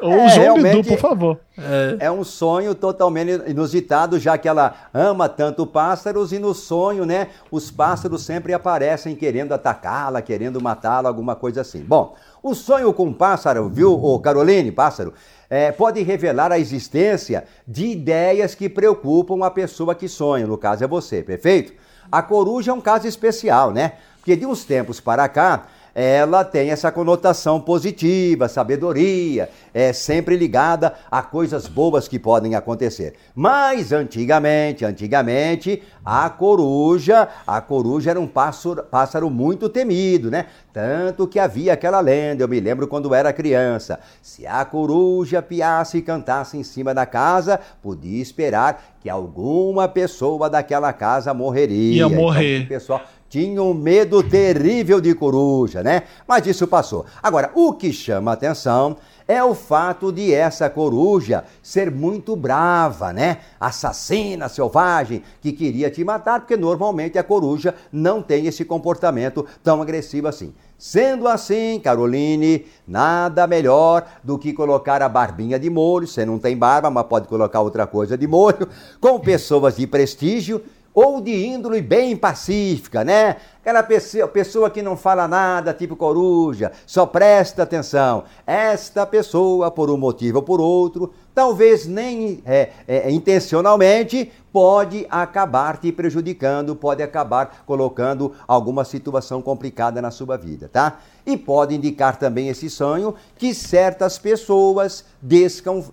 Ou 0.00 0.12
é, 0.12 0.28
João 0.30 0.62
Bidu, 0.62 0.84
por 0.84 0.98
favor. 0.98 1.40
É. 1.58 2.06
é. 2.06 2.10
um 2.10 2.24
sonho 2.24 2.74
totalmente 2.74 3.50
inusitado, 3.50 4.18
já 4.18 4.38
que 4.38 4.48
ela 4.48 4.74
ama 4.94 5.28
tanto 5.28 5.66
pássaros 5.66 6.32
e 6.32 6.38
no 6.38 6.54
sonho, 6.54 7.04
né, 7.04 7.28
os 7.50 7.70
pássaros 7.70 8.22
sempre 8.22 8.54
aparecem 8.54 9.14
querendo 9.14 9.52
atacá-la, 9.52 10.22
querendo 10.22 10.60
matá-la, 10.62 11.08
alguma 11.08 11.36
coisa 11.36 11.60
assim. 11.60 11.82
Bom, 11.82 12.14
o 12.42 12.54
sonho 12.54 12.92
com 12.92 13.12
pássaro, 13.12 13.68
viu, 13.68 13.92
ô 13.92 14.18
Caroline, 14.18 14.72
pássaro, 14.72 15.12
é, 15.50 15.70
pode 15.72 16.02
revelar 16.02 16.50
a 16.50 16.58
existência 16.58 17.44
de 17.66 17.86
ideias 17.86 18.54
que 18.54 18.68
preocupam 18.68 19.44
a 19.44 19.50
pessoa 19.50 19.94
que 19.94 20.08
sonha, 20.08 20.46
no 20.46 20.56
caso 20.56 20.84
é 20.84 20.86
você, 20.86 21.22
perfeito? 21.22 21.72
A 22.10 22.22
coruja 22.22 22.70
é 22.70 22.74
um 22.74 22.80
caso 22.80 23.06
especial, 23.06 23.70
né? 23.70 23.94
Porque 24.16 24.36
de 24.36 24.46
uns 24.46 24.64
tempos 24.64 25.00
para 25.00 25.28
cá, 25.28 25.66
ela 25.94 26.44
tem 26.44 26.70
essa 26.70 26.90
conotação 26.90 27.60
positiva, 27.60 28.48
sabedoria, 28.48 29.48
é 29.72 29.92
sempre 29.92 30.36
ligada 30.36 30.94
a 31.10 31.22
coisas 31.22 31.68
boas 31.68 32.08
que 32.08 32.18
podem 32.18 32.54
acontecer. 32.54 33.14
Mas 33.34 33.92
antigamente, 33.92 34.84
antigamente, 34.84 35.82
a 36.04 36.28
coruja, 36.28 37.28
a 37.46 37.60
coruja 37.60 38.10
era 38.10 38.20
um 38.20 38.26
pássaro, 38.26 38.82
pássaro 38.82 39.30
muito 39.30 39.68
temido, 39.68 40.30
né? 40.30 40.46
Tanto 40.72 41.28
que 41.28 41.38
havia 41.38 41.72
aquela 41.72 42.00
lenda, 42.00 42.42
eu 42.42 42.48
me 42.48 42.58
lembro 42.58 42.88
quando 42.88 43.14
era 43.14 43.32
criança, 43.32 44.00
se 44.20 44.44
a 44.46 44.64
coruja 44.64 45.40
piasse 45.40 45.98
e 45.98 46.02
cantasse 46.02 46.58
em 46.58 46.64
cima 46.64 46.92
da 46.92 47.06
casa, 47.06 47.60
podia 47.80 48.20
esperar 48.20 48.96
que 49.00 49.08
alguma 49.08 49.86
pessoa 49.86 50.50
daquela 50.50 50.92
casa 50.92 51.32
morreria. 51.32 51.98
Ia 51.98 52.08
morrer. 52.08 52.56
Então, 52.58 52.68
pessoal, 52.68 53.02
tinha 53.34 53.60
um 53.60 53.74
medo 53.74 54.22
terrível 54.22 55.00
de 55.00 55.12
coruja, 55.12 55.82
né? 55.82 56.04
Mas 56.24 56.46
isso 56.46 56.68
passou. 56.68 57.04
Agora, 57.20 57.50
o 57.52 57.72
que 57.72 57.92
chama 57.92 58.30
atenção 58.30 58.96
é 59.26 59.42
o 59.42 59.56
fato 59.56 60.12
de 60.12 60.32
essa 60.32 60.70
coruja 60.70 61.42
ser 61.60 61.90
muito 61.90 62.36
brava, 62.36 63.12
né? 63.12 63.38
Assassina, 63.58 64.48
selvagem, 64.48 65.24
que 65.40 65.50
queria 65.50 65.90
te 65.90 66.04
matar, 66.04 66.38
porque 66.38 66.56
normalmente 66.56 67.18
a 67.18 67.24
coruja 67.24 67.74
não 67.90 68.22
tem 68.22 68.46
esse 68.46 68.64
comportamento 68.64 69.44
tão 69.64 69.82
agressivo 69.82 70.28
assim. 70.28 70.54
Sendo 70.78 71.26
assim, 71.26 71.80
Caroline, 71.82 72.66
nada 72.86 73.48
melhor 73.48 74.06
do 74.22 74.38
que 74.38 74.52
colocar 74.52 75.02
a 75.02 75.08
barbinha 75.08 75.58
de 75.58 75.68
molho. 75.68 76.06
Você 76.06 76.24
não 76.24 76.38
tem 76.38 76.56
barba, 76.56 76.88
mas 76.88 77.06
pode 77.06 77.26
colocar 77.26 77.62
outra 77.62 77.84
coisa 77.84 78.16
de 78.16 78.28
molho, 78.28 78.68
com 79.00 79.18
pessoas 79.18 79.74
de 79.74 79.88
prestígio 79.88 80.62
ou 80.94 81.20
de 81.20 81.44
índole 81.44 81.82
bem 81.82 82.16
pacífica, 82.16 83.02
né? 83.04 83.36
Aquela 83.60 83.82
pessoa, 83.82 84.70
que 84.70 84.82
não 84.82 84.96
fala 84.96 85.26
nada, 85.26 85.72
tipo 85.72 85.96
coruja, 85.96 86.70
só 86.86 87.04
presta 87.04 87.62
atenção. 87.62 88.24
Esta 88.46 89.04
pessoa, 89.06 89.70
por 89.70 89.90
um 89.90 89.96
motivo 89.96 90.38
ou 90.38 90.44
por 90.44 90.60
outro, 90.60 91.12
talvez 91.34 91.86
nem 91.86 92.42
é, 92.44 92.70
é, 92.86 93.10
intencionalmente, 93.10 94.30
pode 94.52 95.06
acabar 95.10 95.78
te 95.78 95.90
prejudicando, 95.90 96.76
pode 96.76 97.02
acabar 97.02 97.64
colocando 97.66 98.32
alguma 98.46 98.84
situação 98.84 99.42
complicada 99.42 100.00
na 100.00 100.10
sua 100.10 100.36
vida, 100.36 100.68
tá? 100.70 101.00
E 101.26 101.36
pode 101.36 101.74
indicar 101.74 102.18
também 102.18 102.48
esse 102.48 102.68
sonho 102.68 103.14
que 103.36 103.54
certas 103.54 104.18
pessoas 104.18 105.06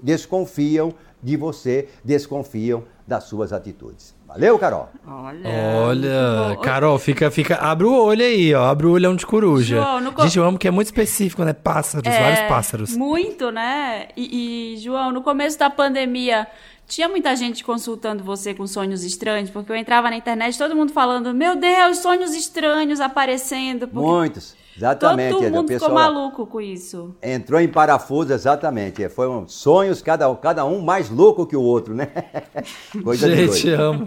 desconfiam 0.01 0.93
de 1.23 1.37
você, 1.37 1.87
desconfiam 2.03 2.83
das 3.07 3.23
suas 3.25 3.53
atitudes. 3.53 4.13
Valeu, 4.33 4.57
Carol. 4.57 4.87
Olha, 5.05 5.49
Olha 5.49 6.57
Carol, 6.61 6.97
fica, 6.97 7.29
fica, 7.29 7.55
abre 7.55 7.85
o 7.85 7.93
olho 7.93 8.23
aí, 8.23 8.53
ó, 8.53 8.63
abre 8.63 8.87
o 8.87 8.91
olhão 8.91 9.13
de 9.13 9.25
coruja. 9.25 9.75
João, 9.75 9.99
no... 9.99 10.13
Gente, 10.21 10.37
eu 10.37 10.45
amo 10.45 10.57
que 10.57 10.69
é 10.69 10.71
muito 10.71 10.87
específico, 10.87 11.43
né? 11.43 11.51
Pássaros, 11.51 12.07
é, 12.07 12.17
vários 12.17 12.41
pássaros. 12.47 12.95
Muito, 12.95 13.51
né? 13.51 14.07
E, 14.15 14.75
e, 14.75 14.77
João, 14.77 15.11
no 15.11 15.21
começo 15.21 15.59
da 15.59 15.69
pandemia, 15.69 16.47
tinha 16.87 17.09
muita 17.09 17.35
gente 17.35 17.61
consultando 17.61 18.23
você 18.23 18.53
com 18.53 18.65
sonhos 18.65 19.03
estranhos, 19.03 19.49
porque 19.49 19.69
eu 19.69 19.75
entrava 19.75 20.09
na 20.09 20.15
internet, 20.15 20.57
todo 20.57 20.77
mundo 20.77 20.93
falando, 20.93 21.33
meu 21.33 21.57
Deus, 21.57 21.97
sonhos 21.97 22.33
estranhos 22.33 23.01
aparecendo. 23.01 23.85
Porque... 23.85 24.07
Muitos. 24.07 24.55
Exatamente. 24.75 25.33
Todo 25.33 25.51
mundo 25.51 25.67
ficou 25.67 25.91
maluco 25.91 26.45
com 26.47 26.61
isso. 26.61 27.15
Entrou 27.21 27.59
em 27.59 27.67
parafuso, 27.67 28.33
exatamente. 28.33 29.07
Foi 29.09 29.27
um, 29.27 29.47
sonhos, 29.47 30.01
cada, 30.01 30.33
cada 30.35 30.65
um 30.65 30.81
mais 30.81 31.09
louco 31.09 31.45
que 31.45 31.55
o 31.55 31.61
outro, 31.61 31.93
né? 31.93 32.07
Coisa 33.03 33.33
Gente, 33.33 33.69
amo. 33.69 34.05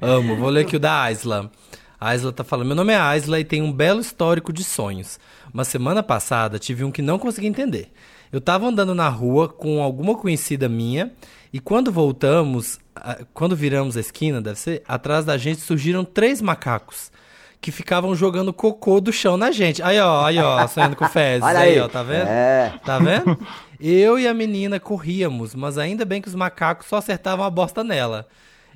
Amo. 0.00 0.36
Vou 0.36 0.48
ler 0.48 0.62
aqui 0.62 0.76
o 0.76 0.80
da 0.80 1.02
Aisla. 1.02 1.50
A 2.00 2.10
Aisla 2.10 2.32
tá 2.32 2.44
falando: 2.44 2.68
Meu 2.68 2.76
nome 2.76 2.92
é 2.92 2.96
Aisla 2.96 3.38
e 3.38 3.44
tenho 3.44 3.64
um 3.64 3.72
belo 3.72 4.00
histórico 4.00 4.52
de 4.52 4.64
sonhos. 4.64 5.18
Uma 5.52 5.64
semana 5.64 6.02
passada 6.02 6.58
tive 6.58 6.84
um 6.84 6.90
que 6.90 7.02
não 7.02 7.18
consegui 7.18 7.46
entender. 7.46 7.92
Eu 8.30 8.40
tava 8.40 8.66
andando 8.66 8.94
na 8.94 9.08
rua 9.08 9.48
com 9.48 9.82
alguma 9.82 10.14
conhecida 10.14 10.68
minha 10.68 11.12
e 11.52 11.58
quando 11.58 11.90
voltamos, 11.90 12.78
quando 13.32 13.56
viramos 13.56 13.96
a 13.96 14.00
esquina, 14.00 14.40
deve 14.40 14.58
ser, 14.58 14.82
atrás 14.86 15.24
da 15.24 15.38
gente 15.38 15.60
surgiram 15.60 16.04
três 16.04 16.42
macacos 16.42 17.10
que 17.60 17.72
ficavam 17.72 18.14
jogando 18.14 18.52
cocô 18.52 19.00
do 19.00 19.12
chão 19.12 19.36
na 19.36 19.50
gente. 19.50 19.82
Aí, 19.82 19.98
ó, 19.98 20.24
aí, 20.24 20.38
ó, 20.38 20.66
sonhando 20.68 20.96
com 20.96 21.08
fezes. 21.08 21.42
Olha 21.42 21.58
aí, 21.58 21.74
aí, 21.74 21.80
ó, 21.80 21.88
tá 21.88 22.02
vendo? 22.02 22.26
É. 22.28 22.74
Tá 22.84 22.98
vendo? 22.98 23.38
Eu 23.80 24.18
e 24.18 24.26
a 24.26 24.34
menina 24.34 24.80
corríamos, 24.80 25.54
mas 25.54 25.78
ainda 25.78 26.04
bem 26.04 26.20
que 26.20 26.28
os 26.28 26.34
macacos 26.34 26.86
só 26.86 26.96
acertavam 26.96 27.44
a 27.44 27.50
bosta 27.50 27.84
nela. 27.84 28.26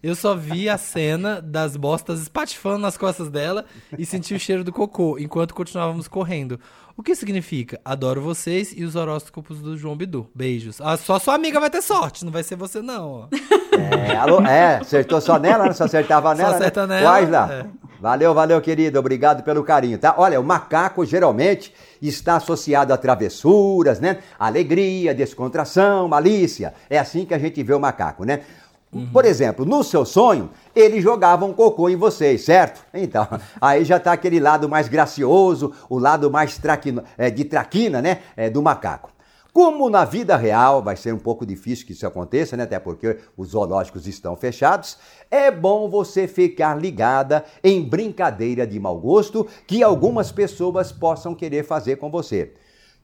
Eu 0.02 0.16
só 0.16 0.34
vi 0.34 0.68
a 0.68 0.76
cena 0.76 1.40
das 1.40 1.76
bostas 1.76 2.20
espatifando 2.20 2.78
nas 2.78 2.96
costas 2.96 3.30
dela 3.30 3.64
e 3.96 4.04
senti 4.04 4.34
o 4.34 4.38
cheiro 4.38 4.64
do 4.64 4.72
cocô, 4.72 5.16
enquanto 5.16 5.54
continuávamos 5.54 6.08
correndo. 6.08 6.58
O 6.96 7.02
que 7.02 7.14
significa? 7.14 7.80
Adoro 7.84 8.20
vocês 8.20 8.72
e 8.76 8.84
os 8.84 8.96
horóscopos 8.96 9.60
do 9.60 9.76
João 9.76 9.96
Bidu. 9.96 10.28
Beijos. 10.34 10.80
Ah, 10.80 10.96
só 10.96 11.18
sua 11.18 11.34
amiga 11.34 11.58
vai 11.58 11.70
ter 11.70 11.82
sorte, 11.82 12.24
não 12.24 12.32
vai 12.32 12.42
ser 12.42 12.56
você 12.56 12.82
não, 12.82 13.10
ó. 13.10 13.28
É, 13.72 14.16
alô, 14.16 14.40
é 14.42 14.76
acertou 14.76 15.20
só 15.20 15.38
nela, 15.38 15.64
né? 15.64 15.72
Só 15.72 15.84
acertava 15.84 16.34
nela. 16.34 16.50
Só 16.50 16.56
acerta 16.56 16.86
né? 16.86 17.00
nela. 17.00 17.20
lá. 17.28 17.52
É. 17.52 17.66
Valeu, 18.02 18.34
valeu, 18.34 18.60
querido. 18.60 18.98
Obrigado 18.98 19.44
pelo 19.44 19.62
carinho, 19.62 19.96
tá? 19.96 20.12
Olha, 20.18 20.40
o 20.40 20.42
macaco 20.42 21.04
geralmente 21.04 21.72
está 22.02 22.34
associado 22.34 22.92
a 22.92 22.96
travessuras, 22.96 24.00
né? 24.00 24.18
Alegria, 24.36 25.14
descontração, 25.14 26.08
malícia. 26.08 26.74
É 26.90 26.98
assim 26.98 27.24
que 27.24 27.32
a 27.32 27.38
gente 27.38 27.62
vê 27.62 27.72
o 27.72 27.78
macaco, 27.78 28.24
né? 28.24 28.40
Uhum. 28.92 29.08
Por 29.12 29.24
exemplo, 29.24 29.64
no 29.64 29.84
seu 29.84 30.04
sonho, 30.04 30.50
ele 30.74 31.00
jogava 31.00 31.44
um 31.44 31.52
cocô 31.52 31.88
em 31.88 31.94
vocês, 31.94 32.44
certo? 32.44 32.84
Então, 32.92 33.24
aí 33.62 33.84
já 33.84 33.98
está 33.98 34.12
aquele 34.12 34.40
lado 34.40 34.68
mais 34.68 34.88
gracioso, 34.88 35.72
o 35.88 35.96
lado 35.96 36.28
mais 36.28 36.58
traquino, 36.58 37.04
é, 37.16 37.30
de 37.30 37.44
traquina, 37.44 38.02
né? 38.02 38.18
É, 38.36 38.50
do 38.50 38.60
macaco. 38.60 39.10
Como 39.52 39.90
na 39.90 40.06
vida 40.06 40.34
real 40.34 40.82
vai 40.82 40.96
ser 40.96 41.12
um 41.12 41.18
pouco 41.18 41.44
difícil 41.44 41.86
que 41.86 41.92
isso 41.92 42.06
aconteça, 42.06 42.56
né? 42.56 42.62
até 42.62 42.78
porque 42.78 43.18
os 43.36 43.50
zoológicos 43.50 44.06
estão 44.06 44.34
fechados, 44.34 44.96
é 45.30 45.50
bom 45.50 45.90
você 45.90 46.26
ficar 46.26 46.74
ligada 46.80 47.44
em 47.62 47.82
brincadeira 47.82 48.66
de 48.66 48.80
mau 48.80 48.98
gosto 48.98 49.46
que 49.66 49.82
algumas 49.82 50.32
pessoas 50.32 50.90
possam 50.90 51.34
querer 51.34 51.64
fazer 51.64 51.96
com 51.96 52.10
você. 52.10 52.54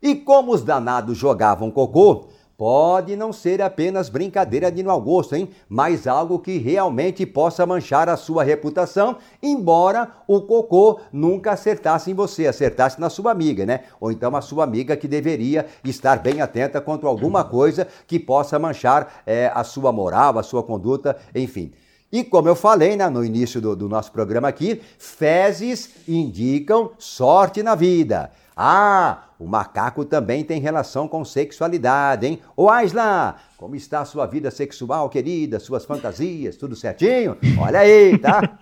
E 0.01 0.15
como 0.15 0.53
os 0.53 0.63
danados 0.63 1.19
jogavam 1.19 1.71
cocô, 1.71 2.29
Pode 2.59 3.15
não 3.15 3.33
ser 3.33 3.63
apenas 3.63 4.09
brincadeira 4.09 4.69
de 4.69 4.83
mau 4.83 5.01
gosto, 5.01 5.37
hein? 5.37 5.49
Mas 5.69 6.09
algo 6.09 6.41
que 6.41 6.59
realmente 6.59 7.25
possa 7.25 7.65
manchar 7.65 8.09
a 8.09 8.17
sua 8.17 8.43
reputação, 8.43 9.19
embora 9.41 10.11
o 10.27 10.41
cocô 10.41 10.99
nunca 11.13 11.53
acertasse 11.53 12.11
em 12.11 12.15
você, 12.15 12.49
acertasse 12.49 13.01
na 13.01 13.09
sua 13.09 13.31
amiga, 13.31 13.65
né? 13.65 13.85
Ou 14.01 14.11
então 14.11 14.35
a 14.35 14.41
sua 14.41 14.65
amiga 14.65 14.97
que 14.97 15.07
deveria 15.07 15.67
estar 15.85 16.19
bem 16.19 16.41
atenta 16.41 16.81
contra 16.81 17.09
alguma 17.09 17.45
coisa 17.45 17.87
que 18.09 18.19
possa 18.19 18.59
manchar 18.59 19.23
é, 19.25 19.53
a 19.55 19.63
sua 19.63 19.93
moral, 19.93 20.37
a 20.37 20.43
sua 20.43 20.65
conduta, 20.65 21.17
enfim. 21.33 21.73
E 22.11 22.25
como 22.25 22.49
eu 22.49 22.57
falei 22.57 22.97
né, 22.97 23.09
no 23.11 23.23
início 23.23 23.61
do, 23.61 23.77
do 23.77 23.89
nosso 23.89 24.11
programa 24.11 24.49
aqui, 24.49 24.81
fezes 24.99 25.91
indicam 26.09 26.91
sorte 26.99 27.63
na 27.63 27.75
vida. 27.75 28.31
Ah, 28.57 29.25
o 29.39 29.47
macaco 29.47 30.05
também 30.05 30.43
tem 30.43 30.61
relação 30.61 31.07
com 31.07 31.25
sexualidade, 31.25 32.27
hein? 32.27 32.41
Ô 32.57 32.69
Aisla, 32.69 33.37
como 33.57 33.77
está 33.77 34.01
a 34.01 34.05
sua 34.05 34.27
vida 34.27 34.51
sexual, 34.51 35.09
querida? 35.11 35.61
Suas 35.61 35.85
fantasias, 35.85 36.57
tudo 36.57 36.75
certinho? 36.75 37.37
Olha 37.61 37.81
aí, 37.81 38.19
tá? 38.19 38.41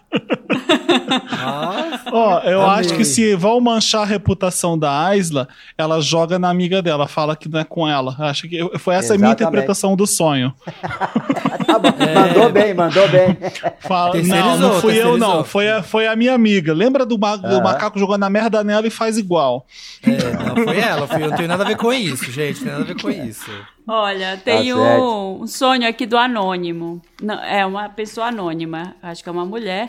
Ó, 2.13 2.41
eu 2.41 2.63
Amei. 2.63 2.81
acho 2.81 2.95
que 2.95 3.05
se 3.05 3.35
vão 3.35 3.61
manchar 3.61 4.03
a 4.03 4.05
reputação 4.05 4.79
da 4.79 5.07
Aisla, 5.07 5.49
ela 5.77 6.01
joga 6.01 6.39
na 6.39 6.49
amiga 6.49 6.83
dela, 6.83 7.07
fala 7.07 7.37
que 7.37 7.49
não 7.49 7.61
é 7.61 7.65
com 7.65 7.89
ela. 7.89 8.15
Acho 8.19 8.49
que 8.49 8.61
foi 8.79 8.95
essa 8.95 9.15
a 9.15 9.19
minha 9.19 9.33
interpretação 9.33 9.97
do 9.97 10.07
sonho. 10.07 10.53
tá 11.67 11.79
bom. 11.79 11.89
É... 11.99 12.15
Mandou 12.15 12.53
bem, 12.53 12.75
mandou 12.75 13.09
bem. 13.09 13.37
Fala, 13.81 14.15
não, 14.23 14.59
não 14.59 14.81
fui 14.81 14.97
eu, 14.97 15.19
não. 15.19 15.45
Foi 15.45 15.71
a, 15.71 15.83
foi 15.83 16.07
a 16.07 16.17
minha 16.17 16.35
amiga. 16.35 16.73
Lembra 16.73 17.05
do, 17.05 17.19
ma 17.19 17.37
do 17.37 17.63
macaco 17.63 17.99
jogando 17.99 18.25
a 18.25 18.31
merda 18.31 18.63
nela 18.63 18.87
e 18.87 18.91
faz 18.91 19.19
igual? 19.19 19.67
É, 20.03 20.33
não 20.49 20.65
foi 20.65 20.79
ela. 20.79 21.07
Fui, 21.07 21.23
eu 21.23 21.31
não 21.31 21.37
tenho 21.37 21.49
nada 21.49 21.65
a 21.65 21.67
ver 21.67 21.77
com 21.77 21.93
isso, 21.93 22.31
gente. 22.31 22.59
Não 22.59 22.65
tem 22.65 22.73
nada 22.73 22.85
a 22.85 22.87
ver 22.87 23.01
com 23.01 23.11
isso. 23.11 23.51
Olha, 23.89 24.37
tem 24.45 24.73
tá 24.73 24.77
um 24.77 25.47
sonho 25.47 25.89
aqui 25.89 26.07
do 26.07 26.17
anônimo. 26.17 27.01
Não, 27.23 27.41
é 27.45 27.65
uma 27.65 27.89
pessoa 27.89 28.27
anônima, 28.27 28.97
acho 29.01 29.23
que 29.23 29.29
é 29.29 29.33
uma 29.33 29.47
mulher. 29.47 29.89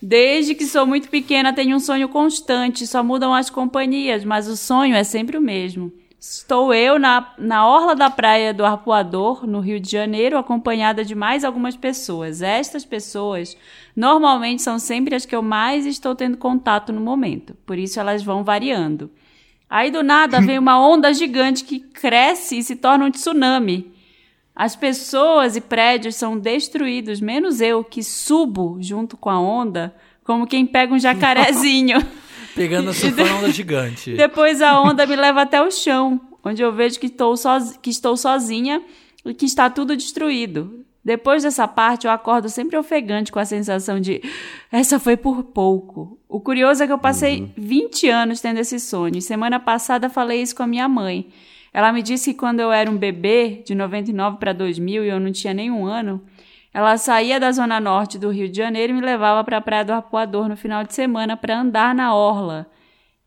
Desde 0.00 0.45
que 0.54 0.66
sou 0.66 0.86
muito 0.86 1.08
pequena, 1.08 1.52
tenho 1.52 1.76
um 1.76 1.80
sonho 1.80 2.08
constante, 2.08 2.86
só 2.86 3.02
mudam 3.02 3.34
as 3.34 3.50
companhias, 3.50 4.24
mas 4.24 4.48
o 4.48 4.56
sonho 4.56 4.94
é 4.94 5.04
sempre 5.04 5.36
o 5.36 5.40
mesmo. 5.40 5.92
Estou 6.18 6.72
eu 6.72 6.98
na, 6.98 7.34
na 7.38 7.68
orla 7.68 7.94
da 7.94 8.10
praia 8.10 8.52
do 8.52 8.64
Arpoador, 8.64 9.46
no 9.46 9.60
Rio 9.60 9.78
de 9.78 9.90
Janeiro, 9.90 10.38
acompanhada 10.38 11.04
de 11.04 11.14
mais 11.14 11.44
algumas 11.44 11.76
pessoas. 11.76 12.42
Estas 12.42 12.84
pessoas 12.84 13.56
normalmente 13.94 14.62
são 14.62 14.78
sempre 14.78 15.14
as 15.14 15.26
que 15.26 15.36
eu 15.36 15.42
mais 15.42 15.86
estou 15.86 16.14
tendo 16.14 16.36
contato 16.36 16.92
no 16.92 17.00
momento, 17.00 17.54
por 17.66 17.78
isso 17.78 18.00
elas 18.00 18.22
vão 18.22 18.42
variando. 18.42 19.10
Aí 19.68 19.90
do 19.90 20.02
nada 20.02 20.40
vem 20.40 20.58
uma 20.58 20.80
onda 20.80 21.12
gigante 21.12 21.64
que 21.64 21.80
cresce 21.80 22.58
e 22.58 22.62
se 22.62 22.76
torna 22.76 23.04
um 23.04 23.10
tsunami. 23.10 23.92
As 24.54 24.74
pessoas 24.74 25.54
e 25.54 25.60
prédios 25.60 26.16
são 26.16 26.38
destruídos, 26.38 27.20
menos 27.20 27.60
eu, 27.60 27.84
que 27.84 28.02
subo 28.02 28.78
junto 28.80 29.16
com 29.16 29.28
a 29.28 29.38
onda, 29.38 29.94
como 30.26 30.46
quem 30.46 30.66
pega 30.66 30.92
um 30.92 30.98
jacarezinho. 30.98 31.98
Pegando 32.54 32.90
a 32.90 33.36
onda 33.36 33.50
gigante. 33.50 34.14
Depois 34.14 34.60
a 34.60 34.80
onda 34.80 35.06
me 35.06 35.14
leva 35.14 35.42
até 35.42 35.62
o 35.62 35.70
chão, 35.70 36.20
onde 36.42 36.62
eu 36.62 36.72
vejo 36.72 36.98
que 36.98 37.06
estou, 37.06 37.36
soz... 37.36 37.76
que 37.76 37.90
estou 37.90 38.16
sozinha 38.16 38.82
e 39.24 39.34
que 39.34 39.44
está 39.44 39.68
tudo 39.68 39.94
destruído. 39.94 40.84
Depois 41.04 41.44
dessa 41.44 41.68
parte, 41.68 42.06
eu 42.06 42.10
acordo 42.10 42.48
sempre 42.48 42.76
ofegante 42.76 43.30
com 43.30 43.38
a 43.38 43.44
sensação 43.44 44.00
de 44.00 44.20
essa 44.72 44.98
foi 44.98 45.16
por 45.16 45.44
pouco. 45.44 46.18
O 46.28 46.40
curioso 46.40 46.82
é 46.82 46.86
que 46.86 46.92
eu 46.92 46.98
passei 46.98 47.42
uhum. 47.42 47.50
20 47.56 48.08
anos 48.08 48.40
tendo 48.40 48.58
esse 48.58 48.80
sonho. 48.80 49.22
Semana 49.22 49.60
passada 49.60 50.10
falei 50.10 50.42
isso 50.42 50.56
com 50.56 50.64
a 50.64 50.66
minha 50.66 50.88
mãe. 50.88 51.28
Ela 51.72 51.92
me 51.92 52.02
disse 52.02 52.32
que 52.32 52.40
quando 52.40 52.60
eu 52.60 52.72
era 52.72 52.90
um 52.90 52.96
bebê, 52.96 53.62
de 53.64 53.74
99 53.74 54.38
para 54.38 54.52
2000, 54.52 55.04
e 55.04 55.08
eu 55.08 55.20
não 55.20 55.30
tinha 55.30 55.54
nenhum 55.54 55.84
ano, 55.84 56.22
ela 56.76 56.98
saía 56.98 57.40
da 57.40 57.50
zona 57.52 57.80
norte 57.80 58.18
do 58.18 58.28
Rio 58.28 58.50
de 58.50 58.58
Janeiro 58.58 58.92
e 58.92 58.96
me 58.96 59.00
levava 59.00 59.42
para 59.42 59.56
a 59.56 59.60
Praia 59.62 59.82
do 59.82 59.94
Arpoador 59.94 60.46
no 60.46 60.58
final 60.58 60.84
de 60.84 60.92
semana 60.92 61.34
para 61.34 61.58
andar 61.58 61.94
na 61.94 62.14
orla 62.14 62.66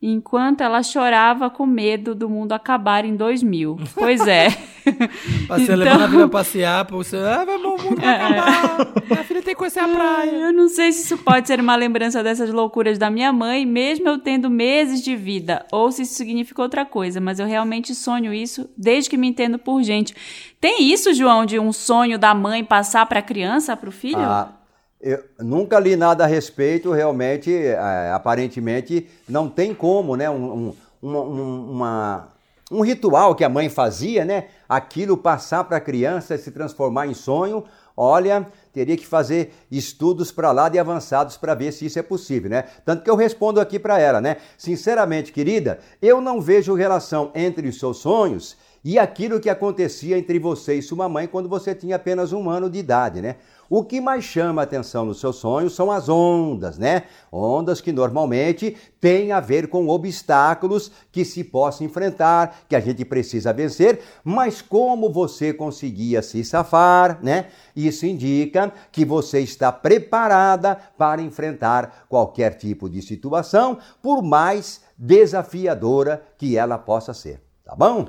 enquanto 0.02 0.62
ela 0.62 0.82
chorava 0.82 1.50
com 1.50 1.66
medo 1.66 2.16
do 2.16 2.30
mundo 2.30 2.54
acabar 2.54 3.04
em 3.04 3.16
2000. 3.16 3.78
Pois 3.94 4.26
é. 4.28 4.50
Você 5.48 5.64
então... 5.64 5.76
levando 5.76 6.02
a 6.04 6.10
filha 6.10 6.28
passear, 6.28 6.88
você, 6.90 7.18
ah, 7.18 7.44
vai, 7.46 7.58
o 7.58 7.62
mundo 7.62 8.02
vai 8.02 8.16
é. 8.16 8.40
acabar. 8.40 8.94
Minha 9.06 9.24
filha 9.24 9.42
tem 9.42 9.54
que 9.54 9.60
conhecer 9.60 9.80
a 9.80 9.88
praia. 9.88 10.32
Eu 10.32 10.54
não 10.54 10.70
sei 10.70 10.92
se 10.92 11.04
isso 11.04 11.18
pode 11.18 11.48
ser 11.48 11.60
uma 11.60 11.76
lembrança 11.76 12.24
dessas 12.24 12.50
loucuras 12.50 12.98
da 12.98 13.10
minha 13.10 13.32
mãe, 13.34 13.66
mesmo 13.66 14.08
eu 14.08 14.18
tendo 14.18 14.50
meses 14.50 15.04
de 15.04 15.16
vida, 15.16 15.66
ou 15.72 15.92
se 15.92 16.04
isso 16.04 16.14
significa 16.14 16.62
outra 16.62 16.86
coisa, 16.86 17.20
mas 17.20 17.40
eu 17.40 17.46
realmente 17.46 17.94
sonho 17.94 18.34
isso 18.34 18.70
desde 18.78 19.10
que 19.10 19.18
me 19.18 19.28
entendo 19.28 19.60
por 19.60 19.84
gente. 19.84 20.16
Tem 20.60 20.84
isso, 20.92 21.14
João, 21.14 21.46
de 21.46 21.60
um 21.60 21.72
sonho 21.72 22.18
da 22.18 22.34
mãe 22.34 22.64
passar 22.64 23.06
para 23.06 23.20
a 23.20 23.24
criança, 23.24 23.76
para 23.76 23.90
o 23.90 23.92
filho? 23.92 24.20
Ah. 24.20 24.59
Eu 25.02 25.24
nunca 25.40 25.80
li 25.80 25.96
nada 25.96 26.26
a 26.26 26.28
respeito, 26.28 26.92
realmente, 26.92 27.56
é, 27.56 28.12
aparentemente, 28.14 29.08
não 29.30 29.50
tem 29.50 29.74
como, 29.74 30.18
né? 30.18 30.30
Um, 30.30 30.74
um, 31.02 31.10
um, 31.10 31.72
uma, 31.72 32.34
um 32.70 32.82
ritual 32.82 33.34
que 33.34 33.46
a 33.46 33.50
mãe 33.50 33.70
fazia, 33.70 34.26
né? 34.26 34.48
Aquilo 34.68 35.16
passar 35.16 35.64
para 35.64 35.78
a 35.78 35.82
criança 35.82 36.38
se 36.38 36.52
transformar 36.52 37.08
em 37.08 37.14
sonho. 37.14 37.64
Olha, 37.96 38.46
teria 38.74 38.98
que 38.98 39.08
fazer 39.08 39.54
estudos 39.72 40.34
para 40.34 40.52
lá 40.52 40.68
de 40.68 40.78
avançados 40.78 41.38
para 41.38 41.54
ver 41.54 41.72
se 41.72 41.86
isso 41.86 41.98
é 41.98 42.04
possível, 42.04 42.50
né? 42.50 42.66
Tanto 42.84 43.02
que 43.02 43.10
eu 43.10 43.16
respondo 43.16 43.62
aqui 43.62 43.80
para 43.80 43.98
ela, 44.00 44.20
né? 44.20 44.36
Sinceramente, 44.58 45.32
querida, 45.32 45.80
eu 46.02 46.20
não 46.20 46.42
vejo 46.42 46.74
relação 46.74 47.32
entre 47.34 47.70
os 47.70 47.80
seus 47.80 48.00
sonhos 48.00 48.58
e 48.84 48.98
aquilo 48.98 49.40
que 49.40 49.50
acontecia 49.50 50.18
entre 50.18 50.40
você 50.40 50.76
e 50.76 50.82
sua 50.82 51.10
mãe 51.10 51.28
quando 51.28 51.50
você 51.50 51.76
tinha 51.76 51.96
apenas 51.96 52.32
um 52.32 52.50
ano 52.50 52.70
de 52.70 52.80
idade, 52.80 53.22
né? 53.22 53.36
O 53.70 53.84
que 53.84 54.02
mais 54.02 54.24
chama 54.24 54.64
atenção 54.64 55.06
nos 55.06 55.20
seus 55.20 55.36
sonhos 55.36 55.76
são 55.76 55.92
as 55.92 56.10
ondas, 56.10 56.80
né? 56.80 57.04
Ondas 57.32 57.80
que 57.80 57.92
normalmente 57.92 58.76
têm 59.00 59.32
a 59.32 59.40
ver 59.40 59.68
com 59.68 59.88
obstáculos 59.88 60.92
que 61.12 61.24
se 61.24 61.44
possa 61.44 61.84
enfrentar, 61.84 62.62
que 62.68 62.76
a 62.76 62.80
gente 62.80 63.06
precisa 63.06 63.54
vencer, 63.54 64.00
mas 64.24 64.60
como 64.60 65.12
você 65.12 65.54
conseguia 65.54 66.24
se 66.24 66.44
safar, 66.44 67.20
né? 67.22 67.48
Isso 67.76 68.08
indica 68.08 68.74
que 68.92 69.06
você 69.06 69.40
está 69.40 69.72
preparada 69.72 70.76
para 70.98 71.22
enfrentar 71.22 72.06
qualquer 72.10 72.56
tipo 72.56 72.90
de 72.90 73.04
situação, 73.04 73.78
por 74.02 74.24
mais 74.24 74.82
desafiadora 74.98 76.24
que 76.40 76.58
ela 76.58 76.80
possa 76.80 77.14
ser. 77.14 77.40
Tá 77.64 77.76
bom? 77.76 78.08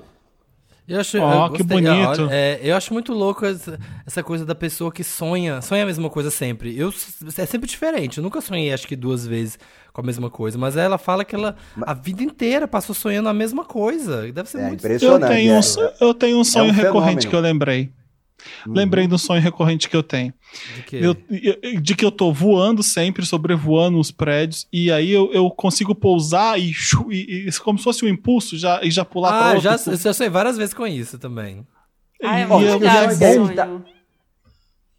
Eu 0.90 0.98
acho, 0.98 1.18
oh, 1.18 1.46
eu 1.46 1.52
que 1.52 1.62
bonito. 1.62 2.28
É, 2.32 2.58
eu 2.64 2.74
acho 2.74 2.92
muito 2.92 3.12
louco 3.12 3.46
essa, 3.46 3.78
essa, 4.04 4.24
coisa 4.24 4.44
da 4.44 4.56
pessoa 4.56 4.90
que 4.90 5.04
sonha, 5.04 5.62
sonha 5.62 5.84
a 5.84 5.86
mesma 5.86 6.10
coisa 6.10 6.32
sempre. 6.32 6.76
Eu 6.76 6.92
é 7.38 7.46
sempre 7.46 7.68
diferente. 7.68 8.18
Eu 8.18 8.24
nunca 8.24 8.40
sonhei, 8.40 8.72
acho 8.72 8.88
que 8.88 8.96
duas 8.96 9.24
vezes 9.24 9.56
com 9.92 10.00
a 10.00 10.04
mesma 10.04 10.28
coisa, 10.28 10.58
mas 10.58 10.76
ela 10.76 10.98
fala 10.98 11.24
que 11.24 11.32
ela 11.32 11.54
a 11.82 11.94
vida 11.94 12.24
inteira 12.24 12.66
passou 12.66 12.92
sonhando 12.92 13.28
a 13.28 13.32
mesma 13.32 13.64
coisa. 13.64 14.32
Deve 14.32 14.48
ser 14.48 14.58
é 14.58 14.66
muito 14.66 14.80
impressionante. 14.80 15.22
Eu 15.22 15.28
tenho, 15.28 15.54
um, 15.54 15.92
eu 16.00 16.14
tenho 16.14 16.38
um 16.40 16.44
sonho 16.44 16.70
é 16.70 16.72
um 16.72 16.74
recorrente 16.74 17.28
que 17.28 17.36
eu 17.36 17.40
lembrei. 17.40 17.92
Uhum. 18.66 18.74
Lembrei 18.74 19.06
do 19.06 19.18
sonho 19.18 19.40
recorrente 19.40 19.88
que 19.88 19.96
eu 19.96 20.02
tenho. 20.02 20.32
De, 20.88 20.98
eu, 20.98 21.16
de 21.80 21.94
que 21.94 22.04
eu 22.04 22.10
tô 22.10 22.32
voando 22.32 22.82
sempre, 22.82 23.24
sobrevoando 23.24 23.98
os 23.98 24.10
prédios, 24.10 24.66
e 24.72 24.90
aí 24.90 25.10
eu, 25.10 25.32
eu 25.32 25.50
consigo 25.50 25.94
pousar 25.94 26.58
e, 26.58 26.72
e, 27.10 27.48
e, 27.48 27.52
como 27.60 27.78
se 27.78 27.84
fosse 27.84 28.04
um 28.04 28.08
impulso 28.08 28.58
já, 28.58 28.80
e 28.82 28.90
já 28.90 29.04
pular 29.04 29.28
ah, 29.28 29.38
para 29.38 29.48
outro. 29.54 29.62
Já, 29.62 30.08
eu 30.08 30.14
sei 30.14 30.28
várias 30.28 30.56
vezes 30.56 30.74
com 30.74 30.86
isso 30.86 31.18
também. 31.18 31.66
Ah, 32.22 32.38
é 32.38 32.46
muito 32.46 32.78
legal 32.78 33.04
esse 33.10 33.34
sonho. 33.34 33.84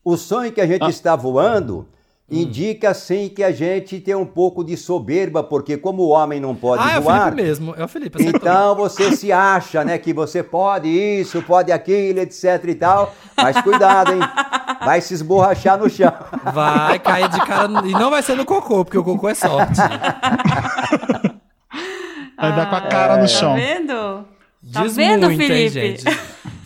O 0.04 0.18
sonho 0.18 0.52
que 0.52 0.62
a 0.62 0.66
gente 0.68 0.84
ah. 0.84 0.90
está 0.90 1.16
voando 1.16 1.88
indica 2.32 2.94
sim 2.94 3.28
que 3.28 3.44
a 3.44 3.52
gente 3.52 4.00
tem 4.00 4.16
um 4.16 4.26
pouco 4.26 4.64
de 4.64 4.78
soberba, 4.78 5.44
porque 5.44 5.78
como 5.78 6.04
o 6.04 6.10
homem 6.10 6.40
não 6.40 6.56
pode 6.56 6.82
ah, 6.82 7.00
voar. 7.00 7.16
É 7.16 7.20
o 7.20 7.24
Felipe 7.26 7.44
mesmo, 7.44 7.76
é 7.78 7.84
o 7.84 7.88
Felipe. 7.88 8.24
Então 8.24 8.76
você 8.76 9.12
se 9.16 9.32
acha, 9.32 9.84
né, 9.84 9.98
que 9.98 10.14
você 10.14 10.42
pode 10.42 10.88
isso, 10.88 11.42
pode 11.42 11.72
aquilo, 11.72 12.20
etc 12.20 12.64
e 12.68 12.76
tal. 12.76 13.14
Mas 13.36 13.60
cuidado, 13.62 14.14
hein? 14.14 14.22
Vai 14.86 15.02
se 15.02 15.14
esborrachar 15.14 15.78
no 15.78 15.90
chão. 15.90 16.14
Vai 16.54 17.00
cair 17.00 17.28
de 17.28 17.40
cara 17.42 17.68
no... 17.68 17.86
e 17.86 17.92
não 17.92 18.10
vai 18.10 18.24
ser 18.24 18.36
no 18.36 18.46
cocô, 18.46 18.86
porque 18.86 18.98
o 18.98 19.04
cocô 19.04 19.28
é 19.28 19.36
sorte. 19.36 19.80
Vai 22.38 22.56
dar 22.56 22.70
com 22.70 22.76
a 22.76 22.82
cara 22.82 23.18
no 23.18 23.28
chão. 23.28 23.52
Tá 23.52 23.56
vendo? 23.56 24.26
Tá 24.72 24.84
Diz 24.84 24.96
vendo, 24.96 25.28
muito, 25.28 25.38
Felipe? 25.38 25.80
Hein, 25.80 25.98
gente? 25.98 26.04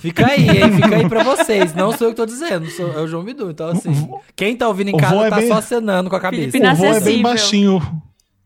Fica 0.05 0.27
aí, 0.27 0.47
hein? 0.47 0.71
Fica 0.71 0.95
aí 0.97 1.09
pra 1.09 1.23
vocês. 1.23 1.73
Não 1.73 1.91
sou 1.91 2.07
eu 2.07 2.11
que 2.11 2.17
tô 2.17 2.27
dizendo, 2.27 2.69
sou, 2.69 2.93
é 2.93 3.01
o 3.01 3.07
João 3.07 3.23
Bidu. 3.23 3.49
Então, 3.49 3.69
assim, 3.69 4.07
quem 4.35 4.55
tá 4.55 4.67
ouvindo 4.67 4.89
em 4.89 4.97
casa 4.97 5.15
é 5.25 5.29
tá 5.31 5.37
bem... 5.37 5.47
só 5.47 5.55
acenando 5.55 6.11
com 6.11 6.15
a 6.15 6.19
cabeça. 6.19 6.55
O 6.55 6.75
voo 6.75 6.93
é 6.93 6.99
bem 6.99 7.23
baixinho. 7.23 7.81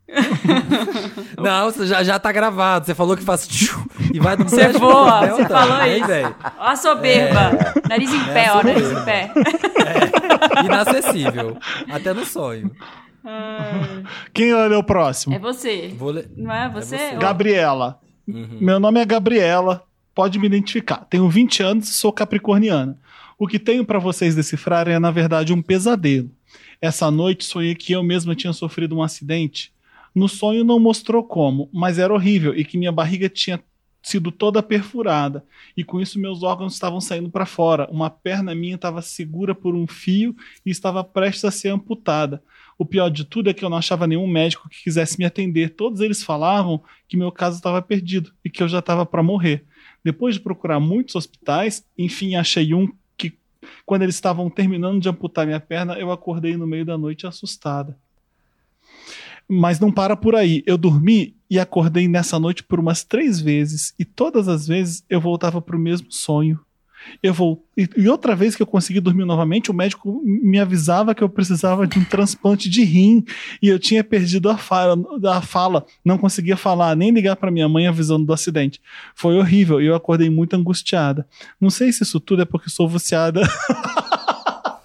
Não, 1.36 1.70
você 1.70 1.86
já, 1.86 2.02
já 2.02 2.18
tá 2.18 2.32
gravado. 2.32 2.86
Você 2.86 2.94
falou 2.94 3.14
que 3.14 3.22
faz 3.22 3.46
tchu, 3.46 3.78
e 4.12 4.18
vai 4.18 4.38
do 4.38 4.44
Você 4.44 4.68
voa, 4.68 5.26
você 5.26 5.46
falou 5.46 5.84
isso. 5.84 6.34
Ó 6.58 6.64
a 6.66 6.76
soberba. 6.76 7.40
É, 7.84 7.88
nariz 7.88 8.10
em 8.10 8.20
é 8.20 8.32
pé, 8.32 8.52
ó, 8.52 8.62
nariz 8.62 8.90
em 8.90 9.04
pé. 9.04 9.30
É, 10.56 10.64
inacessível. 10.64 11.58
Até 11.90 12.14
no 12.14 12.24
sonho. 12.24 12.70
Quem 14.32 14.50
é 14.50 14.76
o 14.78 14.82
próximo? 14.82 15.34
É 15.34 15.38
você. 15.38 15.94
Não 16.36 16.52
é 16.52 16.70
você? 16.70 16.96
É 16.96 17.10
você. 17.10 17.16
Gabriela. 17.16 17.98
Uhum. 18.26 18.58
Meu 18.60 18.80
nome 18.80 18.98
é 18.98 19.04
Gabriela 19.04 19.84
pode 20.14 20.38
me 20.38 20.46
identificar. 20.46 21.04
Tenho 21.06 21.28
20 21.28 21.62
anos 21.62 21.88
e 21.88 21.92
sou 21.92 22.12
capricorniana. 22.12 22.98
O 23.38 23.46
que 23.46 23.58
tenho 23.58 23.84
para 23.84 23.98
vocês 23.98 24.34
decifrar 24.34 24.88
é, 24.88 24.98
na 24.98 25.10
verdade, 25.10 25.52
um 25.52 25.62
pesadelo. 25.62 26.30
Essa 26.80 27.10
noite 27.10 27.44
sonhei 27.44 27.74
que 27.74 27.92
eu 27.92 28.02
mesma 28.02 28.34
tinha 28.34 28.52
sofrido 28.52 28.96
um 28.96 29.02
acidente. 29.02 29.72
No 30.14 30.28
sonho 30.28 30.64
não 30.64 30.78
mostrou 30.78 31.22
como, 31.22 31.68
mas 31.72 31.98
era 31.98 32.12
horrível 32.12 32.54
e 32.54 32.64
que 32.64 32.76
minha 32.76 32.92
barriga 32.92 33.28
tinha 33.28 33.62
sido 34.02 34.32
toda 34.32 34.62
perfurada 34.62 35.44
e 35.76 35.84
com 35.84 36.00
isso 36.00 36.18
meus 36.18 36.42
órgãos 36.42 36.72
estavam 36.72 37.00
saindo 37.00 37.30
para 37.30 37.46
fora. 37.46 37.88
Uma 37.90 38.10
perna 38.10 38.54
minha 38.54 38.74
estava 38.74 39.02
segura 39.02 39.54
por 39.54 39.74
um 39.74 39.86
fio 39.86 40.34
e 40.64 40.70
estava 40.70 41.04
prestes 41.04 41.44
a 41.44 41.50
ser 41.50 41.68
amputada. 41.68 42.42
O 42.78 42.86
pior 42.86 43.10
de 43.10 43.24
tudo 43.24 43.50
é 43.50 43.54
que 43.54 43.64
eu 43.64 43.68
não 43.68 43.76
achava 43.76 44.06
nenhum 44.06 44.26
médico 44.26 44.68
que 44.68 44.82
quisesse 44.82 45.18
me 45.18 45.24
atender. 45.24 45.70
Todos 45.70 46.00
eles 46.00 46.22
falavam 46.22 46.82
que 47.06 47.16
meu 47.16 47.30
caso 47.30 47.56
estava 47.56 47.82
perdido 47.82 48.32
e 48.44 48.48
que 48.48 48.62
eu 48.62 48.68
já 48.68 48.78
estava 48.78 49.04
para 49.04 49.22
morrer. 49.22 49.66
Depois 50.04 50.34
de 50.34 50.40
procurar 50.40 50.80
muitos 50.80 51.14
hospitais, 51.14 51.84
enfim, 51.96 52.34
achei 52.34 52.72
um 52.74 52.92
que, 53.16 53.34
quando 53.84 54.02
eles 54.02 54.14
estavam 54.14 54.48
terminando 54.48 55.00
de 55.00 55.08
amputar 55.08 55.46
minha 55.46 55.60
perna, 55.60 55.98
eu 55.98 56.10
acordei 56.10 56.56
no 56.56 56.66
meio 56.66 56.84
da 56.84 56.96
noite 56.96 57.26
assustada. 57.26 57.96
Mas 59.48 59.80
não 59.80 59.90
para 59.90 60.16
por 60.16 60.34
aí. 60.34 60.62
Eu 60.64 60.78
dormi 60.78 61.34
e 61.50 61.58
acordei 61.58 62.06
nessa 62.06 62.38
noite 62.38 62.62
por 62.62 62.78
umas 62.78 63.02
três 63.04 63.40
vezes. 63.40 63.94
E 63.98 64.04
todas 64.04 64.48
as 64.48 64.66
vezes 64.66 65.04
eu 65.10 65.20
voltava 65.20 65.60
para 65.60 65.76
o 65.76 65.80
mesmo 65.80 66.10
sonho. 66.10 66.60
Eu 67.22 67.32
vou 67.32 67.64
e, 67.96 68.08
outra 68.08 68.36
vez 68.36 68.54
que 68.54 68.62
eu 68.62 68.66
consegui 68.66 69.00
dormir 69.00 69.24
novamente, 69.24 69.70
o 69.70 69.74
médico 69.74 70.20
me 70.24 70.58
avisava 70.58 71.14
que 71.14 71.22
eu 71.22 71.28
precisava 71.28 71.86
de 71.86 71.98
um 71.98 72.04
transplante 72.04 72.68
de 72.68 72.84
rim 72.84 73.24
e 73.62 73.68
eu 73.68 73.78
tinha 73.78 74.04
perdido 74.04 74.50
a 74.50 74.58
fala, 74.58 74.98
a 75.32 75.40
fala 75.40 75.86
não 76.04 76.18
conseguia 76.18 76.56
falar 76.56 76.94
nem 76.94 77.10
ligar 77.10 77.36
para 77.36 77.50
minha 77.50 77.68
mãe 77.68 77.86
avisando 77.86 78.26
do 78.26 78.32
acidente. 78.32 78.80
Foi 79.14 79.38
horrível 79.38 79.80
e 79.80 79.86
eu 79.86 79.94
acordei 79.94 80.28
muito 80.28 80.54
angustiada. 80.54 81.26
Não 81.58 81.70
sei 81.70 81.90
se 81.92 82.02
isso 82.02 82.20
tudo 82.20 82.42
é 82.42 82.44
porque 82.44 82.68
sou 82.68 82.88
viciada 82.88 83.40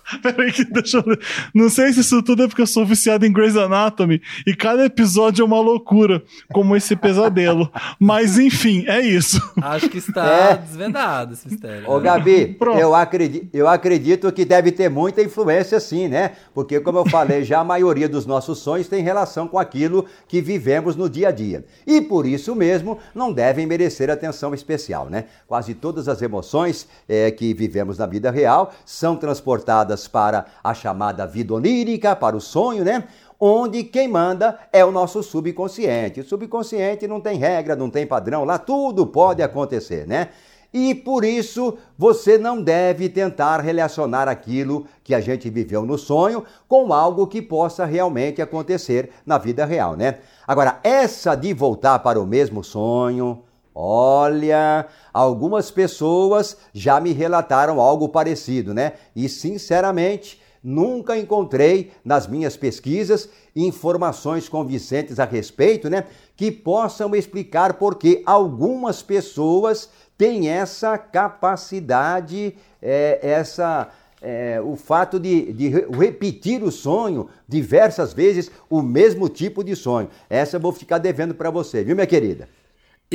Peraí, 0.22 0.52
que 0.52 0.64
deixa 0.66 0.98
eu 0.98 1.04
ler. 1.06 1.20
Não 1.54 1.70
sei 1.70 1.92
se 1.94 2.02
isso 2.02 2.22
tudo 2.22 2.44
é 2.44 2.48
porque 2.48 2.62
eu 2.62 2.68
sou 2.68 2.86
viciado 2.86 3.26
em 3.26 3.34
Grey's 3.34 3.58
Anatomy 3.58 4.22
e 4.46 4.56
cada 4.56 4.86
episódio 4.86 5.42
é 5.42 5.46
uma 5.46 5.60
loucura, 5.60 6.24
como 6.54 6.76
esse 6.76 6.96
pesadelo. 6.96 7.72
Mas 8.00 8.38
enfim, 8.38 8.86
é 8.88 9.02
isso. 9.02 9.42
Acho 9.62 9.90
que 9.90 9.98
está 9.98 10.26
é. 10.26 10.58
desvendado 10.58 11.34
esse 11.34 11.48
mistério. 11.48 11.90
Ô, 11.90 12.00
Gabi, 12.00 12.58
eu 12.80 12.94
acredito, 12.94 13.50
eu 13.54 13.68
acredito 13.68 14.32
que 14.32 14.46
deve 14.46 14.72
ter 14.72 14.90
muita 14.90 15.22
influência 15.22 15.80
sim, 15.80 16.08
né? 16.08 16.34
Porque, 16.54 16.80
como 16.80 17.00
eu 17.00 17.06
falei, 17.06 17.44
já 17.44 17.60
a 17.60 17.64
maioria 17.64 18.08
dos 18.08 18.26
nossos 18.26 18.60
sonhos 18.60 18.88
tem 18.88 19.04
relação 19.04 19.48
com 19.48 19.58
aquilo 19.58 20.06
que 20.28 20.42
vivemos 20.42 20.96
no 20.96 21.10
dia 21.10 21.30
a 21.30 21.32
dia. 21.32 21.66
E 21.86 22.02
por 22.02 22.26
isso 22.26 22.56
mesmo 22.56 23.00
não 23.14 23.34
devem 23.34 23.66
merecer 23.66 24.10
atenção 24.10 24.54
especial, 24.54 25.10
né? 25.10 25.26
Quase 25.48 25.74
todas 25.74 26.08
as 26.08 26.22
emoções 26.22 26.88
é, 27.10 27.32
que 27.32 27.54
vivemos 27.54 27.98
na 27.98 28.06
vida 28.06 28.30
real 28.30 28.74
são 28.86 29.16
transportadas 29.16 30.05
para 30.08 30.46
a 30.64 30.74
chamada 30.74 31.26
vida 31.26 31.54
onírica, 31.54 32.16
para 32.16 32.36
o 32.36 32.42
sonho, 32.42 32.84
né? 32.84 33.04
Onde 33.40 33.84
quem 33.84 34.08
manda 34.08 34.58
é 34.72 34.84
o 34.84 34.92
nosso 34.92 35.22
subconsciente. 35.22 36.22
O 36.22 36.24
subconsciente 36.26 37.08
não 37.08 37.20
tem 37.20 37.38
regra, 37.38 37.76
não 37.76 37.90
tem 37.90 38.08
padrão, 38.08 38.46
lá 38.46 38.58
tudo 38.58 39.06
pode 39.06 39.42
acontecer, 39.42 40.08
né? 40.08 40.30
E 40.78 40.94
por 40.94 41.24
isso 41.24 41.78
você 41.98 42.38
não 42.38 42.62
deve 42.62 43.08
tentar 43.08 43.62
relacionar 43.62 44.28
aquilo 44.28 44.86
que 45.06 45.16
a 45.16 45.22
gente 45.22 45.50
viveu 45.50 45.86
no 45.86 45.98
sonho 45.98 46.44
com 46.68 46.92
algo 46.92 47.28
que 47.28 47.42
possa 47.42 47.86
realmente 47.86 48.42
acontecer 48.42 49.10
na 49.26 49.38
vida 49.38 49.64
real, 49.64 49.96
né? 49.96 50.18
Agora, 50.46 50.82
essa 50.84 51.34
de 51.34 51.54
voltar 51.54 52.00
para 52.00 52.20
o 52.20 52.26
mesmo 52.26 52.62
sonho, 52.62 53.42
Olha, 53.78 54.88
algumas 55.14 55.70
pessoas 55.70 56.56
já 56.74 57.02
me 57.02 57.12
relataram 57.12 57.82
algo 57.82 58.08
parecido, 58.08 58.74
né? 58.74 58.94
E 59.14 59.28
sinceramente, 59.28 60.42
nunca 60.64 61.18
encontrei 61.18 61.92
nas 62.04 62.26
minhas 62.26 62.56
pesquisas 62.56 63.30
informações 63.54 64.48
convincentes 64.48 65.20
a 65.20 65.26
respeito, 65.26 65.90
né? 65.90 66.06
Que 66.38 66.54
possam 66.54 67.14
explicar 67.14 67.74
por 67.74 67.96
que 67.96 68.24
algumas 68.26 69.04
pessoas 69.04 69.90
têm 70.18 70.48
essa 70.50 70.98
capacidade, 70.98 72.56
é, 72.82 73.20
essa. 73.22 73.90
É, 74.22 74.60
o 74.60 74.76
fato 74.76 75.20
de, 75.20 75.54
de 75.54 75.70
repetir 75.70 76.64
o 76.64 76.72
sonho 76.72 77.30
diversas 77.48 78.12
vezes, 78.12 78.50
o 78.68 78.82
mesmo 78.82 79.30
tipo 79.30 79.64
de 79.64 79.76
sonho. 79.76 80.10
Essa 80.28 80.56
eu 80.56 80.60
vou 80.60 80.72
ficar 80.72 80.98
devendo 80.98 81.36
para 81.36 81.52
você, 81.52 81.84
viu, 81.84 81.94
minha 81.94 82.08
querida? 82.08 82.48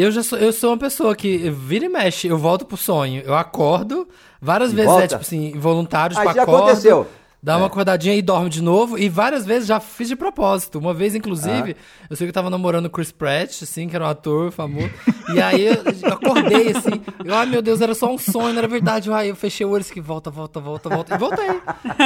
Eu 0.01 0.11
já 0.11 0.23
sou, 0.23 0.39
eu 0.39 0.53
sou 0.53 0.71
uma 0.71 0.79
pessoa 0.79 1.15
que 1.15 1.51
vira 1.51 1.85
e 1.85 1.89
mexe, 1.89 2.29
eu 2.29 2.39
volto 2.39 2.65
pro 2.65 2.77
sonho. 2.77 3.23
Eu 3.25 3.35
acordo, 3.35 4.09
várias 4.41 4.73
e 4.73 4.77
vezes 4.77 4.89
é, 4.89 4.93
volta. 4.93 5.05
é 5.05 5.09
tipo 5.09 5.21
assim, 5.21 5.47
involuntário, 5.49 6.17
tipo, 6.17 6.29
ah, 6.29 6.33
já 6.33 6.43
acordo, 6.43 6.65
aconteceu 6.65 7.07
dá 7.43 7.57
uma 7.57 7.67
é. 7.67 7.69
acordadinha 7.69 8.15
e 8.15 8.23
dorme 8.23 8.51
de 8.51 8.63
novo. 8.63 8.99
E 8.99 9.09
várias 9.09 9.47
vezes 9.47 9.67
já 9.67 9.81
fiz 9.81 10.09
de 10.09 10.17
propósito. 10.17 10.79
Uma 10.79 10.93
vez, 10.93 11.15
inclusive, 11.15 11.77
ah. 11.79 12.07
eu 12.11 12.17
sei 12.17 12.27
que 12.27 12.31
eu 12.31 12.35
tava 12.35 12.51
namorando 12.51 12.87
o 12.87 12.91
Chris 12.91 13.11
Pratt, 13.11 13.63
assim, 13.63 13.89
que 13.89 13.97
era 13.97 14.05
um 14.05 14.09
ator 14.09 14.51
famoso. 14.51 14.91
e 15.35 15.41
aí 15.41 15.67
eu 15.67 16.13
acordei, 16.13 16.73
assim. 16.73 17.01
Eu, 17.25 17.35
ai 17.35 17.47
meu 17.47 17.63
Deus, 17.63 17.81
era 17.81 17.95
só 17.95 18.13
um 18.13 18.19
sonho, 18.19 18.53
não 18.53 18.59
era 18.59 18.69
verdade. 18.69 19.11
Aí 19.13 19.29
eu 19.29 19.37
fechei 19.37 19.65
o 19.65 19.71
olho 19.71 19.85
e 19.89 19.93
que 19.93 20.01
volta, 20.01 20.31
volta, 20.31 20.61
volta, 20.61 20.89
volta. 20.89 21.15
E 21.15 21.19
voltei. 21.19 21.61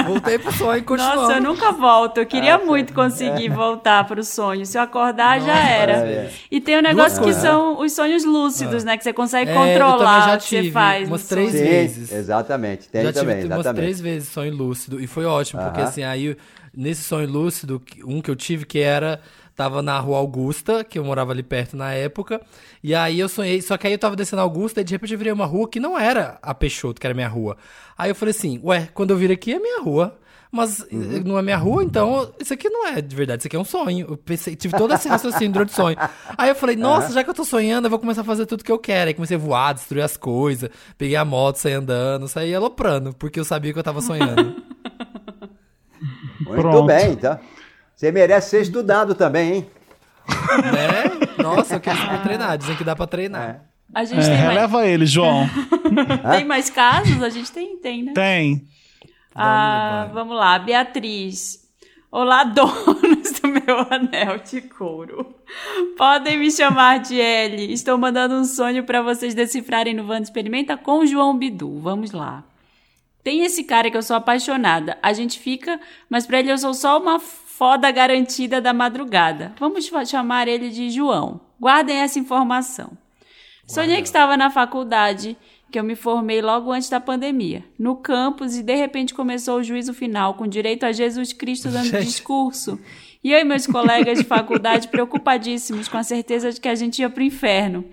Voltei 0.07 0.39
pro 0.39 0.53
sonho 0.53 0.79
e 0.79 0.83
continuou. 0.83 1.17
Nossa, 1.17 1.33
eu 1.35 1.43
nunca 1.43 1.73
volto. 1.73 2.19
Eu 2.19 2.27
queria 2.27 2.55
Nossa. 2.55 2.67
muito 2.67 2.93
conseguir 2.93 3.49
voltar 3.49 4.07
pro 4.07 4.23
sonho. 4.23 4.65
Se 4.65 4.79
eu 4.79 4.83
acordar, 4.83 5.41
Nossa, 5.41 5.53
já 5.53 5.59
era. 5.59 5.93
É. 5.93 6.31
E 6.51 6.61
tem 6.61 6.79
um 6.79 6.83
negócio 6.83 7.23
que 7.23 7.33
são 7.35 7.81
os 7.81 7.93
sonhos 7.93 8.25
lúcidos, 8.25 8.83
ah. 8.83 8.87
né? 8.87 8.97
Que 8.97 9.05
você 9.05 9.13
consegue 9.13 9.51
é, 9.51 9.55
controlar 9.55 10.37
o 10.37 10.41
que 10.41 10.49
você 10.49 10.71
faz. 10.71 11.09
Umas 11.09 11.27
três 11.27 11.51
sonho. 11.51 11.65
vezes. 11.65 12.13
Exatamente. 12.13 12.89
Tem 12.89 13.03
já 13.05 13.13
também, 13.13 13.37
tive 13.37 13.47
exatamente. 13.47 13.69
umas 13.69 13.77
três 13.77 14.01
vezes 14.01 14.29
sonho 14.29 14.55
lúcido. 14.55 15.01
E 15.01 15.07
foi 15.07 15.24
foi 15.25 15.27
ótimo, 15.27 15.63
porque 15.63 15.81
assim, 15.81 16.03
aí 16.03 16.37
nesse 16.77 17.03
sonho 17.03 17.29
lúcido, 17.29 17.83
um 18.05 18.21
que 18.21 18.31
eu 18.31 18.37
tive 18.37 18.67
que 18.67 18.79
era 18.79 19.21
tava 19.57 19.81
na 19.81 19.99
rua 20.01 20.19
Augusta, 20.19 20.83
que 20.83 20.99
eu 20.99 21.05
morava 21.05 21.31
ali 21.31 21.43
perto 21.43 21.77
na 21.77 21.93
época, 21.93 22.41
e 22.83 22.93
aí 22.93 23.21
eu 23.21 23.29
sonhei, 23.29 23.63
só 23.63 23.77
que 23.77 23.87
aí 23.87 23.93
eu 23.93 23.99
tava 23.99 24.17
descendo 24.17 24.41
a 24.41 24.43
Augusta 24.43 24.81
e 24.81 24.85
de 24.85 24.93
repente 24.93 25.13
eu 25.13 25.19
virei 25.19 25.33
uma 25.33 25.47
rua 25.47 25.69
que 25.69 25.79
não 25.79 25.99
era 25.99 26.39
a 26.43 26.53
Peixoto, 26.53 27.01
que 27.01 27.07
era 27.07 27.15
minha 27.15 27.29
rua. 27.29 27.57
Aí 27.97 28.11
eu 28.11 28.15
falei 28.15 28.31
assim, 28.31 28.61
ué, 28.65 28.89
quando 28.93 29.13
eu 29.13 29.17
vir 29.17 29.31
aqui 29.31 29.55
é 29.55 29.59
minha 29.59 29.81
rua. 29.81 30.19
Mas 30.51 30.87
uhum. 30.93 31.21
não 31.25 31.37
é 31.37 31.43
minha 31.43 31.57
rua, 31.57 31.83
então 31.83 32.33
isso 32.39 32.55
aqui 32.55 32.69
não 32.69 32.87
é 32.87 33.01
de 33.01 33.17
verdade, 33.17 33.41
isso 33.41 33.49
aqui 33.49 33.57
é 33.57 33.59
um 33.59 33.65
sonho. 33.65 34.07
Eu 34.09 34.17
pensei, 34.17 34.55
tive 34.55 34.77
todo 34.77 34.95
esse 34.95 35.09
raciocínio 35.09 35.53
durante 35.53 35.73
o 35.73 35.75
sonho. 35.75 35.97
Aí 36.39 36.49
eu 36.49 36.55
falei, 36.55 36.77
nossa, 36.77 37.13
já 37.13 37.25
que 37.25 37.31
eu 37.31 37.35
tô 37.35 37.45
sonhando, 37.45 37.87
eu 37.87 37.91
vou 37.91 37.99
começar 37.99 38.21
a 38.21 38.25
fazer 38.25 38.47
tudo 38.47 38.63
que 38.63 38.71
eu 38.71 38.79
quero. 38.79 39.09
Aí 39.09 39.15
comecei 39.15 39.37
a 39.37 39.41
voar, 39.41 39.75
destruir 39.75 40.03
as 40.03 40.17
coisas, 40.17 40.71
peguei 40.97 41.17
a 41.17 41.25
moto, 41.25 41.57
saí 41.57 41.73
andando, 41.73 42.29
saí 42.29 42.55
aloprando, 42.55 43.13
porque 43.15 43.41
eu 43.41 43.45
sabia 43.45 43.73
que 43.73 43.79
eu 43.81 43.83
tava 43.83 44.01
sonhando. 44.01 44.63
Muito 46.41 46.61
Pronto. 46.61 46.87
bem, 46.87 47.17
tá? 47.17 47.41
Você 47.95 48.11
merece 48.11 48.51
ser 48.51 48.63
estudado 48.63 49.15
também, 49.15 49.53
hein? 49.53 49.67
Né? 50.29 51.43
Nossa, 51.43 51.77
eu 51.77 51.81
quero 51.81 51.99
super 51.99 52.23
treinar. 52.23 52.59
Dizem 52.59 52.77
que 52.77 52.85
dá 52.85 52.97
pra 52.97 53.07
treinar. 53.07 53.51
É. 53.51 53.61
A 53.95 54.05
gente 54.05 54.25
é, 54.25 54.29
tem 54.29 54.37
releva 54.37 54.79
mais... 54.79 54.91
ele, 54.91 55.07
João. 55.07 55.49
tem 56.37 56.45
mais 56.45 56.71
casos? 56.71 57.23
A 57.23 57.29
gente 57.29 57.53
tem, 57.53 57.77
tem, 57.77 58.03
né? 58.03 58.13
Tem. 58.15 58.67
Ah, 59.35 60.09
vamos 60.13 60.37
lá, 60.37 60.59
Beatriz. 60.59 61.65
Olá, 62.11 62.45
donos 62.47 63.33
do 63.41 63.49
meu 63.49 63.87
anel 63.91 64.39
de 64.39 64.63
couro. 64.63 65.35
Podem 65.97 66.39
me 66.39 66.51
chamar 66.51 67.01
de 67.01 67.21
L. 67.21 67.73
Estou 67.73 67.99
mandando 67.99 68.35
um 68.35 68.45
sonho 68.45 68.85
para 68.85 69.03
vocês 69.03 69.35
decifrarem 69.35 69.95
no 69.95 70.07
Vanda 70.07 70.23
Experimenta 70.23 70.77
com 70.77 71.05
João 71.05 71.37
Bidu. 71.37 71.81
Vamos 71.81 72.13
lá. 72.13 72.45
Tem 73.25 73.43
esse 73.43 73.65
cara 73.65 73.91
que 73.91 73.97
eu 73.97 74.03
sou 74.03 74.15
apaixonada. 74.15 74.99
A 75.03 75.15
gente 75.15 75.41
fica, 75.41 75.81
mas 76.11 76.27
para 76.27 76.39
ele 76.39 76.53
eu 76.53 76.59
sou 76.59 76.75
só 76.75 77.01
uma 77.01 77.19
foda 77.19 77.91
garantida 77.91 78.61
da 78.61 78.75
madrugada. 78.75 79.55
Vamos 79.59 79.91
chamar 80.07 80.47
ele 80.47 80.69
de 80.69 80.91
João. 80.91 81.41
Guardem 81.59 81.97
essa 81.97 82.19
informação. 82.19 82.89
Guarda. 82.89 83.03
Sonhei 83.67 83.97
que 83.97 84.09
estava 84.09 84.37
na 84.37 84.51
faculdade, 84.51 85.39
que 85.73 85.79
eu 85.79 85.85
me 85.85 85.97
formei 85.97 86.43
logo 86.43 86.71
antes 86.71 86.91
da 86.91 87.01
pandemia, 87.01 87.65
no 87.79 87.97
campus 87.97 88.57
e 88.57 88.63
de 88.63 88.75
repente 88.75 89.15
começou 89.15 89.59
o 89.59 89.63
juízo 89.63 89.95
final 89.95 90.35
com 90.35 90.47
direito 90.47 90.85
a 90.85 90.93
Jesus 90.93 91.33
Cristo 91.33 91.71
dando 91.71 91.87
gente. 91.87 92.05
discurso. 92.05 92.79
E 93.23 93.33
eu 93.33 93.41
e 93.41 93.45
meus 93.45 93.67
colegas 93.67 94.19
de 94.19 94.25
faculdade 94.25 94.87
preocupadíssimos 94.89 95.89
com 95.89 95.97
a 95.97 96.03
certeza 96.03 96.53
de 96.53 96.61
que 96.61 96.69
a 96.69 96.75
gente 96.75 97.01
ia 97.01 97.09
para 97.09 97.23
o 97.23 97.25
inferno. 97.25 97.87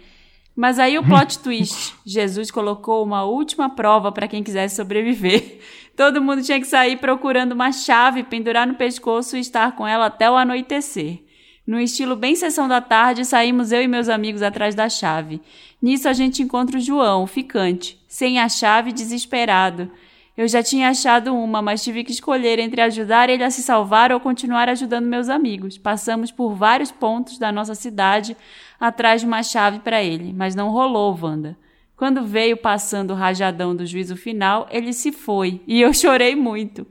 Mas 0.56 0.80
aí 0.80 0.98
o 0.98 1.04
plot 1.04 1.40
twist. 1.40 1.96
Jesus 2.06 2.52
colocou 2.52 3.04
uma 3.04 3.24
última 3.24 3.70
prova 3.70 4.12
para 4.12 4.28
quem 4.28 4.44
quisesse 4.44 4.76
sobreviver. 4.76 5.60
Todo 5.96 6.22
mundo 6.22 6.44
tinha 6.44 6.60
que 6.60 6.68
sair 6.68 6.98
procurando 6.98 7.54
uma 7.54 7.72
chave, 7.72 8.24
pendurar 8.24 8.68
no 8.68 8.76
pescoço 8.76 9.38
e 9.38 9.40
estar 9.40 9.76
com 9.76 9.88
ela 9.88 10.08
até 10.08 10.30
o 10.30 10.36
anoitecer. 10.36 11.20
No 11.66 11.80
estilo 11.80 12.16
bem 12.16 12.36
sessão 12.36 12.68
da 12.68 12.82
tarde, 12.82 13.24
saímos 13.24 13.72
eu 13.72 13.82
e 13.82 13.88
meus 13.88 14.10
amigos 14.10 14.42
atrás 14.42 14.74
da 14.74 14.90
chave. 14.90 15.42
Nisso 15.82 16.10
a 16.10 16.14
gente 16.14 16.42
encontra 16.42 16.78
o 16.78 16.82
João, 16.82 17.28
ficante, 17.28 18.00
sem 18.08 18.40
a 18.40 18.50
chave, 18.50 18.92
desesperado. 18.92 19.92
Eu 20.36 20.48
já 20.48 20.64
tinha 20.64 20.90
achado 20.90 21.36
uma, 21.36 21.62
mas 21.62 21.84
tive 21.84 22.04
que 22.04 22.12
escolher 22.12 22.58
entre 22.58 22.82
ajudar 22.82 23.30
ele 23.30 23.44
a 23.44 23.52
se 23.52 23.62
salvar 23.62 24.12
ou 24.12 24.20
continuar 24.20 24.70
ajudando 24.70 25.06
meus 25.06 25.30
amigos. 25.30 25.78
Passamos 25.78 26.32
por 26.32 26.56
vários 26.56 26.90
pontos 26.90 27.38
da 27.38 27.52
nossa 27.52 27.76
cidade 27.76 28.36
atrás 28.82 29.22
de 29.22 29.28
uma 29.28 29.44
chave 29.44 29.80
para 29.80 30.02
ele, 30.04 30.34
mas 30.34 30.56
não 30.56 30.72
rolou, 30.72 31.16
Wanda. 31.22 31.56
Quando 31.96 32.26
veio 32.26 32.58
passando 32.58 33.12
o 33.12 33.16
rajadão 33.16 33.76
do 33.76 33.86
juízo 33.86 34.18
final, 34.18 34.68
ele 34.72 34.92
se 34.92 35.12
foi 35.12 35.62
e 35.68 35.80
eu 35.80 35.94
chorei 35.94 36.36
muito. 36.36 36.88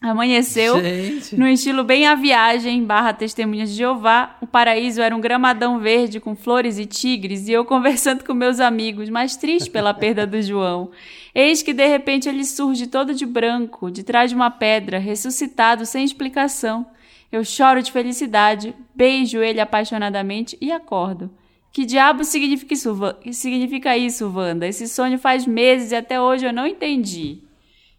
Amanheceu 0.00 0.78
Gente. 0.80 1.36
no 1.36 1.48
estilo 1.48 1.82
bem 1.82 2.06
a 2.06 2.14
viagem, 2.14 2.84
barra 2.84 3.12
testemunhas 3.12 3.70
de 3.70 3.76
Jeová. 3.76 4.36
O 4.40 4.46
paraíso 4.46 5.00
era 5.00 5.16
um 5.16 5.20
gramadão 5.20 5.80
verde 5.80 6.20
com 6.20 6.36
flores 6.36 6.78
e 6.78 6.86
tigres 6.86 7.48
e 7.48 7.52
eu 7.52 7.64
conversando 7.64 8.22
com 8.22 8.34
meus 8.34 8.60
amigos, 8.60 9.08
mais 9.08 9.36
triste 9.36 9.70
pela 9.70 9.92
perda 9.92 10.26
do 10.26 10.40
João. 10.40 10.90
Eis 11.34 11.62
que 11.62 11.72
de 11.72 11.86
repente 11.86 12.28
ele 12.28 12.44
surge 12.44 12.86
todo 12.86 13.14
de 13.14 13.26
branco, 13.26 13.90
de 13.90 14.04
trás 14.04 14.30
de 14.30 14.36
uma 14.36 14.50
pedra, 14.50 14.98
ressuscitado 14.98 15.84
sem 15.84 16.04
explicação. 16.04 16.86
Eu 17.30 17.44
choro 17.44 17.82
de 17.82 17.92
felicidade, 17.92 18.74
beijo 18.94 19.38
ele 19.38 19.60
apaixonadamente 19.60 20.56
e 20.60 20.70
acordo. 20.70 21.30
Que 21.72 21.84
diabo 21.84 22.24
significa 22.24 22.72
isso, 22.72 22.96
significa 23.32 23.96
isso, 23.96 24.32
Wanda? 24.34 24.66
Esse 24.66 24.88
sonho 24.88 25.18
faz 25.18 25.46
meses 25.46 25.92
e 25.92 25.96
até 25.96 26.20
hoje 26.20 26.46
eu 26.46 26.52
não 26.52 26.66
entendi. 26.66 27.42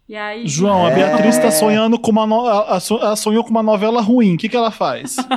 E 0.08 0.16
aí, 0.16 0.48
João, 0.48 0.86
a 0.86 0.90
Beatriz 0.90 1.36
está 1.36 1.50
sonhando 1.50 1.98
com 1.98 2.10
uma 2.10 2.26
no... 2.26 2.46
ela 2.48 3.14
sonhou 3.14 3.44
com 3.44 3.50
uma 3.50 3.62
novela 3.62 4.00
ruim. 4.00 4.34
O 4.34 4.38
que, 4.38 4.48
que 4.48 4.56
ela 4.56 4.70
faz? 4.70 5.16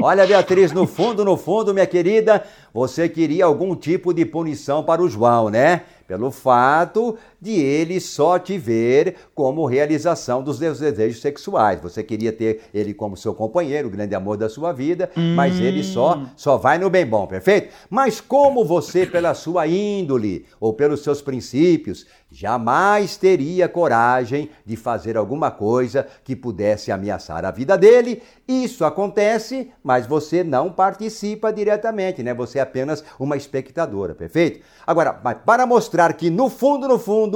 Olha, 0.00 0.26
Beatriz, 0.26 0.72
no 0.72 0.86
fundo, 0.86 1.24
no 1.24 1.36
fundo, 1.36 1.74
minha 1.74 1.86
querida, 1.86 2.44
você 2.72 3.08
queria 3.08 3.44
algum 3.44 3.74
tipo 3.74 4.14
de 4.14 4.24
punição 4.24 4.82
para 4.82 5.02
o 5.02 5.08
João, 5.08 5.48
né? 5.48 5.82
Pelo 6.06 6.30
fato 6.30 7.18
de 7.42 7.60
ele 7.60 8.00
só 8.00 8.38
te 8.38 8.56
ver 8.56 9.16
como 9.34 9.66
realização 9.66 10.44
dos 10.44 10.58
seus 10.58 10.78
desejos 10.78 11.20
sexuais. 11.20 11.80
Você 11.80 12.00
queria 12.04 12.32
ter 12.32 12.60
ele 12.72 12.94
como 12.94 13.16
seu 13.16 13.34
companheiro, 13.34 13.88
o 13.88 13.90
grande 13.90 14.14
amor 14.14 14.36
da 14.36 14.48
sua 14.48 14.72
vida, 14.72 15.10
hum. 15.16 15.34
mas 15.34 15.58
ele 15.58 15.82
só 15.82 16.22
só 16.36 16.56
vai 16.56 16.78
no 16.78 16.88
bem 16.88 17.04
bom, 17.04 17.26
perfeito? 17.26 17.74
Mas 17.90 18.20
como 18.20 18.64
você, 18.64 19.04
pela 19.04 19.34
sua 19.34 19.66
índole 19.66 20.46
ou 20.60 20.72
pelos 20.72 21.02
seus 21.02 21.20
princípios, 21.20 22.06
jamais 22.30 23.16
teria 23.16 23.68
coragem 23.68 24.48
de 24.64 24.76
fazer 24.76 25.16
alguma 25.16 25.50
coisa 25.50 26.06
que 26.24 26.36
pudesse 26.36 26.92
ameaçar 26.92 27.44
a 27.44 27.50
vida 27.50 27.76
dele. 27.76 28.22
Isso 28.46 28.84
acontece, 28.84 29.70
mas 29.82 30.06
você 30.06 30.44
não 30.44 30.70
participa 30.70 31.52
diretamente, 31.52 32.22
né? 32.22 32.32
Você 32.34 32.58
é 32.58 32.62
apenas 32.62 33.04
uma 33.18 33.36
espectadora, 33.36 34.14
perfeito? 34.14 34.60
Agora, 34.86 35.12
para 35.12 35.66
mostrar 35.66 36.12
que 36.14 36.30
no 36.30 36.48
fundo, 36.48 36.88
no 36.88 36.98
fundo, 36.98 37.31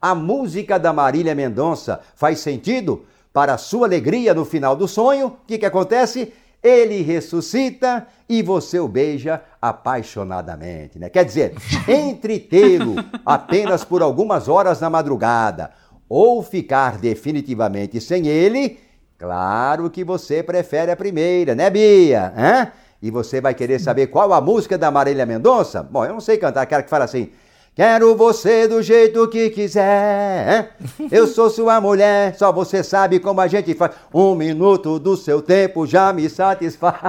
a 0.00 0.14
música 0.14 0.78
da 0.78 0.92
Marília 0.92 1.34
Mendonça 1.34 2.00
faz 2.14 2.40
sentido 2.40 3.04
para 3.32 3.54
a 3.54 3.58
sua 3.58 3.86
alegria 3.86 4.32
no 4.34 4.44
final 4.44 4.76
do 4.76 4.86
sonho, 4.86 5.26
o 5.26 5.46
que, 5.46 5.58
que 5.58 5.66
acontece? 5.66 6.32
ele 6.64 7.02
ressuscita 7.02 8.06
e 8.26 8.42
você 8.42 8.80
o 8.80 8.88
beija 8.88 9.42
apaixonadamente, 9.60 10.98
né? 10.98 11.10
Quer 11.10 11.26
dizer, 11.26 11.54
entre 11.86 12.38
tê-lo 12.40 12.94
apenas 13.24 13.84
por 13.84 14.00
algumas 14.00 14.48
horas 14.48 14.80
na 14.80 14.88
madrugada 14.88 15.72
ou 16.08 16.42
ficar 16.42 16.96
definitivamente 16.96 18.00
sem 18.00 18.26
ele, 18.28 18.78
claro 19.18 19.90
que 19.90 20.02
você 20.02 20.42
prefere 20.42 20.90
a 20.90 20.96
primeira, 20.96 21.54
né, 21.54 21.68
Bia? 21.68 22.32
Hã? 22.34 22.72
E 23.02 23.10
você 23.10 23.42
vai 23.42 23.52
querer 23.52 23.78
saber 23.78 24.06
qual 24.06 24.32
a 24.32 24.40
música 24.40 24.78
da 24.78 24.90
Marília 24.90 25.26
Mendonça? 25.26 25.82
Bom, 25.82 26.06
eu 26.06 26.14
não 26.14 26.20
sei 26.20 26.38
cantar 26.38 26.62
aquela 26.62 26.82
que 26.82 26.88
fala 26.88 27.04
assim: 27.04 27.30
Quero 27.74 28.14
você 28.14 28.68
do 28.68 28.80
jeito 28.80 29.26
que 29.26 29.50
quiser. 29.50 30.76
Eu 31.10 31.26
sou 31.26 31.50
sua 31.50 31.80
mulher, 31.80 32.36
só 32.36 32.52
você 32.52 32.84
sabe 32.84 33.18
como 33.18 33.40
a 33.40 33.48
gente 33.48 33.74
faz. 33.74 33.90
Um 34.12 34.36
minuto 34.36 35.00
do 35.00 35.16
seu 35.16 35.42
tempo 35.42 35.84
já 35.84 36.12
me 36.12 36.28
satisfaz. 36.28 36.94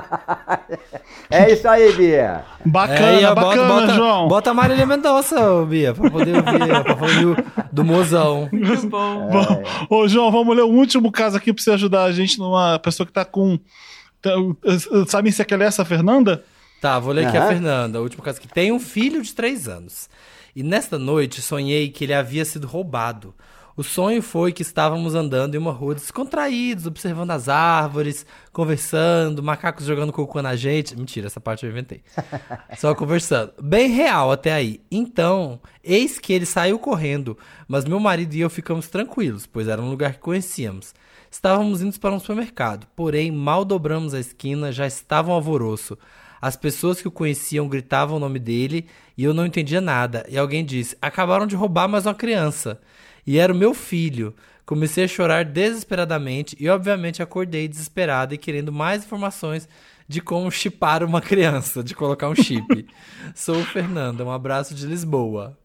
É 1.27 1.51
isso 1.51 1.67
aí, 1.67 1.91
Bia. 1.93 2.45
Bacana, 2.63 3.19
é, 3.19 3.33
bacana, 3.33 3.67
bota, 3.67 3.93
João. 3.93 4.27
Bota 4.27 4.51
a 4.51 4.53
Marília 4.53 4.85
Mendonça, 4.85 5.65
Bia, 5.65 5.91
pra 5.91 6.09
poder 6.09 6.35
ouvir, 6.35 6.83
pra 6.83 6.93
ouvir 6.93 7.45
do 7.71 7.83
mozão. 7.83 8.47
Muito 8.51 8.87
bom. 8.87 9.29
É. 9.31 9.63
Ô, 9.89 10.07
João, 10.07 10.31
vamos 10.31 10.55
ler 10.55 10.61
o 10.61 10.69
último 10.69 11.11
caso 11.11 11.35
aqui 11.35 11.51
pra 11.51 11.63
você 11.63 11.71
ajudar 11.71 12.03
a 12.03 12.11
gente 12.11 12.37
numa 12.37 12.77
pessoa 12.77 13.07
que 13.07 13.11
tá 13.11 13.25
com. 13.25 13.57
Tá, 14.21 14.31
sabe 15.07 15.31
se 15.31 15.41
é 15.41 15.45
essa 15.63 15.83
Fernanda? 15.83 16.43
Tá, 16.79 16.99
vou 16.99 17.11
ler 17.11 17.25
aqui 17.25 17.37
a 17.37 17.47
Fernanda, 17.47 17.99
o 17.99 18.03
último 18.03 18.21
caso 18.21 18.39
que 18.39 18.47
tem 18.47 18.71
um 18.71 18.79
filho 18.79 19.21
de 19.23 19.33
três 19.33 19.67
anos. 19.67 20.07
E 20.55 20.63
nesta 20.63 20.97
noite 20.97 21.41
sonhei 21.41 21.89
que 21.89 22.05
ele 22.05 22.13
havia 22.13 22.45
sido 22.45 22.65
roubado. 22.65 23.35
O 23.75 23.83
sonho 23.83 24.21
foi 24.21 24.53
que 24.53 24.61
estávamos 24.61 25.15
andando 25.15 25.53
em 25.53 25.57
uma 25.57 25.73
rua 25.73 25.93
descontraídos, 25.93 26.85
observando 26.85 27.31
as 27.31 27.49
árvores, 27.49 28.25
conversando, 28.53 29.43
macacos 29.43 29.85
jogando 29.85 30.13
cocô 30.13 30.41
na 30.41 30.55
gente. 30.55 30.95
Mentira, 30.95 31.27
essa 31.27 31.41
parte 31.41 31.65
eu 31.65 31.69
inventei. 31.69 32.01
Só 32.79 32.95
conversando. 32.95 33.51
Bem 33.61 33.89
real 33.89 34.31
até 34.31 34.53
aí. 34.53 34.79
Então, 34.89 35.59
eis 35.83 36.19
que 36.19 36.31
ele 36.31 36.45
saiu 36.45 36.79
correndo, 36.79 37.37
mas 37.67 37.83
meu 37.83 37.99
marido 37.99 38.33
e 38.33 38.39
eu 38.39 38.49
ficamos 38.49 38.87
tranquilos, 38.87 39.45
pois 39.45 39.67
era 39.67 39.81
um 39.81 39.89
lugar 39.89 40.13
que 40.13 40.19
conhecíamos. 40.19 40.93
Estávamos 41.29 41.81
indo 41.81 41.99
para 41.99 42.13
um 42.13 42.19
supermercado, 42.19 42.87
porém, 42.95 43.29
mal 43.29 43.65
dobramos 43.65 44.13
a 44.13 44.21
esquina, 44.21 44.71
já 44.71 44.87
estava 44.87 45.31
um 45.31 45.33
alvoroço. 45.33 45.97
As 46.41 46.55
pessoas 46.55 47.01
que 47.01 47.07
o 47.07 47.11
conheciam 47.11 47.67
gritavam 47.67 48.17
o 48.17 48.19
nome 48.19 48.39
dele 48.39 48.85
e 49.17 49.23
eu 49.23 49.33
não 49.33 49.45
entendia 49.45 49.81
nada. 49.81 50.25
E 50.29 50.37
alguém 50.37 50.63
disse: 50.63 50.97
Acabaram 51.01 51.47
de 51.47 51.55
roubar 51.55 51.87
mais 51.87 52.05
uma 52.05 52.13
criança. 52.13 52.79
E 53.25 53.37
era 53.37 53.51
o 53.51 53.55
meu 53.55 53.73
filho. 53.73 54.35
Comecei 54.65 55.03
a 55.03 55.07
chorar 55.07 55.45
desesperadamente 55.45 56.55
e, 56.59 56.67
obviamente, 56.69 57.21
acordei 57.21 57.67
desesperada 57.67 58.33
e 58.33 58.37
querendo 58.37 58.71
mais 58.71 59.05
informações 59.05 59.67
de 60.07 60.21
como 60.21 60.51
chipar 60.51 61.03
uma 61.03 61.21
criança, 61.21 61.83
de 61.83 61.93
colocar 61.93 62.29
um 62.29 62.35
chip. 62.35 62.87
Sou 63.35 63.63
Fernanda, 63.65 64.25
um 64.25 64.31
abraço 64.31 64.73
de 64.73 64.85
Lisboa. 64.85 65.57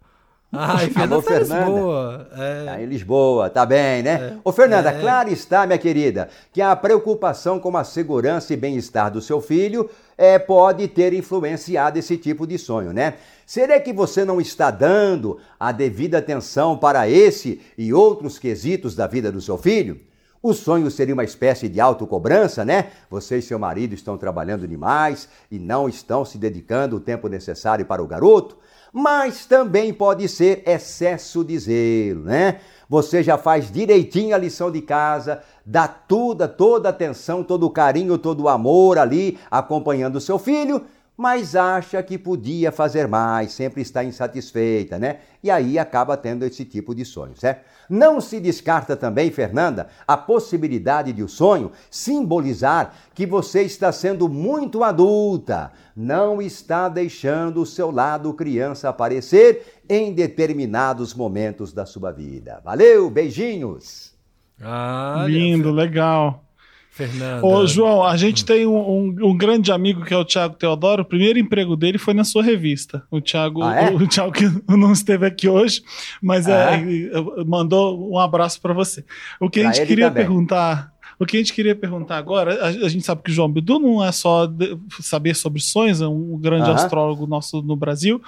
Ai, 0.52 0.88
Fernanda, 0.90 1.14
Alô, 1.14 1.22
tá 1.22 1.32
Fernanda. 1.32 1.64
Lisboa. 1.64 2.28
É. 2.36 2.64
Tá 2.64 2.82
em 2.82 2.86
Lisboa, 2.86 3.50
tá 3.50 3.64
bem, 3.66 4.02
né? 4.02 4.10
É. 4.10 4.36
Ô, 4.42 4.50
Fernanda, 4.50 4.90
é. 4.90 5.00
claro 5.00 5.30
está, 5.30 5.64
minha 5.64 5.78
querida, 5.78 6.28
que 6.52 6.60
a 6.60 6.74
preocupação 6.74 7.60
com 7.60 7.76
a 7.76 7.84
segurança 7.84 8.52
e 8.52 8.56
bem-estar 8.56 9.12
do 9.12 9.20
seu 9.20 9.40
filho 9.40 9.88
é, 10.18 10.40
pode 10.40 10.88
ter 10.88 11.12
influenciado 11.12 12.00
esse 12.00 12.16
tipo 12.16 12.48
de 12.48 12.58
sonho, 12.58 12.92
né? 12.92 13.14
Será 13.46 13.78
que 13.78 13.92
você 13.92 14.24
não 14.24 14.40
está 14.40 14.72
dando 14.72 15.38
a 15.58 15.70
devida 15.70 16.18
atenção 16.18 16.76
para 16.76 17.08
esse 17.08 17.60
e 17.78 17.92
outros 17.92 18.38
quesitos 18.38 18.96
da 18.96 19.06
vida 19.06 19.30
do 19.30 19.40
seu 19.40 19.56
filho? 19.56 20.00
O 20.42 20.52
sonho 20.52 20.90
seria 20.90 21.14
uma 21.14 21.22
espécie 21.22 21.68
de 21.68 21.80
autocobrança, 21.80 22.64
né? 22.64 22.88
Você 23.08 23.38
e 23.38 23.42
seu 23.42 23.58
marido 23.58 23.94
estão 23.94 24.16
trabalhando 24.16 24.66
demais 24.66 25.28
e 25.50 25.58
não 25.58 25.88
estão 25.88 26.24
se 26.24 26.38
dedicando 26.38 26.96
o 26.96 27.00
tempo 27.00 27.28
necessário 27.28 27.84
para 27.84 28.02
o 28.02 28.06
garoto 28.06 28.56
mas 28.92 29.46
também 29.46 29.92
pode 29.92 30.28
ser 30.28 30.62
excesso 30.66 31.44
de 31.44 31.58
zelo, 31.58 32.24
né? 32.24 32.60
Você 32.88 33.22
já 33.22 33.38
faz 33.38 33.70
direitinho 33.70 34.34
a 34.34 34.38
lição 34.38 34.70
de 34.70 34.82
casa, 34.82 35.42
dá 35.64 35.86
toda, 35.86 36.48
toda 36.48 36.88
atenção, 36.88 37.44
todo 37.44 37.64
o 37.66 37.70
carinho, 37.70 38.18
todo 38.18 38.42
o 38.42 38.48
amor 38.48 38.98
ali, 38.98 39.38
acompanhando 39.48 40.16
o 40.16 40.20
seu 40.20 40.38
filho, 40.38 40.84
mas 41.16 41.54
acha 41.54 42.02
que 42.02 42.18
podia 42.18 42.72
fazer 42.72 43.06
mais, 43.06 43.52
sempre 43.52 43.82
está 43.82 44.02
insatisfeita, 44.02 44.98
né? 44.98 45.18
E 45.42 45.50
aí 45.50 45.78
acaba 45.78 46.16
tendo 46.16 46.44
esse 46.44 46.64
tipo 46.64 46.94
de 46.94 47.04
sonho, 47.04 47.36
certo? 47.36 47.62
Não 47.90 48.20
se 48.20 48.38
descarta 48.38 48.96
também, 48.96 49.32
Fernanda, 49.32 49.88
a 50.06 50.16
possibilidade 50.16 51.12
de 51.12 51.24
o 51.24 51.28
sonho 51.28 51.72
simbolizar 51.90 52.94
que 53.12 53.26
você 53.26 53.62
está 53.62 53.90
sendo 53.90 54.28
muito 54.28 54.84
adulta, 54.84 55.72
não 55.96 56.40
está 56.40 56.88
deixando 56.88 57.60
o 57.60 57.66
seu 57.66 57.90
lado 57.90 58.32
criança 58.32 58.88
aparecer 58.88 59.80
em 59.88 60.14
determinados 60.14 61.12
momentos 61.12 61.72
da 61.72 61.84
sua 61.84 62.12
vida. 62.12 62.60
Valeu, 62.64 63.10
beijinhos! 63.10 64.14
Ah, 64.62 65.24
Lindo, 65.26 65.72
legal. 65.72 66.44
Fernanda. 66.90 67.46
Ô, 67.46 67.66
João, 67.66 68.02
a 68.04 68.16
gente 68.16 68.44
tem 68.44 68.66
um, 68.66 68.76
um, 68.76 69.16
um, 69.28 69.36
grande 69.36 69.70
amigo 69.70 70.04
que 70.04 70.12
é 70.12 70.16
o 70.16 70.24
Thiago 70.24 70.56
Teodoro. 70.56 71.02
O 71.02 71.04
primeiro 71.04 71.38
emprego 71.38 71.76
dele 71.76 71.98
foi 71.98 72.12
na 72.12 72.24
sua 72.24 72.42
revista. 72.42 73.04
O 73.10 73.20
Thiago, 73.20 73.62
ah, 73.62 73.74
é? 73.76 73.90
o, 73.90 73.96
o 73.96 74.08
Thiago 74.08 74.32
que 74.32 74.44
não 74.68 74.92
esteve 74.92 75.24
aqui 75.24 75.48
hoje, 75.48 75.82
mas 76.20 76.48
ah, 76.48 76.72
é, 76.72 76.76
é? 76.76 77.44
mandou 77.46 78.12
um 78.12 78.18
abraço 78.18 78.60
para 78.60 78.74
você. 78.74 79.04
O 79.40 79.48
que 79.48 79.60
pra 79.60 79.70
a 79.70 79.72
gente 79.72 79.86
queria 79.86 80.08
também. 80.08 80.24
perguntar. 80.24 80.92
O 81.20 81.26
que 81.26 81.36
a 81.36 81.40
gente 81.40 81.52
queria 81.52 81.76
perguntar 81.76 82.16
agora, 82.16 82.64
a, 82.64 82.68
a 82.68 82.88
gente 82.88 83.04
sabe 83.04 83.22
que 83.22 83.30
o 83.30 83.34
João 83.34 83.52
Bidu 83.52 83.78
não 83.78 84.02
é 84.02 84.10
só 84.10 84.46
de, 84.46 84.76
saber 85.00 85.36
sobre 85.36 85.60
sonhos, 85.60 86.00
é 86.00 86.08
um 86.08 86.38
grande 86.38 86.70
astrólogo 86.70 87.26
nosso 87.26 87.60
no 87.62 87.76
Brasil 87.76 88.20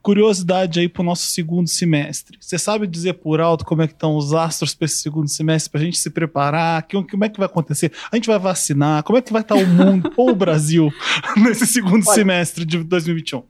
curiosidade 0.00 0.80
aí 0.80 0.88
para 0.88 1.02
o 1.02 1.04
nosso 1.04 1.26
segundo 1.26 1.68
semestre. 1.68 2.38
Você 2.40 2.58
sabe 2.58 2.86
dizer 2.86 3.14
por 3.14 3.40
alto 3.40 3.64
como 3.64 3.82
é 3.82 3.86
que 3.86 3.92
estão 3.92 4.16
os 4.16 4.32
astros 4.32 4.74
para 4.74 4.86
esse 4.86 4.96
segundo 4.96 5.28
semestre, 5.28 5.70
para 5.70 5.80
a 5.80 5.84
gente 5.84 5.98
se 5.98 6.10
preparar? 6.10 6.82
Que, 6.84 7.02
como 7.02 7.24
é 7.24 7.28
que 7.28 7.38
vai 7.38 7.46
acontecer? 7.46 7.92
A 8.10 8.16
gente 8.16 8.26
vai 8.26 8.38
vacinar? 8.38 9.02
Como 9.02 9.18
é 9.18 9.22
que 9.22 9.32
vai 9.32 9.42
estar 9.42 9.56
o 9.56 9.66
mundo 9.66 10.10
ou 10.16 10.30
o 10.30 10.34
Brasil 10.34 10.90
nesse 11.36 11.66
segundo 11.66 12.06
Olha, 12.06 12.14
semestre 12.14 12.64
de 12.64 12.82
2021? 12.82 13.42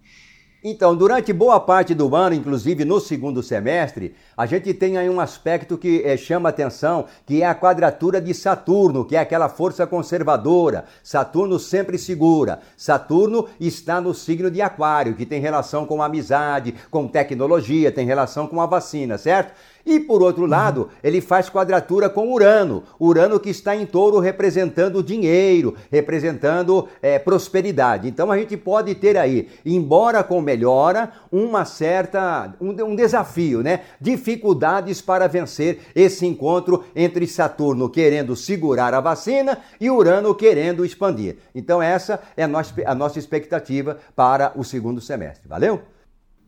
Então, 0.63 0.97
durante 0.97 1.33
boa 1.33 1.61
parte 1.61 1.95
do 1.95 2.17
ano, 2.17 2.35
inclusive 2.35 2.85
no 2.85 2.99
segundo 2.99 3.45
semestre, 3.45 4.17
a 4.37 4.45
gente 4.45 4.75
tem 4.75 4.99
aí 4.99 5.09
um 5.09 5.21
aspecto 5.21 5.79
que 5.79 6.03
é, 6.05 6.17
chama 6.17 6.49
atenção, 6.49 7.05
que 7.25 7.43
é 7.43 7.47
a 7.47 7.55
quadratura 7.55 8.21
de 8.21 8.35
Saturno, 8.35 9.05
que 9.05 9.15
é 9.15 9.21
aquela 9.21 9.49
força 9.49 9.87
conservadora. 9.87 10.87
Saturno 11.01 11.61
sempre 11.61 11.97
segura. 11.97 12.59
Saturno 12.77 13.47
está 13.61 14.01
no 14.01 14.13
signo 14.13 14.51
de 14.51 14.61
Aquário, 14.61 15.15
que 15.15 15.25
tem 15.25 15.41
relação 15.41 15.87
com 15.87 16.03
amizade, 16.03 16.75
com 16.91 17.07
tecnologia, 17.07 17.93
tem 17.93 18.05
relação 18.05 18.49
com 18.49 18.61
a 18.61 18.67
vacina, 18.67 19.17
certo? 19.17 19.55
E 19.89 19.99
por 19.99 20.21
outro 20.21 20.43
uhum. 20.43 20.51
lado, 20.51 20.91
ele 21.03 21.19
faz 21.19 21.49
quadratura 21.49 22.11
com 22.11 22.31
Urano. 22.31 22.85
Urano 23.01 23.41
que 23.41 23.49
está 23.49 23.75
em 23.75 23.87
touro 23.87 24.19
representando 24.19 25.03
dinheiro, 25.03 25.75
representando 25.91 26.87
é, 27.01 27.19
prosperidade. 27.19 28.07
Então 28.07 28.31
a 28.31 28.37
gente 28.37 28.55
pode 28.55 28.95
ter 28.95 29.17
aí, 29.17 29.49
embora 29.65 30.23
com 30.23 30.43
melhora, 30.43 31.11
uma 31.33 31.65
certa. 31.65 32.55
um, 32.61 32.69
um 32.85 32.95
desafio, 32.95 33.63
né? 33.63 33.81
Dificuldades 33.99 35.01
para 35.01 35.27
vencer 35.27 35.81
esse 35.97 36.27
encontro 36.27 36.85
entre 36.95 37.27
Saturno 37.27 37.89
querendo 37.89 38.37
segurar 38.37 38.93
a 38.93 39.01
vacina 39.01 39.57
e 39.81 39.91
Urano 39.91 40.35
querendo 40.35 40.85
expandir. 40.85 41.39
Então, 41.55 41.81
essa 41.81 42.21
é 42.37 42.45
a 42.45 42.49
nossa, 42.49 42.75
a 42.85 42.95
nossa 42.95 43.19
expectativa 43.19 43.97
para 44.15 44.53
o 44.55 44.63
segundo 44.63 45.01
semestre. 45.01 45.49
Valeu? 45.49 45.81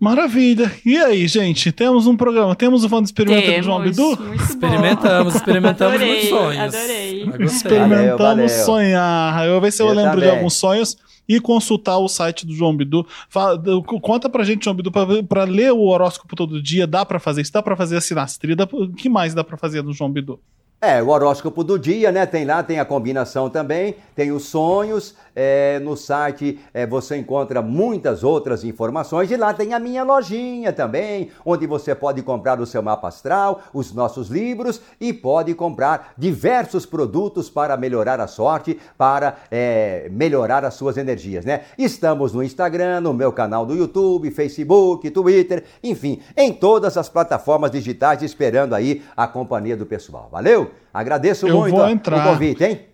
Maravilha. 0.00 0.72
E 0.84 0.96
aí, 0.96 1.28
gente? 1.28 1.70
Temos 1.70 2.06
um 2.06 2.16
programa. 2.16 2.56
Temos 2.56 2.84
o 2.84 2.88
Vanda 2.88 3.04
Experimenta 3.04 3.52
do 3.52 3.62
João 3.62 3.82
Bidu? 3.82 4.18
Experimentamos, 4.34 5.34
experimentamos 5.34 5.94
adorei, 5.94 6.12
muitos 6.12 6.28
sonhos. 6.30 6.74
Adorei. 6.74 7.22
Experimentamos 7.40 8.18
valeu, 8.18 8.18
valeu. 8.18 8.48
sonhar. 8.48 9.46
Eu 9.46 9.52
vou 9.52 9.60
ver 9.60 9.72
se 9.72 9.82
eu, 9.82 9.88
eu 9.88 9.94
lembro 9.94 10.12
também. 10.12 10.30
de 10.30 10.36
alguns 10.36 10.54
sonhos 10.54 10.96
e 11.28 11.38
consultar 11.38 11.98
o 11.98 12.08
site 12.08 12.46
do 12.46 12.54
João 12.54 12.74
Bidu. 12.74 13.06
Fala, 13.28 13.60
conta 14.00 14.30
pra 14.30 14.42
gente, 14.42 14.64
João 14.64 14.74
Bidu, 14.74 14.90
pra, 14.90 15.06
pra 15.22 15.44
ler 15.44 15.70
o 15.70 15.82
horóscopo 15.82 16.34
todo 16.34 16.62
dia. 16.62 16.86
Dá 16.86 17.04
pra 17.04 17.20
fazer 17.20 17.42
isso? 17.42 17.52
Dá 17.52 17.62
pra 17.62 17.76
fazer 17.76 17.98
a 17.98 18.00
sinastria? 18.00 18.56
O 18.72 18.88
que 18.94 19.08
mais 19.08 19.34
dá 19.34 19.44
pra 19.44 19.58
fazer 19.58 19.82
no 19.82 19.92
João 19.92 20.10
Bidu? 20.10 20.40
É, 20.82 21.02
o 21.02 21.08
horóscopo 21.08 21.62
do 21.62 21.78
dia, 21.78 22.10
né? 22.10 22.24
Tem 22.24 22.46
lá, 22.46 22.62
tem 22.62 22.80
a 22.80 22.86
combinação 22.86 23.50
também, 23.50 23.96
tem 24.16 24.32
os 24.32 24.44
sonhos. 24.44 25.14
É, 25.42 25.78
no 25.78 25.96
site 25.96 26.60
é, 26.74 26.86
você 26.86 27.16
encontra 27.16 27.62
muitas 27.62 28.22
outras 28.22 28.62
informações 28.62 29.30
e 29.30 29.38
lá 29.38 29.54
tem 29.54 29.72
a 29.72 29.78
minha 29.78 30.04
lojinha 30.04 30.70
também, 30.70 31.30
onde 31.46 31.66
você 31.66 31.94
pode 31.94 32.20
comprar 32.20 32.60
o 32.60 32.66
seu 32.66 32.82
mapa 32.82 33.08
astral, 33.08 33.62
os 33.72 33.94
nossos 33.94 34.28
livros 34.28 34.82
e 35.00 35.14
pode 35.14 35.54
comprar 35.54 36.12
diversos 36.18 36.84
produtos 36.84 37.48
para 37.48 37.74
melhorar 37.74 38.20
a 38.20 38.26
sorte, 38.26 38.78
para 38.98 39.38
é, 39.50 40.10
melhorar 40.12 40.62
as 40.62 40.74
suas 40.74 40.98
energias, 40.98 41.42
né? 41.42 41.62
Estamos 41.78 42.34
no 42.34 42.42
Instagram, 42.42 43.00
no 43.00 43.14
meu 43.14 43.32
canal 43.32 43.64
do 43.64 43.74
YouTube, 43.74 44.30
Facebook, 44.30 45.08
Twitter, 45.08 45.64
enfim, 45.82 46.20
em 46.36 46.52
todas 46.52 46.98
as 46.98 47.08
plataformas 47.08 47.70
digitais 47.70 48.20
esperando 48.22 48.74
aí 48.74 49.02
a 49.16 49.26
companhia 49.26 49.74
do 49.74 49.86
pessoal. 49.86 50.28
Valeu? 50.30 50.70
Agradeço 50.92 51.48
eu 51.48 51.56
muito 51.56 51.74
vou 51.74 51.88
entrar. 51.88 52.26
o 52.26 52.30
convite, 52.30 52.62
hein? 52.62 52.89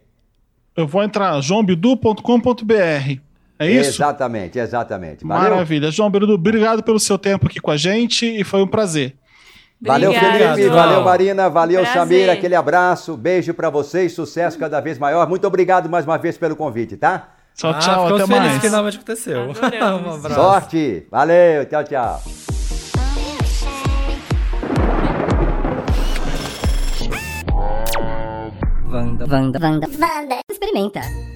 Eu 0.77 0.87
vou 0.87 1.03
entrar 1.03 1.41
joãobidu.com.br. 1.41 3.20
É 3.59 3.70
isso? 3.70 3.91
Exatamente, 3.91 4.59
exatamente. 4.59 5.24
Valeu. 5.24 5.51
Maravilha. 5.51 5.91
João 5.91 6.11
Bidu, 6.11 6.35
obrigado 6.35 6.83
pelo 6.83 7.01
seu 7.01 7.16
tempo 7.18 7.47
aqui 7.47 7.59
com 7.59 7.70
a 7.70 7.77
gente 7.77 8.27
e 8.27 8.45
foi 8.45 8.62
um 8.62 8.66
prazer. 8.66 9.14
Valeu, 9.81 10.12
Felipe. 10.12 10.68
Valeu, 10.68 11.03
Marina. 11.03 11.49
Valeu, 11.49 11.81
prazer. 11.83 12.01
Samir. 12.01 12.31
Aquele 12.31 12.55
abraço. 12.55 13.16
Beijo 13.16 13.53
para 13.55 13.70
vocês. 13.70 14.12
Sucesso 14.12 14.59
cada 14.59 14.81
vez 14.81 14.99
maior. 14.99 15.27
Muito 15.29 15.47
obrigado 15.47 15.89
mais 15.89 16.05
uma 16.05 16.18
vez 16.18 16.37
pelo 16.37 16.57
convite, 16.57 16.97
tá? 16.97 17.29
Tchau, 17.55 17.70
ah, 17.70 17.79
tchau. 17.79 18.14
Até 18.14 18.27
mais. 18.27 18.61
finalmente 18.61 18.97
aconteceu. 18.97 19.41
um 19.49 20.14
abraço. 20.14 20.35
Sorte. 20.35 21.07
Valeu. 21.11 21.64
Tchau, 21.66 21.85
tchau. 21.85 22.45
Vanda, 28.97 29.26
Vanda, 29.26 29.59
Vanda, 29.59 29.86
Vanda. 29.99 30.40
Experimenta. 30.49 31.36